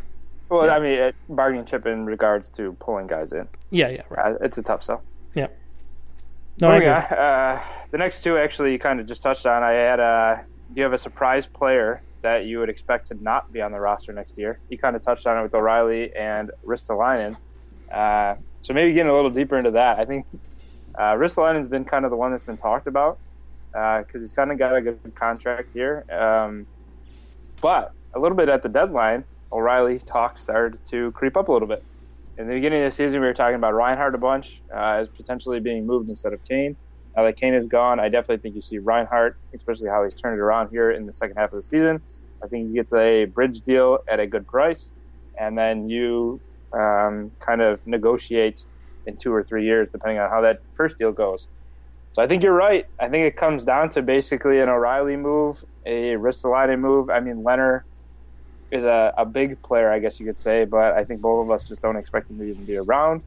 Well, 0.49 0.67
yeah. 0.67 0.77
I 0.77 0.79
mean, 0.79 0.93
it, 0.93 1.17
bargaining 1.29 1.65
chip 1.65 1.87
in 1.87 2.07
regards 2.07 2.51
to 2.51 2.73
pulling 2.75 3.07
guys 3.07 3.33
in. 3.33 3.49
yeah, 3.71 3.89
yeah. 3.89 4.03
Right. 4.09 4.35
Uh, 4.35 4.39
it's 4.43 4.59
a 4.59 4.63
tough 4.63 4.83
sell. 4.83 5.03
No, 6.61 6.69
What 6.69 6.83
I 6.83 6.85
got? 6.85 7.13
Uh, 7.13 7.61
the 7.91 7.99
next 7.99 8.25
two 8.25 8.39
actually 8.39 8.73
you 8.73 8.79
kind 8.79 8.99
of 8.99 9.07
just 9.07 9.23
touched 9.23 9.47
on. 9.47 9.63
I 9.63 9.73
had 9.73 10.01
a. 10.01 10.45
Do 10.73 10.81
you 10.81 10.85
have 10.85 10.95
a 10.95 10.99
surprise 10.99 11.47
player 11.47 12.01
that 12.23 12.47
you 12.47 12.59
would 12.59 12.71
expect 12.71 13.09
to 13.09 13.23
not 13.23 13.53
be 13.53 13.61
on 13.61 13.73
the 13.73 13.79
roster 13.79 14.13
next 14.13 14.39
year? 14.39 14.59
You 14.71 14.79
kind 14.79 14.97
of 14.97 15.03
touched 15.03 15.27
on 15.27 15.39
it 15.39 15.43
with 15.43 15.55
O'Reilly 15.55 16.15
and 16.17 16.51
Ristolainen. 16.65 17.37
Uh, 17.93 18.37
so 18.63 18.73
maybe 18.73 18.95
getting 18.95 19.11
a 19.11 19.15
little 19.15 19.31
deeper 19.31 19.59
into 19.59 19.73
that. 19.73 19.99
I 19.99 20.07
think 20.07 20.27
uh, 20.95 21.13
Ristolainen's 21.13 21.69
been 21.69 21.85
kind 21.85 22.05
of 22.05 22.11
the 22.11 22.17
one 22.17 22.31
that's 22.31 22.43
been 22.43 22.57
talked 22.57 22.87
about 22.87 23.19
because 23.71 24.07
uh, 24.15 24.19
he's 24.19 24.33
kind 24.33 24.51
of 24.51 24.59
got 24.59 24.75
a 24.75 24.81
good 24.81 25.15
contract 25.15 25.73
here. 25.75 26.05
Um, 26.11 26.67
but 27.61 27.93
a 28.15 28.19
little 28.19 28.37
bit 28.37 28.49
at 28.49 28.63
the 28.63 28.69
deadline, 28.71 29.25
O'Reilly 29.53 29.99
talk 29.99 30.39
started 30.39 30.79
to 30.91 31.13
creep 31.13 31.37
up 31.37 31.49
a 31.49 31.53
little 31.53 31.69
bit. 31.69 31.81
In 32.39 32.49
the 32.49 32.55
beginning 32.55 32.83
of 32.83 32.87
the 32.87 32.91
season, 32.91 33.21
we 33.21 33.27
were 33.27 33.35
talking 33.35 33.57
about 33.57 33.75
Reinhart 33.75 34.15
a 34.15 34.19
bunch 34.19 34.63
uh, 34.75 34.99
as 35.01 35.09
potentially 35.17 35.61
being 35.61 35.87
moved 35.87 36.11
instead 36.11 36.33
of 36.33 36.41
Kane. 36.49 36.77
Now 37.17 37.25
that 37.25 37.37
Kane 37.37 37.55
is 37.55 37.67
gone, 37.67 37.99
I 37.99 38.09
definitely 38.11 38.39
think 38.39 38.57
you 38.57 38.63
see 38.63 38.79
Reinhart, 38.79 39.37
especially 39.55 39.89
how 39.89 40.05
he's 40.05 40.15
turned 40.15 40.39
it 40.39 40.43
around 40.43 40.69
here 40.71 40.91
in 40.91 41.07
the 41.07 41.13
second 41.15 41.37
half 41.37 41.53
of 41.53 41.59
the 41.59 41.63
season. 41.63 42.03
I 42.45 42.49
think 42.49 42.69
he 42.69 42.75
gets 42.75 42.93
a 42.93 43.25
bridge 43.27 43.63
deal 43.63 43.99
at 44.11 44.21
a 44.21 44.27
good 44.27 44.47
price, 44.47 44.91
and 45.41 45.57
then 45.57 45.89
you 45.89 46.43
um, 46.79 47.33
kind 47.45 47.63
of 47.63 47.81
negotiate 47.87 48.61
in 49.07 49.17
two 49.17 49.33
or 49.33 49.43
three 49.43 49.65
years, 49.65 49.89
depending 49.91 50.19
on 50.19 50.29
how 50.29 50.43
that 50.43 50.59
first 50.75 50.99
deal 50.99 51.13
goes. 51.13 51.49
So 52.13 52.23
I 52.23 52.27
think 52.27 52.43
you're 52.43 52.53
right. 52.53 52.85
I 53.01 53.09
think 53.09 53.27
it 53.27 53.37
comes 53.37 53.65
down 53.65 53.91
to 53.91 54.03
basically 54.03 54.61
an 54.61 54.69
O'Reilly 54.69 55.17
move, 55.17 55.63
a 55.87 56.15
Ristolainen 56.15 56.81
move. 56.81 57.09
I 57.09 57.21
mean, 57.21 57.43
Leonard 57.43 57.83
is 58.71 58.85
a, 58.85 59.15
a 59.17 59.25
big 59.25 59.61
player, 59.63 59.91
I 59.91 59.99
guess 59.99 60.19
you 60.19 60.27
could 60.27 60.37
say, 60.37 60.65
but 60.65 60.95
I 60.95 61.05
think 61.05 61.21
both 61.21 61.45
of 61.45 61.51
us 61.51 61.63
just 61.69 61.83
don't 61.83 61.97
expect 61.97 62.31
him 62.31 62.39
to 62.39 62.45
even 62.45 62.65
be 62.65 62.77
around. 62.77 63.23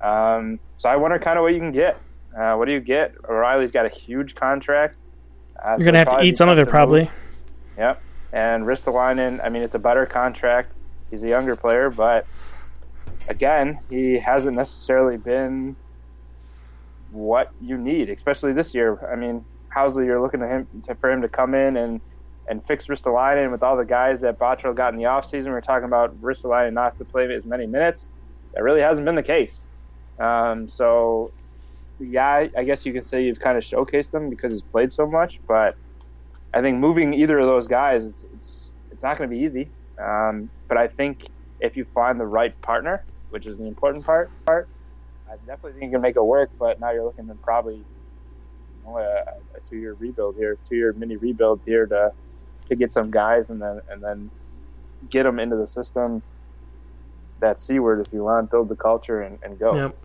Um, 0.00 0.58
so 0.78 0.88
I 0.88 0.96
wonder 0.96 1.18
kind 1.18 1.38
of 1.38 1.42
what 1.42 1.52
you 1.52 1.60
can 1.60 1.72
get. 1.72 1.98
Uh, 2.36 2.54
what 2.54 2.64
do 2.64 2.72
you 2.72 2.80
get? 2.80 3.14
O'Reilly's 3.28 3.72
got 3.72 3.86
a 3.86 3.90
huge 3.90 4.34
contract. 4.34 4.96
Uh, 5.62 5.76
You're 5.78 5.84
gonna 5.84 5.98
have 5.98 6.16
to 6.16 6.22
eat 6.22 6.38
some 6.38 6.48
of 6.48 6.58
it, 6.58 6.68
probably. 6.68 7.10
Yep. 7.76 8.02
And 8.32 8.64
Ristolainen, 8.64 9.44
I 9.44 9.50
mean, 9.50 9.62
it's 9.62 9.74
a 9.74 9.78
better 9.78 10.06
contract. 10.06 10.72
He's 11.10 11.22
a 11.22 11.28
younger 11.28 11.56
player, 11.56 11.90
but 11.90 12.26
again, 13.28 13.78
he 13.90 14.18
hasn't 14.18 14.56
necessarily 14.56 15.18
been 15.18 15.76
what 17.10 17.52
you 17.60 17.76
need, 17.76 18.08
especially 18.08 18.54
this 18.54 18.74
year. 18.74 18.98
I 19.06 19.16
mean, 19.16 19.44
Housley, 19.74 20.06
you're 20.06 20.20
looking 20.20 20.40
to 20.40 20.48
him 20.48 20.66
to, 20.86 20.94
for 20.94 21.10
him 21.10 21.22
to 21.22 21.28
come 21.28 21.54
in 21.54 21.76
and 21.76 22.00
and 22.48 22.62
fix 22.62 22.86
Ristolainen 22.86 23.52
with 23.52 23.62
all 23.62 23.76
the 23.76 23.84
guys 23.84 24.20
that 24.22 24.38
Botterill 24.38 24.74
got 24.74 24.92
in 24.92 24.98
the 24.98 25.06
offseason. 25.06 25.46
We 25.46 25.52
are 25.52 25.60
talking 25.60 25.86
about 25.86 26.20
Ristolainen 26.20 26.72
not 26.72 26.98
to 26.98 27.04
play 27.04 27.32
as 27.32 27.46
many 27.46 27.66
minutes. 27.66 28.08
That 28.54 28.62
really 28.62 28.80
hasn't 28.80 29.04
been 29.04 29.14
the 29.14 29.22
case. 29.22 29.64
Um, 30.18 30.68
so, 30.68 31.32
yeah, 31.98 32.48
I 32.56 32.64
guess 32.64 32.84
you 32.84 32.92
can 32.92 33.02
say 33.02 33.24
you've 33.24 33.40
kind 33.40 33.56
of 33.56 33.64
showcased 33.64 34.12
him 34.12 34.28
because 34.28 34.52
he's 34.52 34.62
played 34.62 34.92
so 34.92 35.06
much. 35.06 35.40
But 35.46 35.76
I 36.52 36.60
think 36.60 36.78
moving 36.78 37.14
either 37.14 37.38
of 37.38 37.46
those 37.46 37.68
guys, 37.68 38.04
it's 38.04 38.24
it's, 38.34 38.72
it's 38.90 39.02
not 39.02 39.16
going 39.16 39.30
to 39.30 39.34
be 39.34 39.42
easy. 39.42 39.70
Um, 40.02 40.50
but 40.68 40.78
I 40.78 40.88
think 40.88 41.24
if 41.60 41.76
you 41.76 41.84
find 41.94 42.18
the 42.18 42.26
right 42.26 42.60
partner, 42.60 43.04
which 43.30 43.46
is 43.46 43.58
the 43.58 43.66
important 43.66 44.04
part, 44.04 44.30
part 44.46 44.68
I 45.28 45.36
definitely 45.46 45.72
think 45.72 45.84
you 45.84 45.90
can 45.92 46.02
make 46.02 46.16
it 46.16 46.24
work. 46.24 46.50
But 46.58 46.80
now 46.80 46.90
you're 46.90 47.04
looking 47.04 47.30
at 47.30 47.40
probably 47.40 47.76
you 47.76 48.82
know, 48.84 48.98
a, 48.98 49.22
a 49.56 49.60
two-year 49.66 49.94
rebuild 49.94 50.34
here, 50.36 50.58
two-year 50.68 50.92
mini 50.98 51.16
rebuilds 51.16 51.64
here 51.64 51.86
to 51.86 52.12
to 52.68 52.76
get 52.76 52.92
some 52.92 53.10
guys 53.10 53.50
and 53.50 53.60
then 53.60 53.80
and 53.90 54.02
then 54.02 54.30
get 55.10 55.24
them 55.24 55.38
into 55.38 55.56
the 55.56 55.66
system. 55.66 56.22
That 57.40 57.58
C 57.58 57.78
word, 57.78 58.06
if 58.06 58.12
you 58.12 58.24
want, 58.24 58.50
build 58.50 58.68
the 58.68 58.76
culture 58.76 59.20
and, 59.20 59.38
and 59.42 59.58
go. 59.58 59.74
Yep. 59.74 59.96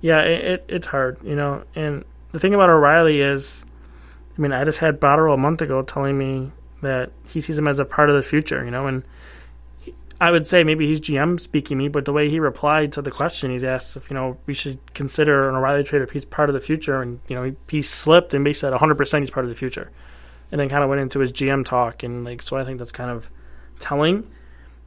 Yeah, 0.00 0.20
it, 0.20 0.44
it, 0.44 0.64
it's 0.68 0.86
hard, 0.86 1.18
you 1.24 1.34
know. 1.34 1.64
And 1.74 2.04
the 2.32 2.38
thing 2.38 2.54
about 2.54 2.68
O'Reilly 2.68 3.20
is, 3.20 3.64
I 4.36 4.40
mean, 4.40 4.52
I 4.52 4.64
just 4.64 4.78
had 4.78 5.00
Botterill 5.00 5.34
a 5.34 5.38
month 5.38 5.62
ago 5.62 5.82
telling 5.82 6.16
me 6.16 6.52
that 6.82 7.10
he 7.26 7.40
sees 7.40 7.58
him 7.58 7.66
as 7.66 7.80
a 7.80 7.84
part 7.84 8.10
of 8.10 8.14
the 8.14 8.22
future, 8.22 8.64
you 8.64 8.70
know, 8.70 8.86
and 8.86 9.02
I 10.20 10.30
would 10.30 10.46
say 10.46 10.62
maybe 10.62 10.86
he's 10.86 11.00
GM 11.00 11.40
speaking 11.40 11.76
me, 11.76 11.88
but 11.88 12.04
the 12.04 12.12
way 12.12 12.30
he 12.30 12.38
replied 12.38 12.92
to 12.92 13.02
the 13.02 13.10
question, 13.10 13.50
he's 13.50 13.64
asked 13.64 13.96
if 13.96 14.08
you 14.08 14.14
know 14.14 14.36
we 14.46 14.54
should 14.54 14.78
consider 14.94 15.48
an 15.48 15.54
O'Reilly 15.54 15.84
trade 15.84 16.02
if 16.02 16.12
he's 16.12 16.24
part 16.24 16.48
of 16.48 16.54
the 16.54 16.60
future, 16.60 17.02
and 17.02 17.20
you 17.28 17.36
know 17.36 17.42
he, 17.42 17.56
he 17.68 17.82
slipped 17.82 18.32
and 18.32 18.44
basically 18.44 18.68
said 18.68 18.70
100 18.70 18.94
percent 18.94 19.22
he's 19.22 19.30
part 19.30 19.44
of 19.44 19.50
the 19.50 19.56
future, 19.56 19.90
and 20.54 20.60
then 20.60 20.68
kind 20.68 20.84
of 20.84 20.88
went 20.88 21.02
into 21.02 21.18
his 21.18 21.32
GM 21.32 21.64
talk, 21.64 22.04
and 22.04 22.24
like 22.24 22.40
so 22.40 22.56
I 22.56 22.64
think 22.64 22.78
that's 22.78 22.92
kind 22.92 23.10
of 23.10 23.28
telling. 23.80 24.30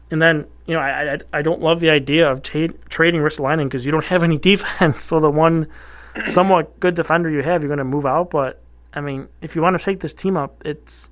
And 0.09 0.22
then 0.22 0.45
you 0.65 0.76
know 0.76 0.80
I 0.80 1.15
I, 1.15 1.18
I 1.34 1.41
don't 1.41 1.59
love 1.59 1.82
the 1.82 1.89
idea 1.89 2.32
of 2.32 2.41
tra- 2.41 2.72
trading 2.88 3.20
Ristolainen 3.20 3.65
because 3.65 3.86
you 3.86 3.91
don't 3.91 4.05
have 4.05 4.24
any 4.24 4.38
defense, 4.51 5.03
so 5.03 5.20
the 5.20 5.30
one 5.30 5.68
somewhat 6.26 6.80
good 6.80 6.95
defender 6.95 7.30
you 7.30 7.43
have 7.43 7.63
you're 7.63 7.68
going 7.68 7.80
to 7.80 7.84
move 7.84 8.05
out. 8.05 8.30
But 8.30 8.61
I 8.93 9.01
mean, 9.01 9.28
if 9.41 9.57
you 9.57 9.61
want 9.61 9.74
to 9.74 9.80
shake 9.80 9.99
this 9.99 10.13
team 10.13 10.38
up, 10.38 10.63
it's 10.63 11.09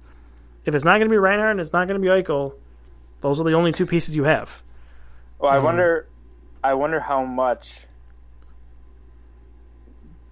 if 0.64 0.74
it's 0.74 0.86
not 0.86 0.94
going 0.94 1.10
to 1.10 1.10
be 1.10 1.18
Reinhart 1.18 1.52
and 1.52 1.60
it's 1.60 1.74
not 1.74 1.90
going 1.90 2.02
to 2.02 2.02
be 2.02 2.08
Eichel 2.08 2.54
those 3.26 3.42
are 3.42 3.44
the 3.44 3.54
only 3.54 3.72
two 3.72 3.88
pieces 3.88 4.16
you 4.16 4.24
have. 4.24 4.62
Well, 5.40 5.52
I 5.52 5.58
um, 5.58 5.64
wonder, 5.64 6.08
I 6.64 6.76
wonder 6.76 7.00
how 7.00 7.26
much 7.26 7.80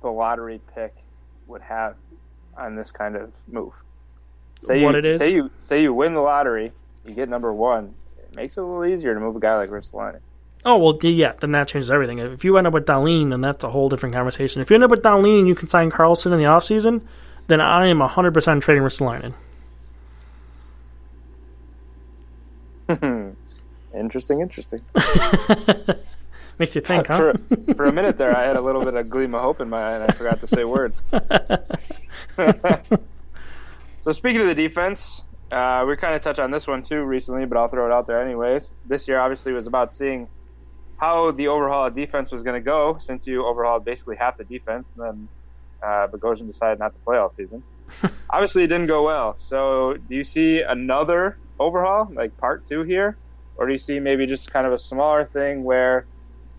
the 0.01 0.09
lottery 0.09 0.61
pick 0.75 0.93
would 1.47 1.63
have 1.63 1.95
on 2.55 2.75
this 2.75 2.91
kind 2.91 3.15
of 3.15 3.33
move. 3.47 3.73
Say 4.63 4.83
what 4.83 4.93
you, 4.93 4.99
it 4.99 5.05
is? 5.05 5.17
Say 5.17 5.33
you 5.33 5.51
say 5.59 5.81
you 5.81 5.93
win 5.93 6.13
the 6.13 6.21
lottery, 6.21 6.71
you 7.05 7.13
get 7.13 7.29
number 7.29 7.53
one. 7.53 7.93
It 8.17 8.35
makes 8.35 8.57
it 8.57 8.61
a 8.61 8.63
little 8.63 8.85
easier 8.85 9.13
to 9.13 9.19
move 9.19 9.35
a 9.35 9.39
guy 9.39 9.57
like 9.57 9.69
Ristolainen. 9.69 10.19
Oh 10.65 10.77
well, 10.77 10.97
yeah. 11.01 11.33
Then 11.39 11.51
that 11.51 11.67
changes 11.67 11.91
everything. 11.91 12.19
If 12.19 12.45
you 12.45 12.57
end 12.57 12.67
up 12.67 12.73
with 12.73 12.85
Dahlin, 12.85 13.31
then 13.31 13.41
that's 13.41 13.63
a 13.63 13.71
whole 13.71 13.89
different 13.89 14.15
conversation. 14.15 14.61
If 14.61 14.69
you 14.69 14.75
end 14.75 14.83
up 14.83 14.91
with 14.91 15.05
and 15.05 15.47
you 15.47 15.55
can 15.55 15.67
sign 15.67 15.89
Carlson 15.89 16.31
in 16.31 16.39
the 16.39 16.45
offseason, 16.45 17.01
then 17.47 17.59
I 17.59 17.87
am 17.87 17.99
hundred 17.99 18.33
percent 18.33 18.63
trading 18.63 18.83
Ristolainen. 18.83 19.33
interesting, 23.93 24.39
interesting. 24.39 24.81
Makes 26.59 26.75
you 26.75 26.81
think, 26.81 27.07
huh? 27.07 27.17
for, 27.17 27.33
for, 27.73 27.85
a 27.85 27.91
minute 27.91 28.17
there, 28.17 28.37
I 28.37 28.43
had 28.43 28.57
a 28.57 28.61
little 28.61 28.83
bit 28.83 28.93
of 28.93 29.09
gleam 29.09 29.33
of 29.33 29.41
hope 29.41 29.59
in 29.59 29.69
my 29.69 29.81
eye, 29.81 29.95
and 29.95 30.03
I 30.03 30.13
forgot 30.13 30.39
to 30.41 30.47
say 30.47 30.63
words. 30.63 31.01
so 34.03 34.11
speaking 34.11 34.41
of 34.41 34.47
the 34.47 34.55
defense, 34.55 35.21
uh, 35.53 35.85
we 35.87 35.95
kind 35.95 36.13
of 36.13 36.21
touched 36.21 36.39
on 36.39 36.51
this 36.51 36.67
one 36.67 36.83
too 36.83 37.03
recently, 37.03 37.45
but 37.45 37.57
I'll 37.57 37.69
throw 37.69 37.85
it 37.85 37.93
out 37.93 38.05
there 38.05 38.21
anyways. 38.21 38.69
This 38.83 39.07
year, 39.07 39.17
obviously, 39.17 39.53
was 39.53 39.65
about 39.65 39.91
seeing 39.91 40.27
how 40.97 41.31
the 41.31 41.47
overhaul 41.47 41.87
of 41.87 41.95
defense 41.95 42.29
was 42.29 42.43
going 42.43 42.61
to 42.61 42.65
go, 42.65 42.97
since 42.99 43.25
you 43.25 43.45
overhauled 43.45 43.85
basically 43.85 44.17
half 44.19 44.35
the 44.35 44.43
defense, 44.43 44.91
and 44.97 45.05
then 45.05 45.29
uh, 45.81 46.07
Bogosian 46.07 46.47
decided 46.47 46.79
not 46.79 46.91
to 46.91 46.99
play 47.07 47.17
all 47.17 47.29
season. 47.29 47.63
obviously, 48.29 48.63
it 48.63 48.67
didn't 48.67 48.87
go 48.87 49.03
well. 49.03 49.35
So, 49.37 49.93
do 50.09 50.15
you 50.15 50.25
see 50.25 50.61
another 50.61 51.39
overhaul, 51.57 52.09
like 52.13 52.35
part 52.35 52.65
two 52.65 52.83
here? 52.83 53.17
Or 53.55 53.67
do 53.67 53.71
you 53.71 53.77
see 53.77 54.01
maybe 54.01 54.25
just 54.25 54.51
kind 54.51 54.67
of 54.67 54.73
a 54.73 54.79
smaller 54.79 55.25
thing 55.25 55.63
where, 55.63 56.07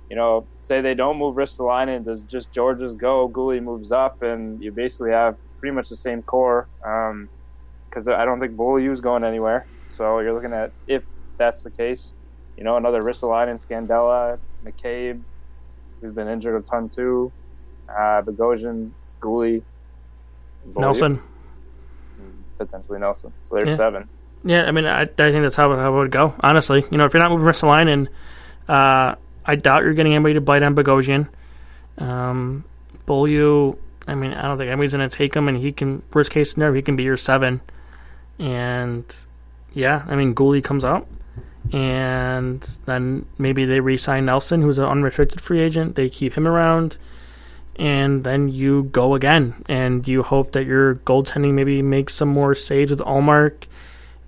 you 0.09 0.17
know, 0.17 0.49
say 0.61 0.81
they 0.81 0.95
don't 0.95 1.19
move 1.19 1.37
wrist 1.37 1.57
to 1.57 1.65
Ristolainen, 1.65 2.07
does 2.07 2.23
just 2.23 2.55
Gorges 2.55 2.95
go, 2.95 3.29
Guhle 3.29 3.63
moves 3.63 3.93
up, 3.93 4.23
and 4.23 4.63
you 4.63 4.73
basically 4.73 5.11
have 5.13 5.37
pretty 5.61 5.75
much 5.75 5.91
the 5.91 5.97
same 5.97 6.23
core? 6.23 6.69
Because 7.95 8.09
I 8.09 8.25
don't 8.25 8.41
think 8.41 8.59
is 8.91 9.01
going 9.01 9.23
anywhere. 9.23 9.67
So 9.97 10.19
you're 10.19 10.33
looking 10.33 10.53
at, 10.53 10.73
if 10.89 11.05
that's 11.37 11.63
the 11.63 11.71
case, 11.71 12.13
you 12.57 12.65
know, 12.65 12.77
another 12.77 13.05
Ristolainen, 13.05 13.65
Scandella, 13.65 14.37
McCabe, 14.65 15.23
who's 16.01 16.13
been 16.13 16.27
injured 16.27 16.61
a 16.61 16.67
ton 16.67 16.89
too, 16.89 17.31
uh, 17.89 18.23
Bogosian, 18.23 18.91
Guhle, 19.21 19.63
Nelson. 20.77 21.23
Potentially 22.59 22.99
Nelson. 22.99 23.33
So 23.43 23.55
there's 23.55 23.69
yeah. 23.69 23.77
seven. 23.77 24.09
Yeah, 24.45 24.65
I 24.65 24.73
mean, 24.73 24.87
I, 24.87 25.03
I 25.03 25.05
think 25.05 25.43
that's 25.43 25.55
how, 25.55 25.75
how 25.77 25.95
it 25.95 25.97
would 25.97 26.11
go. 26.11 26.35
Honestly, 26.41 26.85
you 26.91 26.99
know, 26.99 27.05
if 27.05 27.15
you're 27.15 27.23
not 27.23 27.31
moving 27.31 27.47
Ristolainen, 27.47 28.09
uh, 28.69 29.15
I 29.45 29.55
doubt 29.55 29.85
you're 29.85 29.95
getting 29.95 30.15
anybody 30.15 30.35
to 30.35 30.41
bite 30.41 30.65
on 30.65 30.75
Bogosian. 30.75 31.29
Um, 31.99 32.65
Beaulieu, 33.07 33.77
I 34.09 34.17
mean, 34.17 34.33
I 34.33 34.43
don't 34.43 34.59
think 34.59 34.69
anybody's 34.69 34.95
going 34.95 35.09
to 35.09 35.17
take 35.17 35.35
him, 35.35 35.47
and 35.47 35.57
he 35.57 35.71
can, 35.71 36.03
worst 36.13 36.33
case 36.33 36.53
scenario, 36.53 36.75
he 36.75 36.83
can 36.83 36.97
be 36.97 37.05
your 37.05 37.17
seven. 37.17 37.61
And 38.39 39.05
yeah, 39.73 40.05
I 40.07 40.17
mean, 40.17 40.35
Guhle 40.35 40.63
comes 40.63 40.85
out, 40.85 41.07
and 41.73 42.61
then 42.87 43.27
maybe 43.39 43.65
they 43.65 43.81
re 43.81 43.97
sign 43.97 44.27
Nelson, 44.27 44.63
who's 44.63 44.79
an 44.79 44.85
unrestricted 44.85 45.41
free 45.41 45.61
agent. 45.61 45.95
They 45.97 46.09
keep 46.09 46.35
him 46.35 46.47
around, 46.47 46.97
and 47.77 48.25
then 48.25 48.49
you 48.49 48.85
go 48.85 49.15
again, 49.15 49.55
and 49.69 50.07
you 50.07 50.23
hope 50.23 50.53
that 50.53 50.65
your 50.65 50.97
goaltending 50.97 51.55
maybe 51.55 51.83
makes 51.83 52.15
some 52.15 52.29
more 52.29 52.55
saves 52.55 52.91
with 52.91 53.01
Ullmark. 53.01 53.67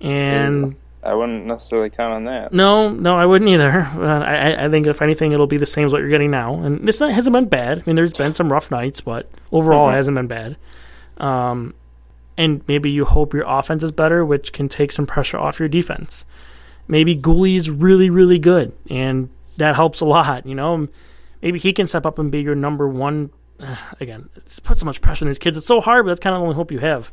and 0.01 0.75
I 1.07 1.13
wouldn't 1.13 1.45
necessarily 1.45 1.89
count 1.89 2.13
on 2.13 2.25
that. 2.25 2.51
No, 2.51 2.89
no, 2.89 3.17
I 3.17 3.25
wouldn't 3.25 3.49
either. 3.49 3.81
Uh, 3.81 4.19
I, 4.19 4.65
I 4.65 4.69
think 4.69 4.87
if 4.87 5.01
anything, 5.01 5.31
it'll 5.31 5.47
be 5.47 5.57
the 5.57 5.65
same 5.65 5.85
as 5.85 5.93
what 5.93 5.99
you're 5.99 6.09
getting 6.09 6.31
now, 6.31 6.55
and 6.55 6.85
this 6.85 6.99
hasn't 6.99 7.33
been 7.33 7.47
bad. 7.47 7.79
I 7.79 7.83
mean, 7.85 7.95
there's 7.95 8.11
been 8.11 8.33
some 8.33 8.51
rough 8.51 8.69
nights, 8.71 8.99
but 8.99 9.29
overall, 9.51 9.87
mm-hmm. 9.87 9.93
it 9.93 9.97
hasn't 9.97 10.15
been 10.15 10.27
bad. 10.27 10.57
Um, 11.17 11.73
and 12.37 12.61
maybe 12.67 12.89
you 12.91 13.05
hope 13.05 13.33
your 13.33 13.45
offense 13.47 13.83
is 13.83 13.91
better, 13.91 14.23
which 14.25 14.53
can 14.53 14.69
take 14.69 14.91
some 14.91 15.05
pressure 15.05 15.37
off 15.37 15.59
your 15.59 15.69
defense. 15.69 16.25
Maybe 16.87 17.15
Guhle 17.15 17.55
is 17.55 17.69
really, 17.69 18.09
really 18.09 18.39
good, 18.39 18.71
and 18.89 19.29
that 19.57 19.75
helps 19.75 19.99
a 19.99 20.05
lot. 20.05 20.45
You 20.45 20.55
know, 20.55 20.87
maybe 21.41 21.59
he 21.59 21.73
can 21.73 21.87
step 21.87 22.05
up 22.05 22.19
and 22.19 22.31
be 22.31 22.41
your 22.41 22.55
number 22.55 22.87
one 22.87 23.31
again, 23.99 24.29
it's 24.35 24.59
put 24.59 24.77
so 24.77 24.85
much 24.85 25.01
pressure 25.01 25.25
on 25.25 25.27
these 25.27 25.39
kids. 25.39 25.57
It's 25.57 25.67
so 25.67 25.81
hard, 25.81 26.05
but 26.05 26.09
that's 26.09 26.19
kind 26.19 26.35
of 26.35 26.39
the 26.39 26.43
only 26.43 26.55
hope 26.55 26.71
you 26.71 26.79
have. 26.79 27.11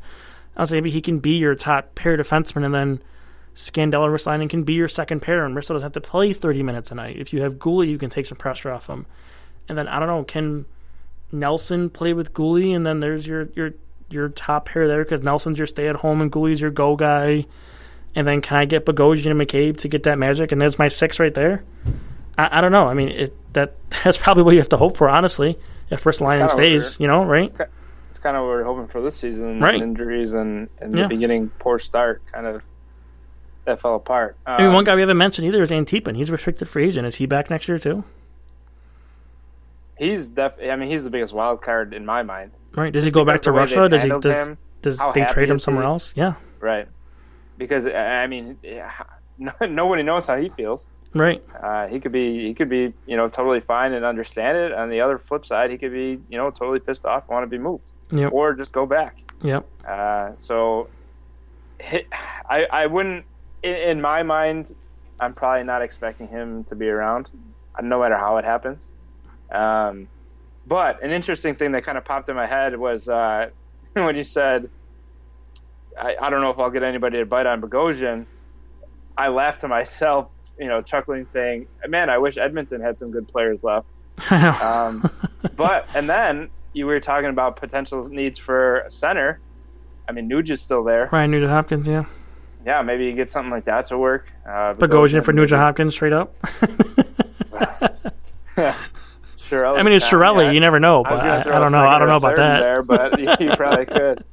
I'll 0.56 0.66
say 0.66 0.76
maybe 0.76 0.90
he 0.90 1.00
can 1.00 1.18
be 1.18 1.36
your 1.36 1.54
top 1.54 1.94
pair 1.94 2.16
defenseman, 2.16 2.64
and 2.64 2.74
then 2.74 3.02
Scandella 3.56 4.06
and 4.06 4.14
Ristolainen 4.14 4.50
can 4.50 4.62
be 4.62 4.74
your 4.74 4.88
second 4.88 5.20
pair, 5.20 5.44
and 5.44 5.56
Rissa 5.56 5.68
doesn't 5.68 5.82
have 5.82 5.92
to 5.92 6.00
play 6.00 6.32
30 6.32 6.62
minutes 6.62 6.90
a 6.90 6.94
night. 6.94 7.16
If 7.16 7.32
you 7.32 7.42
have 7.42 7.58
Guhle, 7.58 7.88
you 7.88 7.98
can 7.98 8.10
take 8.10 8.26
some 8.26 8.38
pressure 8.38 8.70
off 8.70 8.88
him. 8.88 9.06
And 9.68 9.78
then, 9.78 9.88
I 9.88 9.98
don't 9.98 10.08
know, 10.08 10.24
can 10.24 10.66
Nelson 11.32 11.90
play 11.90 12.12
with 12.12 12.32
Guhle, 12.34 12.74
and 12.74 12.86
then 12.86 13.00
there's 13.00 13.26
your 13.26 13.48
your 13.54 13.72
your 14.10 14.28
top 14.28 14.66
pair 14.66 14.86
there 14.88 15.04
because 15.04 15.22
Nelson's 15.22 15.58
your 15.58 15.66
stay 15.66 15.88
at 15.88 15.96
home 15.96 16.20
and 16.20 16.30
Guhle's 16.30 16.60
your 16.60 16.70
go 16.70 16.96
guy. 16.96 17.46
And 18.14 18.26
then 18.26 18.40
can 18.40 18.56
I 18.56 18.64
get 18.64 18.86
Bogosian 18.86 19.30
and 19.30 19.40
McCabe 19.40 19.78
to 19.78 19.88
get 19.88 20.04
that 20.04 20.18
magic? 20.18 20.52
And 20.52 20.60
there's 20.60 20.78
my 20.78 20.88
six 20.88 21.18
right 21.18 21.34
there. 21.34 21.64
I, 22.38 22.58
I 22.58 22.60
don't 22.60 22.72
know. 22.72 22.86
I 22.86 22.94
mean, 22.94 23.08
it, 23.08 23.52
that 23.54 23.74
that's 24.04 24.18
probably 24.18 24.42
what 24.42 24.52
you 24.52 24.60
have 24.60 24.68
to 24.70 24.76
hope 24.76 24.96
for, 24.96 25.08
honestly. 25.08 25.58
If 25.90 26.00
first 26.00 26.20
line 26.20 26.48
stays, 26.48 26.98
you 26.98 27.06
know, 27.06 27.24
right? 27.24 27.52
It's 28.10 28.18
kind 28.18 28.36
of 28.36 28.42
what 28.42 28.48
we're 28.48 28.64
hoping 28.64 28.88
for 28.88 29.02
this 29.02 29.16
season. 29.16 29.60
Right. 29.60 29.80
Injuries 29.80 30.32
and, 30.32 30.68
and 30.80 30.96
yeah. 30.96 31.02
the 31.02 31.08
beginning 31.08 31.50
poor 31.58 31.78
start 31.78 32.22
kind 32.32 32.46
of 32.46 32.62
that 33.64 33.80
fell 33.80 33.96
apart. 33.96 34.36
Um, 34.46 34.54
I 34.56 34.62
mean, 34.62 34.72
one 34.72 34.78
um, 34.78 34.84
guy 34.84 34.94
we 34.94 35.02
haven't 35.02 35.18
mentioned 35.18 35.46
either 35.46 35.62
is 35.62 35.70
Antipin. 35.70 36.16
He's 36.16 36.30
restricted 36.30 36.68
free 36.68 36.86
agent. 36.86 37.06
Is 37.06 37.16
he 37.16 37.26
back 37.26 37.50
next 37.50 37.68
year 37.68 37.78
too? 37.78 38.04
He's 39.98 40.28
def. 40.28 40.54
I 40.62 40.76
mean, 40.76 40.88
he's 40.88 41.04
the 41.04 41.10
biggest 41.10 41.32
wild 41.32 41.62
card 41.62 41.94
in 41.94 42.04
my 42.04 42.22
mind. 42.22 42.52
Right? 42.76 42.92
Does 42.92 43.04
he 43.04 43.10
go 43.10 43.24
back 43.24 43.42
to 43.42 43.52
Russia? 43.52 43.88
Does 43.88 44.02
he? 44.02 44.08
Does, 44.08 44.48
him, 44.48 44.58
does 44.82 45.00
they 45.14 45.24
trade 45.24 45.50
him 45.50 45.58
somewhere 45.58 45.84
else? 45.84 46.12
Yeah. 46.16 46.34
Right. 46.60 46.88
Because 47.56 47.86
I 47.86 48.26
mean, 48.26 48.58
nobody 49.60 50.02
knows 50.02 50.26
how 50.26 50.36
he 50.36 50.48
feels. 50.50 50.86
Right. 51.14 51.42
Uh, 51.62 51.86
he 51.86 52.00
could 52.00 52.10
be 52.10 52.44
he 52.46 52.54
could 52.54 52.68
be 52.68 52.92
you 53.06 53.16
know 53.16 53.28
totally 53.28 53.60
fine 53.60 53.92
and 53.92 54.04
understand 54.04 54.58
it. 54.58 54.72
On 54.72 54.90
the 54.90 55.00
other 55.00 55.18
flip 55.18 55.46
side, 55.46 55.70
he 55.70 55.78
could 55.78 55.92
be 55.92 56.18
you 56.28 56.36
know 56.36 56.50
totally 56.50 56.80
pissed 56.80 57.06
off, 57.06 57.28
want 57.28 57.44
to 57.44 57.46
be 57.46 57.58
moved, 57.58 57.84
yep. 58.10 58.32
or 58.32 58.52
just 58.54 58.72
go 58.72 58.84
back. 58.84 59.18
Yep. 59.42 59.64
Uh, 59.86 60.32
so, 60.36 60.88
I 61.80 62.66
I 62.72 62.86
wouldn't 62.86 63.24
in, 63.62 63.76
in, 63.76 64.00
my 64.00 64.22
mind, 64.22 64.74
I'm 65.20 65.34
probably 65.34 65.64
not 65.64 65.82
expecting 65.82 66.26
him 66.26 66.64
to 66.64 66.74
be 66.74 66.88
around, 66.88 67.30
no 67.80 68.00
matter 68.00 68.16
how 68.16 68.36
it 68.38 68.44
happens. 68.44 68.88
Um, 69.52 70.08
but 70.66 71.02
an 71.02 71.10
interesting 71.10 71.54
thing 71.54 71.72
that 71.72 71.84
kind 71.84 71.98
of 71.98 72.04
popped 72.04 72.28
in 72.28 72.36
my 72.36 72.46
head 72.46 72.78
was 72.78 73.08
uh, 73.08 73.50
when 73.92 74.16
you 74.16 74.24
said, 74.24 74.70
I, 76.00 76.16
I 76.20 76.30
don't 76.30 76.40
know 76.40 76.50
if 76.50 76.58
I'll 76.58 76.70
get 76.70 76.82
anybody 76.82 77.18
to 77.18 77.26
bite 77.26 77.46
on 77.46 77.60
Bogosian. 77.60 78.26
I 79.16 79.28
laughed 79.28 79.60
to 79.60 79.68
myself, 79.68 80.28
you 80.58 80.66
know, 80.66 80.82
chuckling, 80.82 81.26
saying, 81.26 81.68
"Man, 81.86 82.10
I 82.10 82.18
wish 82.18 82.36
Edmonton 82.36 82.80
had 82.80 82.96
some 82.96 83.12
good 83.12 83.28
players 83.28 83.62
left." 83.62 83.86
um, 84.30 85.08
but 85.56 85.86
and 85.94 86.08
then 86.08 86.50
you 86.72 86.86
were 86.86 86.98
talking 86.98 87.30
about 87.30 87.56
potential 87.56 88.02
needs 88.04 88.38
for 88.38 88.80
a 88.80 88.90
center. 88.90 89.38
I 90.08 90.12
mean, 90.12 90.28
Nuge 90.28 90.50
is 90.50 90.60
still 90.60 90.82
there. 90.82 91.08
Ryan 91.12 91.30
Nugent 91.30 91.52
Hopkins, 91.52 91.86
yeah. 91.86 92.04
Yeah, 92.66 92.82
maybe 92.82 93.04
you 93.04 93.12
get 93.14 93.30
something 93.30 93.50
like 93.50 93.66
that 93.66 93.86
to 93.86 93.98
work. 93.98 94.26
Uh, 94.44 94.74
Bogosian 94.74 95.24
for 95.24 95.32
Nugent 95.32 95.60
Hopkins, 95.60 95.94
straight 95.94 96.12
up. 96.12 96.34
Chiarelli. 99.48 99.78
I 99.78 99.82
mean, 99.82 99.94
it's 99.94 100.08
Chiarelli. 100.08 100.44
Yeah. 100.44 100.50
You 100.52 100.60
never 100.60 100.80
know, 100.80 101.02
but 101.02 101.20
I, 101.20 101.40
I, 101.40 101.42
don't 101.42 101.72
know. 101.72 101.84
I 101.84 101.98
don't 101.98 102.08
know 102.08 102.16
about 102.16 102.36
that. 102.36 102.60
There, 102.60 102.82
but 102.82 103.18
you 103.40 103.50
probably 103.56 103.86
could 103.86 104.24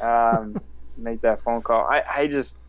um, 0.00 0.60
make 0.96 1.20
that 1.22 1.42
phone 1.42 1.62
call. 1.62 1.84
I, 1.84 2.02
I 2.08 2.26
just 2.26 2.62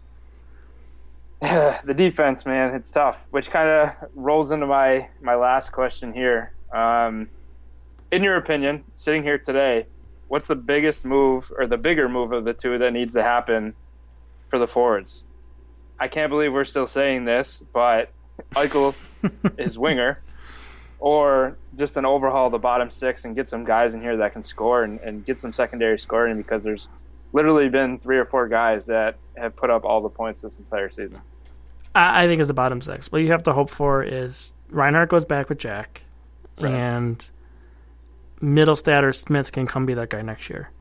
the 1.41 1.93
defense, 1.95 2.45
man, 2.45 2.73
it's 2.73 2.89
tough. 2.91 3.25
Which 3.31 3.49
kind 3.49 3.69
of 3.69 4.09
rolls 4.15 4.51
into 4.51 4.65
my 4.65 5.07
my 5.21 5.35
last 5.35 5.71
question 5.71 6.13
here. 6.13 6.53
Um, 6.73 7.29
in 8.11 8.23
your 8.23 8.37
opinion, 8.37 8.83
sitting 8.95 9.23
here 9.23 9.37
today, 9.37 9.85
what's 10.27 10.47
the 10.47 10.55
biggest 10.55 11.05
move 11.05 11.51
or 11.57 11.67
the 11.67 11.77
bigger 11.77 12.07
move 12.09 12.31
of 12.31 12.45
the 12.45 12.53
two 12.53 12.77
that 12.77 12.91
needs 12.91 13.13
to 13.13 13.23
happen 13.23 13.73
for 14.49 14.59
the 14.59 14.67
forwards? 14.67 15.23
I 15.99 16.07
can't 16.07 16.29
believe 16.29 16.53
we're 16.53 16.63
still 16.63 16.87
saying 16.87 17.25
this, 17.25 17.61
but 17.73 18.11
Eichel 18.55 18.95
is 19.57 19.77
winger 19.79 20.21
or 20.99 21.57
just 21.75 21.97
an 21.97 22.05
overhaul 22.05 22.47
of 22.47 22.51
the 22.51 22.57
bottom 22.57 22.89
six 22.89 23.25
and 23.25 23.35
get 23.35 23.47
some 23.47 23.63
guys 23.63 23.93
in 23.93 24.01
here 24.01 24.17
that 24.17 24.33
can 24.33 24.43
score 24.43 24.83
and, 24.83 24.99
and 25.01 25.25
get 25.25 25.37
some 25.37 25.53
secondary 25.53 25.99
scoring 25.99 26.37
because 26.37 26.63
there's 26.63 26.87
literally 27.33 27.69
been 27.69 27.99
three 27.99 28.17
or 28.17 28.25
four 28.25 28.47
guys 28.47 28.87
that 28.87 29.15
have 29.35 29.55
put 29.55 29.69
up 29.69 29.85
all 29.85 30.01
the 30.01 30.09
points 30.09 30.41
this 30.41 30.59
entire 30.59 30.89
season. 30.89 31.21
I, 31.93 32.23
I 32.23 32.27
think 32.27 32.39
it's 32.39 32.47
the 32.47 32.53
bottom 32.53 32.81
six. 32.81 33.11
What 33.11 33.21
you 33.21 33.31
have 33.31 33.43
to 33.43 33.53
hope 33.53 33.69
for 33.69 34.03
is 34.03 34.51
Reinhart 34.69 35.09
goes 35.09 35.25
back 35.25 35.49
with 35.49 35.59
Jack, 35.59 36.03
right. 36.59 36.73
and 36.73 37.29
Mittelstadt 38.41 39.03
or 39.03 39.13
Smith 39.13 39.51
can 39.51 39.67
come 39.67 39.85
be 39.85 39.93
that 39.93 40.09
guy 40.09 40.21
next 40.21 40.49
year, 40.49 40.71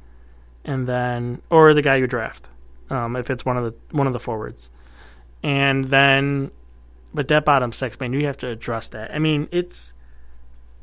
and 0.65 0.87
then 0.87 1.43
or 1.51 1.75
the 1.75 1.83
guy 1.83 1.97
you 1.97 2.07
draft, 2.07 2.49
um, 2.91 3.17
if 3.17 3.31
it's 3.31 3.45
one 3.45 3.57
of 3.57 3.65
the 3.65 3.75
one 3.97 4.07
of 4.07 4.13
the 4.13 4.21
forwards, 4.21 4.71
and 5.43 5.87
then, 5.87 6.51
but 7.15 7.29
that 7.29 7.45
bottom 7.45 7.73
six 7.73 7.99
man, 8.01 8.13
you 8.13 8.27
have 8.27 8.39
to 8.39 8.49
address 8.49 8.89
that. 8.89 9.15
I 9.15 9.19
mean, 9.19 9.49
it's 9.53 9.93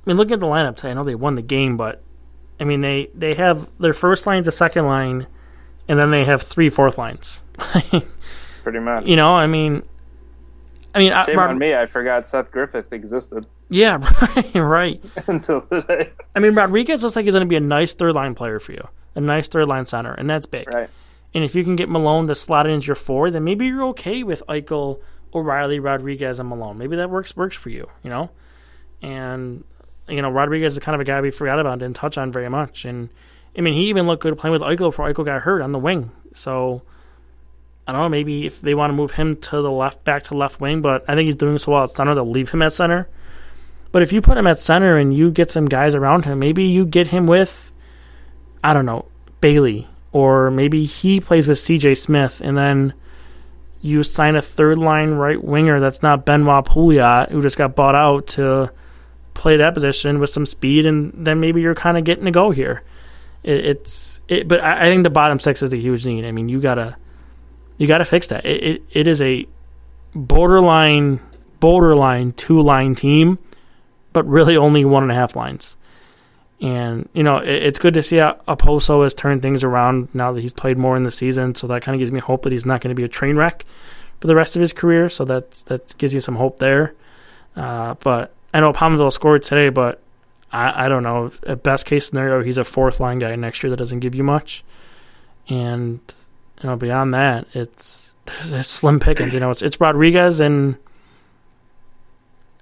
I 0.06 0.10
mean, 0.10 0.18
looking 0.18 0.34
at 0.34 0.39
the 0.39 0.47
lineups, 0.47 0.84
I 0.84 0.93
know 0.93 1.04
they 1.04 1.16
won 1.16 1.36
the 1.36 1.41
game, 1.41 1.78
but 1.78 2.04
I 2.60 2.66
mean, 2.66 2.82
they 2.82 3.10
they 3.14 3.36
have 3.36 3.70
their 3.80 3.93
first 3.93 4.28
line's 4.28 4.47
a 4.47 4.51
second 4.51 4.86
line, 4.86 5.28
and 5.88 5.97
then 5.97 6.12
they 6.12 6.26
have 6.26 6.41
three 6.41 6.70
fourth 6.70 6.97
lines. 6.97 7.41
Pretty 8.64 8.80
much. 8.80 9.06
You 9.06 9.16
know, 9.16 9.34
I 9.34 9.47
mean, 9.47 9.84
I 10.95 10.99
mean, 10.99 11.14
shame 11.26 11.39
I, 11.39 11.47
on 11.47 11.58
me. 11.58 11.74
I 11.74 11.86
forgot 11.86 12.28
Seth 12.28 12.51
Griffith 12.51 12.91
existed. 12.93 13.47
Yeah, 13.70 13.97
right, 14.36 14.56
right. 14.56 15.04
Until 15.28 15.62
today. 15.62 16.12
I 16.36 16.39
mean, 16.39 16.54
Rodrigues 16.54 17.01
looks 17.01 17.16
like 17.16 17.26
he's 17.26 17.34
going 17.34 17.45
to 17.45 17.49
be 17.49 17.56
a 17.56 17.62
nice 17.62 17.93
third 17.93 18.14
line 18.14 18.36
player 18.36 18.60
for 18.60 18.74
you, 18.74 18.88
a 19.16 19.22
nice 19.22 19.47
third 19.47 19.68
line 19.68 19.86
center, 19.86 20.14
and 20.14 20.30
that's 20.30 20.45
big. 20.45 20.72
Right. 20.74 20.89
And 21.34 21.43
if 21.43 21.56
you 21.56 21.64
can 21.64 21.76
get 21.76 21.89
Malone 21.89 22.28
to 22.28 22.36
slot 22.36 22.68
into 22.68 22.86
your 22.88 22.95
four, 22.95 23.32
then 23.32 23.43
maybe 23.43 23.66
you're 23.66 23.86
okay 23.86 24.22
with 24.22 24.43
Eichel, 24.47 24.99
O'Reilly, 25.34 25.80
Rodrigues, 25.80 26.39
and 26.39 26.47
Malone. 26.47 26.78
Maybe 26.78 26.95
that 26.95 27.10
works 27.10 27.36
works 27.36 27.56
for 27.56 27.70
you. 27.70 27.89
You 28.04 28.12
know, 28.12 28.30
and 29.01 29.64
you 30.08 30.22
know, 30.22 30.30
Rodrigues 30.30 30.74
is 30.74 30.80
kind 30.80 30.95
of 30.95 31.01
a 31.01 31.06
guy 31.06 31.22
we 31.22 31.32
forgot 31.32 31.60
about, 31.60 31.80
didn't 31.80 31.95
touch 31.95 32.18
on 32.18 32.32
very 32.32 32.49
much. 32.49 32.86
And 32.86 33.10
I 33.58 33.62
mean, 33.62 33.74
he 33.74 33.89
even 33.89 34.08
looked 34.08 34.24
good 34.24 34.38
playing 34.38 34.54
with 34.54 34.62
Eichel 34.62 34.89
before 34.89 35.12
Eichel 35.12 35.26
got 35.26 35.41
hurt 35.41 35.62
on 35.62 35.72
the 35.72 35.80
wing. 35.80 36.12
So 36.34 36.82
I 37.88 37.91
don't 37.91 38.01
know, 38.01 38.10
maybe 38.10 38.45
if 38.45 38.62
they 38.62 38.76
want 38.76 38.91
to 38.91 38.95
move 38.95 39.12
him 39.12 39.36
to 39.36 39.62
the 39.62 39.72
left, 39.72 40.04
back 40.04 40.24
to 40.24 40.36
left 40.36 40.62
wing, 40.62 40.82
but 40.82 41.04
I 41.08 41.16
think 41.16 41.26
he's 41.26 41.36
doing 41.36 41.58
so 41.58 41.74
well 41.74 41.84
at 41.84 41.89
center, 41.89 42.16
they'll 42.16 42.30
leave 42.30 42.49
him 42.49 42.62
at 42.62 42.74
center. 42.74 43.10
But 43.91 44.01
if 44.01 44.12
you 44.12 44.22
put 44.22 44.38
him 44.38 44.47
at 44.47 44.58
center 44.58 44.97
and 44.97 45.16
you 45.16 45.32
get 45.32 45.51
some 45.51 45.66
guys 45.66 45.93
around 45.93 46.26
him, 46.26 46.39
maybe 46.39 46.66
you 46.66 46.86
get 46.86 47.08
him 47.08 47.28
with, 47.28 47.72
I 48.64 48.74
don't 48.74 48.86
know, 48.86 49.06
Bailey, 49.41 49.88
or 50.12 50.49
maybe 50.49 50.86
he 50.86 51.20
plays 51.20 51.47
with 51.47 51.60
CJ 51.60 51.97
Smith, 51.97 52.41
and 52.41 52.58
then 52.58 52.93
you 53.82 54.01
sign 54.01 54.36
a 54.38 54.41
third 54.41 54.78
line 54.78 55.12
right 55.12 55.43
winger 55.43 55.82
that's 55.82 56.01
not 56.01 56.26
Benoit 56.26 56.66
Pouliot, 56.66 57.32
who 57.32 57.41
just 57.41 57.58
got 57.58 57.76
bought 57.76 57.95
out 57.95 58.28
to 58.28 58.72
play 59.34 59.58
that 59.58 59.74
position 59.74 60.20
with 60.20 60.30
some 60.30 60.46
speed, 60.46 60.86
and 60.86 61.14
then 61.26 61.40
maybe 61.40 61.62
you're 61.62 61.76
kind 61.76 61.98
of 61.98 62.04
getting 62.04 62.26
to 62.26 62.32
go 62.32 62.52
here. 62.52 62.84
It, 63.44 63.66
it's 63.66 64.22
it, 64.28 64.48
but 64.48 64.64
I, 64.64 64.86
I, 64.86 64.90
think 64.90 65.04
the 65.04 65.10
bottom 65.10 65.40
six 65.40 65.62
is 65.62 65.70
the 65.70 65.80
huge 65.80 66.06
need. 66.06 66.26
I 66.26 66.32
mean, 66.32 66.50
you 66.50 66.62
gotta 66.62 66.96
you 67.78 67.88
gotta 67.88 68.06
fix 68.06 68.28
that. 68.28 68.46
It 68.46 68.64
it, 68.64 68.84
it 68.92 69.08
is 69.08 69.22
a 69.22 69.48
borderline 70.16 71.20
borderline 71.60 72.34
two 72.34 72.62
line 72.62 72.96
team, 72.96 73.40
but 74.12 74.26
really 74.28 74.58
only 74.58 74.86
one 74.86 75.04
and 75.04 75.12
a 75.12 75.16
half 75.16 75.36
lines. 75.36 75.76
And 76.62 77.10
you 77.14 77.24
know, 77.24 77.38
it, 77.38 77.64
it's 77.64 77.80
good 77.80 77.94
to 77.96 78.04
see 78.04 78.18
how 78.18 78.40
has 78.48 79.16
turned 79.16 79.42
things 79.42 79.64
around 79.64 80.08
now 80.14 80.32
that 80.32 80.42
he's 80.42 80.54
played 80.54 80.78
more 80.78 80.96
in 80.96 81.04
the 81.04 81.12
season. 81.12 81.56
So 81.56 81.68
that 81.68 81.82
kind 81.82 81.96
of 81.96 82.00
gives 82.00 82.12
me 82.12 82.20
hope 82.20 82.44
that 82.44 82.52
he's 82.52 82.66
not 82.66 82.82
going 82.82 82.90
to 82.90 82.96
be 82.96 83.04
a 83.04 83.10
train 83.10 83.36
wreck 83.36 83.66
for 84.22 84.28
the 84.28 84.36
rest 84.36 84.56
of 84.56 84.62
his 84.62 84.72
career. 84.72 85.10
So 85.10 85.26
that 85.26 85.52
that 85.66 85.98
gives 85.98 86.14
you 86.14 86.22
some 86.22 86.36
hope 86.36 86.60
there. 86.60 86.96
Uh, 87.56 87.96
but 87.96 88.34
I 88.54 88.60
know 88.60 88.72
Pominville 88.72 89.12
scored 89.12 89.43
today, 89.43 89.70
but 89.70 90.01
I, 90.51 90.86
I 90.86 90.89
don't 90.89 91.04
know. 91.04 91.32
At 91.45 91.64
best 91.64 91.86
case 91.86 92.08
scenario, 92.08 92.43
he's 92.43 92.58
a 92.58 92.64
fourth 92.64 92.99
line 92.99 93.20
guy 93.20 93.36
next 93.36 93.64
year 93.64 93.70
that 93.72 93.78
doesn't 93.78 93.99
give 93.99 94.14
you 94.14 94.24
much. 94.24 94.64
And 95.49 95.99
you 96.62 96.70
know, 96.70 96.76
beyond 96.76 97.14
that, 97.14 97.47
it's, 97.54 98.14
it's 98.43 98.68
slim 98.68 98.99
pickings. 98.99 99.34
You 99.34 99.39
know, 99.39 99.51
it's 99.51 99.62
it's 99.62 99.80
Rodrigues 99.80 100.39
and 100.39 100.78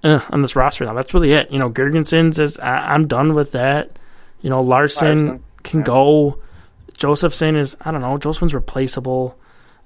uh, 0.04 0.22
on 0.30 0.42
this 0.42 0.56
roster 0.56 0.86
now. 0.86 0.94
That's 0.94 1.14
really 1.14 1.34
it. 1.34 1.52
You 1.52 1.60
know, 1.60 1.70
Girgensons 1.70 2.40
is 2.40 2.58
I, 2.60 2.96
am 2.96 3.08
done 3.08 3.34
with 3.34 3.52
that. 3.52 3.98
You 4.42 4.50
know, 4.50 4.62
Larson, 4.62 5.28
Larsson. 5.28 5.44
can 5.64 5.80
yeah. 5.82 5.86
go. 5.86 6.40
Josefson 6.98 7.56
is 7.56 7.76
I 7.82 7.92
don't 7.92 8.02
know. 8.02 8.18
Josefson's 8.18 8.54
replaceable. 8.54 9.38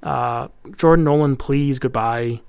Uh, 0.04 0.50
Jordan 0.78 1.06
Nolan, 1.06 1.36
please 1.36 1.80
goodbye. 1.80 2.42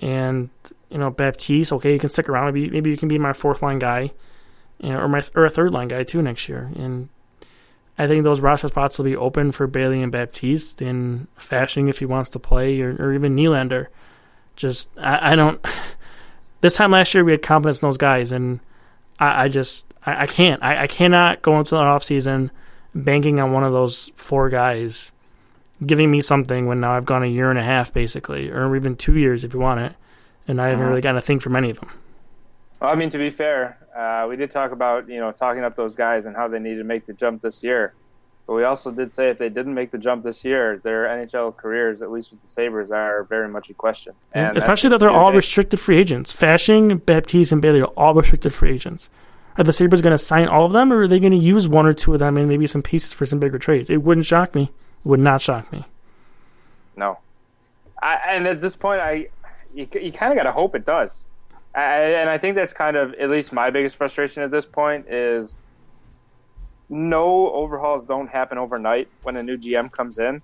And 0.00 0.50
you 0.90 0.98
know, 0.98 1.10
Baptiste, 1.10 1.72
okay, 1.72 1.92
you 1.92 1.98
can 1.98 2.10
stick 2.10 2.28
around. 2.28 2.46
Maybe 2.46 2.70
maybe 2.70 2.90
you 2.90 2.96
can 2.96 3.08
be 3.08 3.18
my 3.18 3.32
fourth 3.32 3.62
line 3.62 3.78
guy, 3.78 4.12
you 4.78 4.90
know, 4.90 5.00
or 5.00 5.08
my 5.08 5.22
or 5.34 5.44
a 5.44 5.50
third 5.50 5.72
line 5.72 5.88
guy 5.88 6.02
too 6.02 6.22
next 6.22 6.48
year. 6.48 6.70
And 6.76 7.08
I 7.98 8.06
think 8.06 8.24
those 8.24 8.40
roster 8.40 8.68
spots 8.68 8.96
will 8.96 9.04
be 9.04 9.16
open 9.16 9.52
for 9.52 9.66
Bailey 9.66 10.02
and 10.02 10.12
Baptiste 10.12 10.80
in 10.80 11.28
Fasching 11.38 11.90
if 11.90 11.98
he 11.98 12.06
wants 12.06 12.30
to 12.30 12.38
play, 12.38 12.80
or, 12.80 12.94
or 12.98 13.12
even 13.12 13.36
Nylander. 13.36 13.88
Just 14.56 14.88
I, 14.96 15.32
I 15.32 15.36
don't. 15.36 15.64
this 16.60 16.76
time 16.76 16.92
last 16.92 17.12
year 17.12 17.24
we 17.24 17.32
had 17.32 17.42
confidence 17.42 17.82
in 17.82 17.86
those 17.86 17.98
guys, 17.98 18.32
and 18.32 18.60
I, 19.18 19.44
I 19.44 19.48
just 19.48 19.86
I, 20.06 20.22
I 20.22 20.26
can't. 20.26 20.62
I, 20.62 20.84
I 20.84 20.86
cannot 20.86 21.42
go 21.42 21.58
into 21.58 21.74
the 21.74 21.80
off 21.80 22.04
season 22.04 22.50
banking 22.94 23.40
on 23.40 23.52
one 23.52 23.64
of 23.64 23.72
those 23.72 24.10
four 24.14 24.48
guys 24.48 25.12
giving 25.84 26.10
me 26.10 26.20
something 26.20 26.66
when 26.66 26.80
now 26.80 26.92
I've 26.92 27.04
gone 27.04 27.22
a 27.22 27.26
year 27.26 27.50
and 27.50 27.58
a 27.58 27.62
half 27.62 27.92
basically, 27.92 28.50
or 28.50 28.74
even 28.74 28.96
two 28.96 29.16
years 29.16 29.44
if 29.44 29.54
you 29.54 29.60
want 29.60 29.80
it, 29.80 29.94
and 30.48 30.60
I 30.60 30.68
haven't 30.68 30.80
uh-huh. 30.80 30.90
really 30.90 31.00
gotten 31.00 31.18
a 31.18 31.22
thing 31.22 31.38
from 31.38 31.54
any 31.54 31.70
of 31.70 31.78
them. 31.80 31.90
Well, 32.80 32.90
I 32.90 32.94
mean, 32.94 33.10
to 33.10 33.18
be 33.18 33.30
fair, 33.30 33.78
uh, 33.96 34.26
we 34.28 34.36
did 34.36 34.50
talk 34.50 34.72
about 34.72 35.08
you 35.08 35.20
know 35.20 35.32
talking 35.32 35.62
up 35.62 35.76
those 35.76 35.94
guys 35.94 36.26
and 36.26 36.34
how 36.34 36.48
they 36.48 36.58
need 36.58 36.76
to 36.76 36.84
make 36.84 37.06
the 37.06 37.12
jump 37.12 37.42
this 37.42 37.62
year. 37.62 37.94
But 38.46 38.54
we 38.54 38.64
also 38.64 38.90
did 38.90 39.12
say 39.12 39.28
if 39.28 39.36
they 39.36 39.50
didn't 39.50 39.74
make 39.74 39.90
the 39.90 39.98
jump 39.98 40.24
this 40.24 40.42
year, 40.42 40.80
their 40.82 41.04
NHL 41.04 41.54
careers, 41.54 42.00
at 42.00 42.10
least 42.10 42.30
with 42.30 42.40
the 42.40 42.48
Sabres, 42.48 42.90
are 42.90 43.24
very 43.24 43.46
much 43.46 43.68
in 43.68 43.74
question. 43.74 44.14
And 44.32 44.56
Especially 44.56 44.88
that 44.88 45.00
they're 45.00 45.10
all 45.10 45.34
restricted 45.34 45.78
free 45.78 45.98
agents. 45.98 46.32
Fasching, 46.32 47.04
Baptiste, 47.04 47.52
and 47.52 47.60
Bailey 47.60 47.82
are 47.82 47.92
all 47.94 48.14
restricted 48.14 48.54
free 48.54 48.72
agents. 48.72 49.10
Are 49.58 49.64
the 49.64 49.72
Sabres 49.72 50.00
going 50.00 50.16
to 50.16 50.18
sign 50.18 50.48
all 50.48 50.64
of 50.64 50.72
them, 50.72 50.90
or 50.90 51.02
are 51.02 51.08
they 51.08 51.20
going 51.20 51.32
to 51.32 51.38
use 51.38 51.68
one 51.68 51.84
or 51.84 51.92
two 51.92 52.14
of 52.14 52.20
them 52.20 52.38
and 52.38 52.48
maybe 52.48 52.66
some 52.66 52.80
pieces 52.80 53.12
for 53.12 53.26
some 53.26 53.38
bigger 53.38 53.58
trades? 53.58 53.90
It 53.90 54.02
wouldn't 54.02 54.24
shock 54.24 54.54
me. 54.54 54.62
It 54.62 55.06
would 55.06 55.20
not 55.20 55.42
shock 55.42 55.70
me. 55.70 55.84
No. 56.96 57.18
I, 58.00 58.18
and 58.30 58.46
at 58.46 58.62
this 58.62 58.76
point, 58.76 59.00
I 59.00 59.28
you, 59.74 59.88
you 60.00 60.12
kind 60.12 60.32
of 60.32 60.36
got 60.36 60.44
to 60.44 60.52
hope 60.52 60.74
it 60.74 60.84
does. 60.84 61.24
I, 61.74 62.14
and 62.14 62.30
I 62.30 62.38
think 62.38 62.56
that's 62.56 62.72
kind 62.72 62.96
of 62.96 63.14
at 63.14 63.30
least 63.30 63.52
my 63.52 63.70
biggest 63.70 63.96
frustration 63.96 64.42
at 64.42 64.50
this 64.50 64.66
point 64.66 65.08
is– 65.08 65.54
no 66.88 67.52
overhauls 67.52 68.04
don't 68.04 68.28
happen 68.28 68.58
overnight 68.58 69.08
when 69.22 69.36
a 69.36 69.42
new 69.42 69.56
GM 69.56 69.90
comes 69.92 70.18
in, 70.18 70.42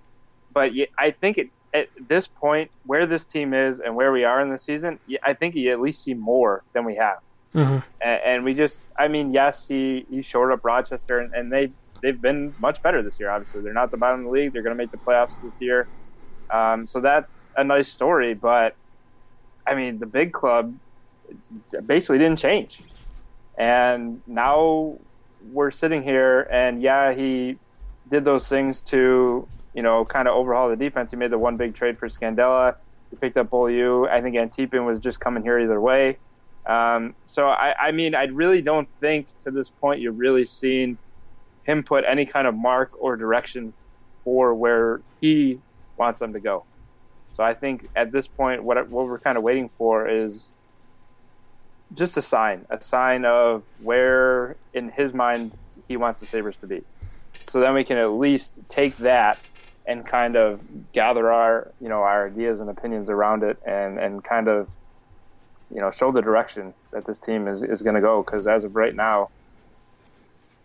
but 0.53 0.71
I 0.97 1.11
think 1.11 1.37
it, 1.37 1.49
at 1.73 1.89
this 2.07 2.27
point, 2.27 2.71
where 2.85 3.05
this 3.05 3.25
team 3.25 3.53
is 3.53 3.79
and 3.79 3.95
where 3.95 4.11
we 4.11 4.23
are 4.23 4.41
in 4.41 4.49
the 4.49 4.57
season, 4.57 4.99
I 5.23 5.33
think 5.33 5.55
you 5.55 5.71
at 5.71 5.81
least 5.81 6.03
see 6.03 6.13
more 6.13 6.63
than 6.73 6.85
we 6.85 6.95
have. 6.95 7.19
Mm-hmm. 7.53 7.79
And, 8.01 8.21
and, 8.23 8.43
we 8.43 8.53
just, 8.53 8.81
I 8.97 9.07
mean, 9.07 9.33
yes, 9.33 9.67
he, 9.67 10.05
he 10.09 10.21
showed 10.21 10.51
up 10.51 10.63
Rochester, 10.63 11.15
and, 11.15 11.33
and 11.33 11.51
they 11.51 11.71
they've 12.01 12.21
been 12.21 12.53
much 12.59 12.81
better 12.81 13.01
this 13.01 13.19
year. 13.19 13.29
Obviously, 13.29 13.61
they're 13.61 13.73
not 13.73 13.91
the 13.91 13.97
bottom 13.97 14.19
of 14.21 14.25
the 14.25 14.31
league; 14.31 14.51
they're 14.51 14.61
going 14.61 14.75
to 14.75 14.77
make 14.77 14.91
the 14.91 14.97
playoffs 14.97 15.41
this 15.41 15.61
year. 15.61 15.87
Um, 16.49 16.85
so 16.85 16.99
that's 16.99 17.43
a 17.55 17.63
nice 17.63 17.89
story, 17.89 18.33
but 18.33 18.75
I 19.67 19.75
mean, 19.75 19.99
the 19.99 20.05
big 20.05 20.31
club 20.33 20.75
basically 21.85 22.19
didn't 22.19 22.39
change, 22.39 22.81
and 23.57 24.21
now 24.27 24.99
we're 25.51 25.71
sitting 25.71 26.03
here, 26.03 26.47
and 26.51 26.81
yeah, 26.81 27.13
he 27.13 27.57
did 28.09 28.23
those 28.23 28.47
things 28.47 28.81
to 28.81 29.47
you 29.73 29.81
know 29.81 30.05
kind 30.05 30.27
of 30.27 30.35
overhaul 30.35 30.69
the 30.69 30.75
defense. 30.75 31.11
He 31.11 31.17
made 31.17 31.31
the 31.31 31.37
one 31.37 31.57
big 31.57 31.75
trade 31.75 31.97
for 31.97 32.07
Scandella. 32.07 32.75
He 33.09 33.17
picked 33.17 33.37
up 33.37 33.49
Beaulieu. 33.49 34.07
I 34.07 34.21
think 34.21 34.35
Antipin 34.35 34.85
was 34.85 34.99
just 34.99 35.19
coming 35.19 35.43
here 35.43 35.59
either 35.59 35.79
way. 35.79 36.17
Um, 36.65 37.15
so 37.25 37.47
I, 37.47 37.75
I 37.79 37.91
mean, 37.91 38.15
I 38.15 38.25
really 38.25 38.61
don't 38.61 38.89
think 38.99 39.27
to 39.43 39.51
this 39.51 39.69
point 39.69 40.01
you've 40.01 40.17
really 40.17 40.45
seen 40.45 40.97
him 41.63 41.83
put 41.83 42.03
any 42.07 42.25
kind 42.25 42.47
of 42.47 42.55
mark 42.55 42.91
or 42.99 43.17
direction 43.17 43.73
for 44.23 44.55
where 44.55 45.01
he 45.21 45.59
wants 45.97 46.19
them 46.19 46.33
to 46.33 46.39
go. 46.39 46.65
So 47.35 47.43
I 47.43 47.53
think 47.53 47.89
at 47.95 48.11
this 48.11 48.27
point, 48.27 48.63
what 48.63 48.89
what 48.89 49.07
we're 49.07 49.19
kind 49.19 49.37
of 49.37 49.43
waiting 49.43 49.69
for 49.69 50.07
is 50.07 50.49
just 51.93 52.17
a 52.17 52.21
sign, 52.21 52.65
a 52.69 52.81
sign 52.81 53.25
of 53.25 53.63
where 53.81 54.55
in 54.73 54.89
his 54.89 55.13
mind 55.13 55.51
he 55.87 55.97
wants 55.97 56.19
the 56.19 56.25
Sabres 56.25 56.57
to 56.57 56.67
be. 56.67 56.83
So 57.47 57.59
then 57.59 57.73
we 57.73 57.83
can 57.83 57.97
at 57.97 58.11
least 58.11 58.59
take 58.69 58.97
that 58.97 59.39
and 59.85 60.05
kind 60.05 60.35
of 60.35 60.59
gather 60.93 61.31
our, 61.31 61.71
you 61.79 61.89
know, 61.89 62.01
our 62.01 62.27
ideas 62.27 62.59
and 62.59 62.69
opinions 62.69 63.09
around 63.09 63.43
it 63.43 63.57
and, 63.65 63.99
and 63.99 64.23
kind 64.23 64.47
of, 64.47 64.67
you 65.73 65.79
know, 65.79 65.91
show 65.91 66.11
the 66.11 66.21
direction 66.21 66.73
that 66.91 67.05
this 67.05 67.19
team 67.19 67.47
is, 67.47 67.61
is 67.61 67.83
going 67.83 67.95
to 67.95 68.01
go. 68.01 68.23
Cause 68.23 68.47
as 68.47 68.63
of 68.63 68.75
right 68.75 68.95
now, 68.95 69.29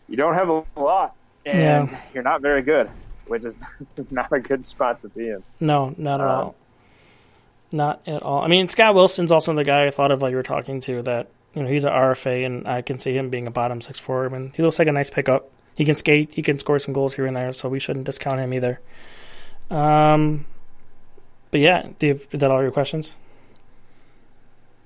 you 0.09 0.17
don't 0.17 0.35
have 0.35 0.49
a 0.49 0.65
lot 0.77 1.15
and 1.45 1.91
yeah. 1.91 2.01
you're 2.15 2.23
not 2.23 2.41
very 2.41 2.63
good, 2.63 2.91
which 3.31 3.45
is 3.45 3.57
not 4.11 4.33
a 4.33 4.41
good 4.41 4.65
spot 4.65 5.01
to 5.03 5.09
be 5.09 5.29
in. 5.29 5.43
No, 5.61 5.95
not 5.97 6.21
at 6.21 6.27
um, 6.27 6.33
all. 6.33 6.55
Not 7.73 8.03
at 8.07 8.23
all. 8.23 8.43
I 8.43 8.49
mean, 8.49 8.67
Scott 8.67 8.97
Wilson's 8.97 9.31
also 9.31 9.55
the 9.55 9.63
guy 9.63 9.87
I 9.87 9.91
thought 9.91 10.11
of 10.11 10.21
while 10.21 10.31
you 10.31 10.37
were 10.37 10.43
talking 10.43 10.81
to. 10.83 11.03
That 11.03 11.29
you 11.55 11.63
know 11.63 11.69
he's 11.69 11.85
an 11.85 11.93
RFA, 11.93 12.45
and 12.45 12.67
I 12.67 12.83
can 12.83 12.99
see 12.99 13.17
him 13.17 13.31
being 13.31 13.47
a 13.47 13.51
bottom 13.51 13.81
six 13.81 14.01
forward. 14.01 14.33
I 14.33 14.39
mean, 14.39 14.53
he 14.57 14.63
looks 14.63 14.81
like 14.81 14.89
a 14.89 14.93
nice 14.93 15.11
pickup. 15.11 15.49
He 15.77 15.85
can 15.85 15.95
skate. 15.95 16.35
He 16.35 16.43
can 16.43 16.59
score 16.59 16.81
some 16.81 16.93
goals 16.93 17.15
here 17.15 17.27
and 17.27 17.37
there. 17.37 17.53
So 17.53 17.69
we 17.69 17.79
shouldn't 17.79 18.05
discount 18.05 18.41
him 18.41 18.53
either. 18.53 18.81
Um, 19.71 20.47
but 21.53 21.61
yeah, 21.61 21.91
do 22.01 22.09
you, 22.09 22.21
is 22.33 22.41
that 22.41 22.51
all 22.51 22.63
your 22.63 22.73
questions? 22.73 23.15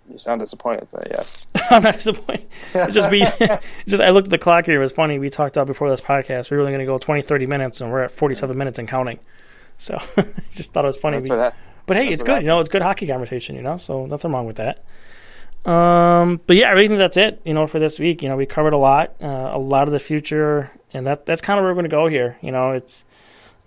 You 0.08 0.18
sound 0.18 0.40
disappointed, 0.40 0.88
but 0.92 1.08
yes. 1.10 1.46
I'm 1.70 1.82
not 1.82 1.94
disappointed. 1.94 2.46
It's 2.74 2.94
just 2.94 3.10
we. 3.10 3.22
it's 3.22 3.62
just 3.86 4.02
I 4.02 4.10
looked 4.10 4.26
at 4.26 4.30
the 4.30 4.38
clock 4.38 4.66
here. 4.66 4.76
It 4.76 4.82
was 4.82 4.92
funny. 4.92 5.18
We 5.18 5.30
talked 5.30 5.56
about 5.56 5.66
before 5.66 5.88
this 5.88 6.00
podcast. 6.00 6.50
We 6.50 6.56
were 6.56 6.62
only 6.62 6.72
going 6.72 6.80
to 6.80 6.86
go 6.86 6.98
20, 6.98 7.22
30 7.22 7.46
minutes, 7.46 7.80
and 7.80 7.90
we're 7.90 8.02
at 8.02 8.10
47 8.10 8.56
minutes 8.56 8.78
and 8.78 8.86
counting. 8.86 9.18
So 9.78 9.98
just 10.52 10.72
thought 10.72 10.84
it 10.84 10.88
was 10.88 10.96
funny. 10.96 11.18
We, 11.18 11.28
but 11.28 11.96
hey, 11.96 12.08
it's 12.08 12.22
good. 12.22 12.42
You 12.42 12.48
know, 12.48 12.60
it's 12.60 12.68
good 12.68 12.82
hockey 12.82 13.06
conversation. 13.06 13.56
You 13.56 13.62
know, 13.62 13.76
so 13.76 14.06
nothing 14.06 14.32
wrong 14.32 14.46
with 14.46 14.56
that. 14.56 14.84
Um, 15.68 16.40
but 16.46 16.56
yeah, 16.56 16.68
I 16.68 16.72
really 16.72 16.88
think 16.88 16.98
that's 16.98 17.16
it. 17.16 17.40
You 17.44 17.54
know, 17.54 17.66
for 17.66 17.78
this 17.78 17.98
week, 17.98 18.22
you 18.22 18.28
know, 18.28 18.36
we 18.36 18.44
covered 18.44 18.74
a 18.74 18.78
lot, 18.78 19.14
uh, 19.22 19.52
a 19.54 19.58
lot 19.58 19.88
of 19.88 19.92
the 19.92 19.98
future, 19.98 20.70
and 20.92 21.06
that 21.06 21.24
that's 21.24 21.40
kind 21.40 21.58
of 21.58 21.64
where 21.64 21.70
we're 21.70 21.80
going 21.80 21.90
to 21.90 21.96
go 21.96 22.06
here. 22.08 22.36
You 22.42 22.52
know, 22.52 22.72
it's 22.72 23.04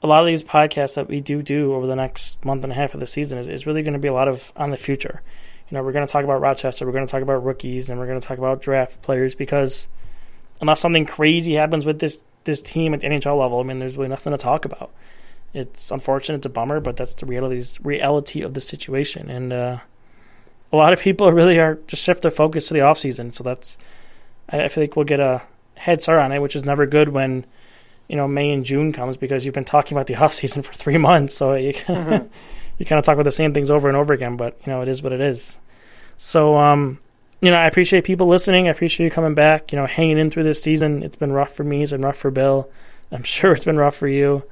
a 0.04 0.08
lot 0.08 0.22
of 0.22 0.28
these 0.28 0.44
podcasts 0.44 0.94
that 0.96 1.08
we 1.08 1.22
do 1.22 1.42
do 1.42 1.74
over 1.74 1.88
the 1.88 1.96
next 1.96 2.46
month 2.46 2.64
and 2.64 2.72
a 2.72 2.76
half 2.76 2.94
of 2.94 3.00
the 3.00 3.08
season 3.08 3.40
is, 3.40 3.50
is 3.50 3.66
really 3.66 3.82
going 3.82 3.94
to 3.94 4.00
be 4.00 4.08
a 4.08 4.14
lot 4.14 4.28
of 4.28 4.52
on 4.56 4.70
the 4.70 4.78
future. 4.78 5.22
You 5.70 5.76
know, 5.76 5.84
we're 5.84 5.92
going 5.92 6.06
to 6.06 6.12
talk 6.12 6.24
about 6.24 6.42
Rochester, 6.42 6.86
we're 6.86 6.94
going 6.94 7.06
to 7.06 7.12
talk 7.12 7.22
about 7.22 7.44
rookies, 7.44 7.90
and 7.90 8.00
we're 8.00 8.08
going 8.08 8.20
to 8.20 8.26
talk 8.26 8.38
about 8.38 8.62
draft 8.62 9.02
players 9.02 9.36
because 9.36 9.88
unless 10.62 10.80
something 10.80 11.06
crazy 11.06 11.56
happens 11.56 11.86
with 11.86 12.00
this 12.00 12.24
this 12.46 12.62
team 12.62 12.94
at 12.94 13.02
the 13.02 13.08
NHL 13.08 13.38
level, 13.38 13.60
I 13.60 13.64
mean, 13.64 13.80
there's 13.80 13.98
really 13.98 14.08
nothing 14.10 14.32
to 14.32 14.38
talk 14.38 14.64
about 14.64 14.92
it's 15.54 15.92
unfortunate, 15.92 16.38
it's 16.38 16.46
a 16.46 16.50
bummer, 16.50 16.80
but 16.80 16.98
that's 16.98 17.16
the 17.16 17.26
reality 17.26 17.64
reality 17.82 18.42
of 18.42 18.54
the 18.54 18.62
situation. 18.62 19.30
And 19.30 19.54
uh, 19.54 19.80
a 20.72 20.76
lot 20.76 20.94
of 20.94 21.00
people 21.00 21.32
really 21.34 21.60
are 21.60 21.80
just 21.88 22.04
shift 22.04 22.22
their 22.22 22.32
focus 22.32 22.68
to 22.68 22.74
the 22.74 22.82
off 22.82 23.00
season. 23.00 23.32
So 23.34 23.44
that's 23.44 23.78
I, 24.50 24.64
I 24.64 24.70
like 24.76 24.96
we'll 24.96 25.06
get 25.06 25.20
a 25.20 25.42
head 25.76 26.02
start 26.02 26.20
on 26.20 26.32
it, 26.32 26.40
which 26.40 26.56
is 26.56 26.64
never 26.64 26.86
good 26.86 27.10
when 27.10 27.46
you 28.08 28.16
know 28.16 28.28
May 28.28 28.52
and 28.52 28.66
June 28.66 28.92
comes 28.92 29.18
because 29.18 29.46
you've 29.46 29.56
been 29.56 29.66
talking 29.66 29.98
about 29.98 30.08
the 30.08 30.16
off 30.24 30.34
season 30.34 30.62
for 30.62 30.74
three 30.74 30.98
months. 30.98 31.36
So 31.36 31.54
you 31.54 31.74
mm-hmm. 31.74 32.28
You 32.78 32.86
kind 32.86 33.00
of 33.00 33.06
talk 33.06 33.14
about 33.14 33.24
the 33.24 33.32
same 33.32 33.54
things 33.54 33.72
over 33.72 33.88
and 33.88 33.98
over 33.98 34.14
again. 34.14 34.38
But 34.38 34.60
you 34.66 34.72
know 34.72 34.82
it 34.82 34.88
is 34.88 35.02
what 35.02 35.14
it 35.14 35.22
is. 35.22 35.58
So 36.18 36.58
um, 36.58 37.00
you 37.42 37.52
know 37.52 37.58
I 37.58 37.66
appreciate 37.66 38.04
people 38.04 38.28
listening. 38.28 38.68
I 38.68 38.72
appreciate 38.72 39.06
you 39.06 39.12
coming 39.12 39.36
back. 39.36 39.72
You 39.72 39.78
know 39.78 39.86
hanging 39.86 40.18
in 40.18 40.32
through 40.32 40.44
this 40.44 40.62
season. 40.62 41.04
It's 41.04 41.16
been 41.16 41.32
rough 41.32 41.54
for 41.54 41.64
me. 41.64 41.84
It's 41.84 41.92
been 41.92 42.02
rough 42.02 42.18
for 42.18 42.32
Bill. 42.32 42.70
I'm 43.12 43.24
sure 43.24 43.54
it's 43.54 43.66
been 43.66 43.78
rough 43.78 43.96
for 43.96 44.08
you. 44.08 44.44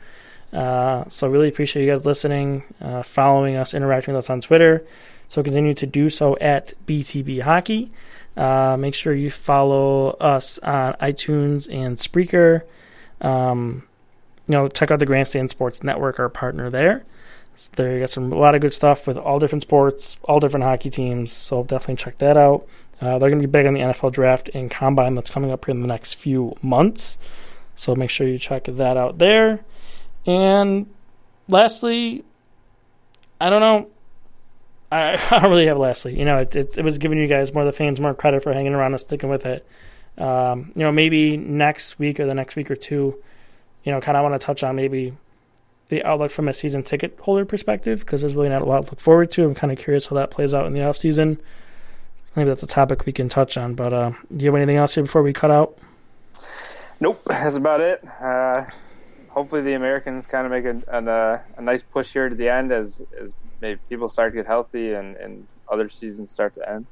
Uh, 0.53 1.03
so 1.09 1.27
really 1.27 1.49
appreciate 1.49 1.83
you 1.83 1.91
guys 1.91 2.05
listening, 2.05 2.63
uh, 2.79 3.03
following 3.03 3.55
us, 3.55 3.73
interacting 3.73 4.13
with 4.13 4.23
us 4.23 4.29
on 4.29 4.39
Twitter. 4.39 4.85
So 5.27 5.43
continue 5.43 5.73
to 5.73 5.85
do 5.85 6.09
so 6.09 6.37
at 6.37 6.73
BTB 6.85 7.41
Hockey. 7.41 7.91
Uh, 8.37 8.77
make 8.77 8.95
sure 8.95 9.13
you 9.13 9.31
follow 9.31 10.11
us 10.11 10.59
on 10.59 10.93
iTunes 10.93 11.67
and 11.73 11.97
Spreaker. 11.97 12.61
Um, 13.21 13.83
you 14.47 14.53
know, 14.53 14.67
check 14.67 14.91
out 14.91 14.99
the 14.99 15.05
Grandstand 15.05 15.49
Sports 15.49 15.83
Network, 15.83 16.19
our 16.19 16.29
partner 16.29 16.69
there. 16.69 17.05
There 17.75 17.93
you 17.93 17.99
got 17.99 18.09
some 18.09 18.31
a 18.31 18.37
lot 18.37 18.55
of 18.55 18.61
good 18.61 18.73
stuff 18.73 19.07
with 19.07 19.17
all 19.17 19.39
different 19.39 19.61
sports, 19.61 20.17
all 20.23 20.39
different 20.39 20.63
hockey 20.63 20.89
teams. 20.89 21.31
So 21.31 21.63
definitely 21.63 21.95
check 21.95 22.17
that 22.19 22.37
out. 22.37 22.67
Uh, 23.01 23.19
they're 23.19 23.29
going 23.29 23.41
to 23.41 23.47
be 23.47 23.51
big 23.51 23.65
on 23.65 23.73
the 23.73 23.81
NFL 23.81 24.13
draft 24.13 24.49
and 24.53 24.71
combine 24.71 25.15
that's 25.15 25.29
coming 25.29 25.51
up 25.51 25.65
here 25.65 25.73
in 25.73 25.81
the 25.81 25.87
next 25.87 26.13
few 26.15 26.55
months. 26.61 27.17
So 27.75 27.95
make 27.95 28.09
sure 28.09 28.27
you 28.27 28.39
check 28.39 28.65
that 28.65 28.97
out 28.97 29.17
there. 29.17 29.65
And 30.25 30.87
lastly, 31.47 32.23
I 33.39 33.49
don't 33.49 33.59
know. 33.59 33.89
I, 34.91 35.13
I 35.31 35.39
don't 35.39 35.51
really 35.51 35.67
have 35.67 35.77
lastly. 35.77 36.17
You 36.17 36.25
know, 36.25 36.39
it, 36.39 36.55
it, 36.55 36.77
it, 36.77 36.83
was 36.83 36.97
giving 36.97 37.17
you 37.17 37.27
guys 37.27 37.53
more 37.53 37.65
the 37.65 37.73
fans 37.73 37.99
more 37.99 38.13
credit 38.13 38.43
for 38.43 38.53
hanging 38.53 38.73
around 38.73 38.93
and 38.93 39.01
sticking 39.01 39.29
with 39.29 39.45
it. 39.45 39.67
Um, 40.17 40.71
you 40.75 40.83
know, 40.83 40.91
maybe 40.91 41.35
next 41.35 41.99
week 41.99 42.19
or 42.19 42.25
the 42.25 42.33
next 42.33 42.55
week 42.55 42.71
or 42.71 42.75
two, 42.75 43.21
you 43.83 43.91
know, 43.91 43.99
kind 43.99 44.17
of 44.17 44.23
want 44.23 44.39
to 44.39 44.45
touch 44.45 44.63
on 44.63 44.75
maybe 44.77 45.13
the 45.89 46.03
outlook 46.03 46.31
from 46.31 46.47
a 46.47 46.53
season 46.53 46.83
ticket 46.83 47.17
holder 47.21 47.45
perspective 47.45 47.99
because 47.99 48.21
there's 48.21 48.35
really 48.35 48.49
not 48.49 48.61
a 48.61 48.65
lot 48.65 48.85
to 48.85 48.91
look 48.91 48.99
forward 48.99 49.29
to. 49.31 49.43
I'm 49.43 49.55
kind 49.55 49.71
of 49.71 49.77
curious 49.77 50.07
how 50.07 50.15
that 50.15 50.31
plays 50.31 50.53
out 50.53 50.65
in 50.65 50.73
the 50.73 50.83
off 50.83 50.97
season. 50.97 51.39
Maybe 52.35 52.49
that's 52.49 52.63
a 52.63 52.67
topic 52.67 53.05
we 53.05 53.13
can 53.13 53.29
touch 53.29 53.57
on. 53.57 53.75
But 53.75 53.93
uh, 53.93 54.11
do 54.35 54.43
you 54.43 54.51
have 54.51 54.55
anything 54.55 54.77
else 54.77 54.95
here 54.95 55.03
before 55.03 55.23
we 55.23 55.31
cut 55.31 55.51
out? 55.51 55.77
Nope, 56.99 57.21
that's 57.25 57.57
about 57.57 57.81
it. 57.81 58.03
Uh, 58.21 58.63
hopefully 59.29 59.61
the 59.61 59.73
Americans 59.73 60.27
kind 60.27 60.45
of 60.45 60.51
make 60.51 60.65
uh, 60.65 61.37
a, 61.57 61.61
nice 61.61 61.83
push 61.83 62.11
here 62.11 62.29
to 62.29 62.35
the 62.35 62.49
end 62.49 62.71
as, 62.71 63.01
as 63.19 63.33
maybe 63.61 63.79
people 63.89 64.09
start 64.09 64.33
to 64.33 64.37
get 64.37 64.47
healthy 64.47 64.93
and, 64.93 65.15
and 65.17 65.47
other 65.69 65.89
seasons 65.89 66.31
start 66.31 66.53
to 66.55 66.69
end. 66.69 66.85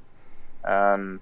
Um, 0.64 1.20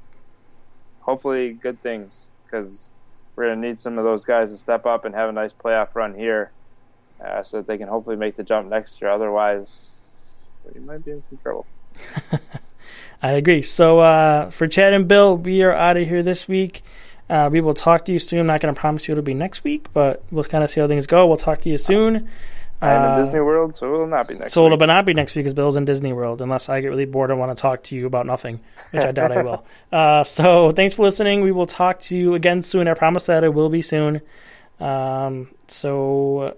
hopefully 1.01 1.53
good 1.53 1.81
things 1.81 2.27
because 2.45 2.91
we're 3.35 3.47
going 3.47 3.61
to 3.61 3.69
need 3.69 3.81
some 3.81 3.99
of 3.99 4.05
those 4.05 4.25
guys 4.25 4.53
to 4.53 4.59
step 4.59 4.85
up 4.85 5.05
and 5.05 5.15
have 5.15 5.29
a 5.29 5.33
nice 5.33 5.53
playoff 5.53 5.95
run 5.95 6.15
here 6.15 6.53
uh, 7.25 7.43
so 7.43 7.59
that 7.59 7.67
they 7.67 7.79
can 7.79 7.89
hopefully 7.89 8.17
make 8.17 8.37
the 8.37 8.43
jump 8.43 8.69
next 8.69 9.01
year. 9.01 9.11
Otherwise, 9.11 9.87
we 10.75 10.81
might 10.81 11.05
be 11.05 11.11
in 11.13 11.23
some 11.23 11.39
trouble. 11.43 11.67
I 13.23 13.33
agree. 13.33 13.63
So 13.63 14.01
uh, 14.01 14.51
for 14.51 14.67
Chad 14.67 14.93
and 14.93 15.07
Bill, 15.07 15.37
we 15.37 15.63
are 15.63 15.73
out 15.73 15.97
of 15.97 16.09
here 16.09 16.23
this 16.23 16.49
week. 16.49 16.83
Uh, 17.31 17.49
we 17.51 17.61
will 17.61 17.75
talk 17.75 18.05
to 18.07 18.13
you 18.13 18.19
soon. 18.19 18.41
I'm 18.41 18.47
not 18.47 18.61
going 18.61 18.75
to 18.75 18.79
promise 18.81 19.07
you 19.07 19.13
it'll 19.13 19.23
be 19.23 19.35
next 19.35 19.65
week, 19.65 19.87
but 19.93 20.23
we'll 20.31 20.45
kind 20.45 20.65
of 20.65 20.71
see 20.71 20.81
how 20.81 20.89
things 20.89 21.07
go. 21.07 21.27
We'll 21.27 21.37
talk 21.37 21.61
to 21.63 21.69
you 21.71 21.79
soon. 21.79 22.29
I 22.83 22.91
am 22.91 23.03
Uh, 23.13 23.15
in 23.15 23.21
Disney 23.23 23.41
World, 23.41 23.73
so 23.75 23.87
it 23.95 23.97
will 23.99 24.07
not 24.09 24.27
be 24.27 24.35
next 24.35 24.53
So 24.53 24.65
week. 24.65 24.73
it'll 24.73 24.87
not 24.89 25.05
be 25.05 25.15
next 25.15 25.37
week 25.37 25.45
because 25.45 25.55
Bill's 25.55 25.77
in 25.77 25.85
Disney 25.85 26.13
World, 26.13 26.43
unless 26.43 26.69
I 26.69 26.81
get 26.81 26.89
really 26.89 27.05
bored 27.05 27.31
and 27.31 27.39
want 27.39 27.57
to 27.57 27.61
talk 27.63 27.85
to 27.85 27.95
you 27.95 28.07
about 28.07 28.27
nothing, 28.27 28.59
which 28.91 29.05
I 29.05 29.13
doubt 29.13 29.31
I 29.33 29.43
will. 29.43 29.65
Uh, 29.93 30.25
so 30.25 30.73
thanks 30.73 30.95
for 30.97 31.03
listening. 31.05 31.43
We 31.43 31.53
will 31.53 31.67
talk 31.67 32.01
to 32.01 32.17
you 32.17 32.35
again 32.35 32.61
soon. 32.63 32.89
I 32.89 32.95
promise 32.95 33.27
that 33.27 33.45
it 33.45 33.55
will 33.55 33.69
be 33.69 33.83
soon. 33.83 34.21
Um, 34.81 35.49
so 35.69 36.57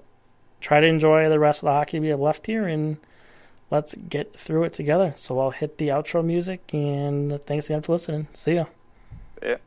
try 0.65 0.81
to 0.81 0.87
enjoy 0.87 1.29
the 1.29 1.39
rest 1.39 1.63
of 1.63 1.67
the 1.67 1.73
hockey 1.73 2.01
we 2.01 2.09
have 2.09 2.21
left 2.21 2.47
here, 2.47 2.67
and 2.67 2.97
let's 3.71 3.95
get 3.95 4.39
through 4.39 4.65
it 4.65 4.73
together. 4.73 5.13
So 5.15 5.39
I'll 5.39 5.51
hit 5.51 5.77
the 5.77 5.89
outro 5.89 6.25
music, 6.25 6.71
and 6.73 7.39
thanks 7.47 7.67
again 7.67 7.83
for 7.83 7.93
listening. 7.93 8.29
See 8.33 8.55
ya. 8.55 8.65
Yeah. 9.43 9.59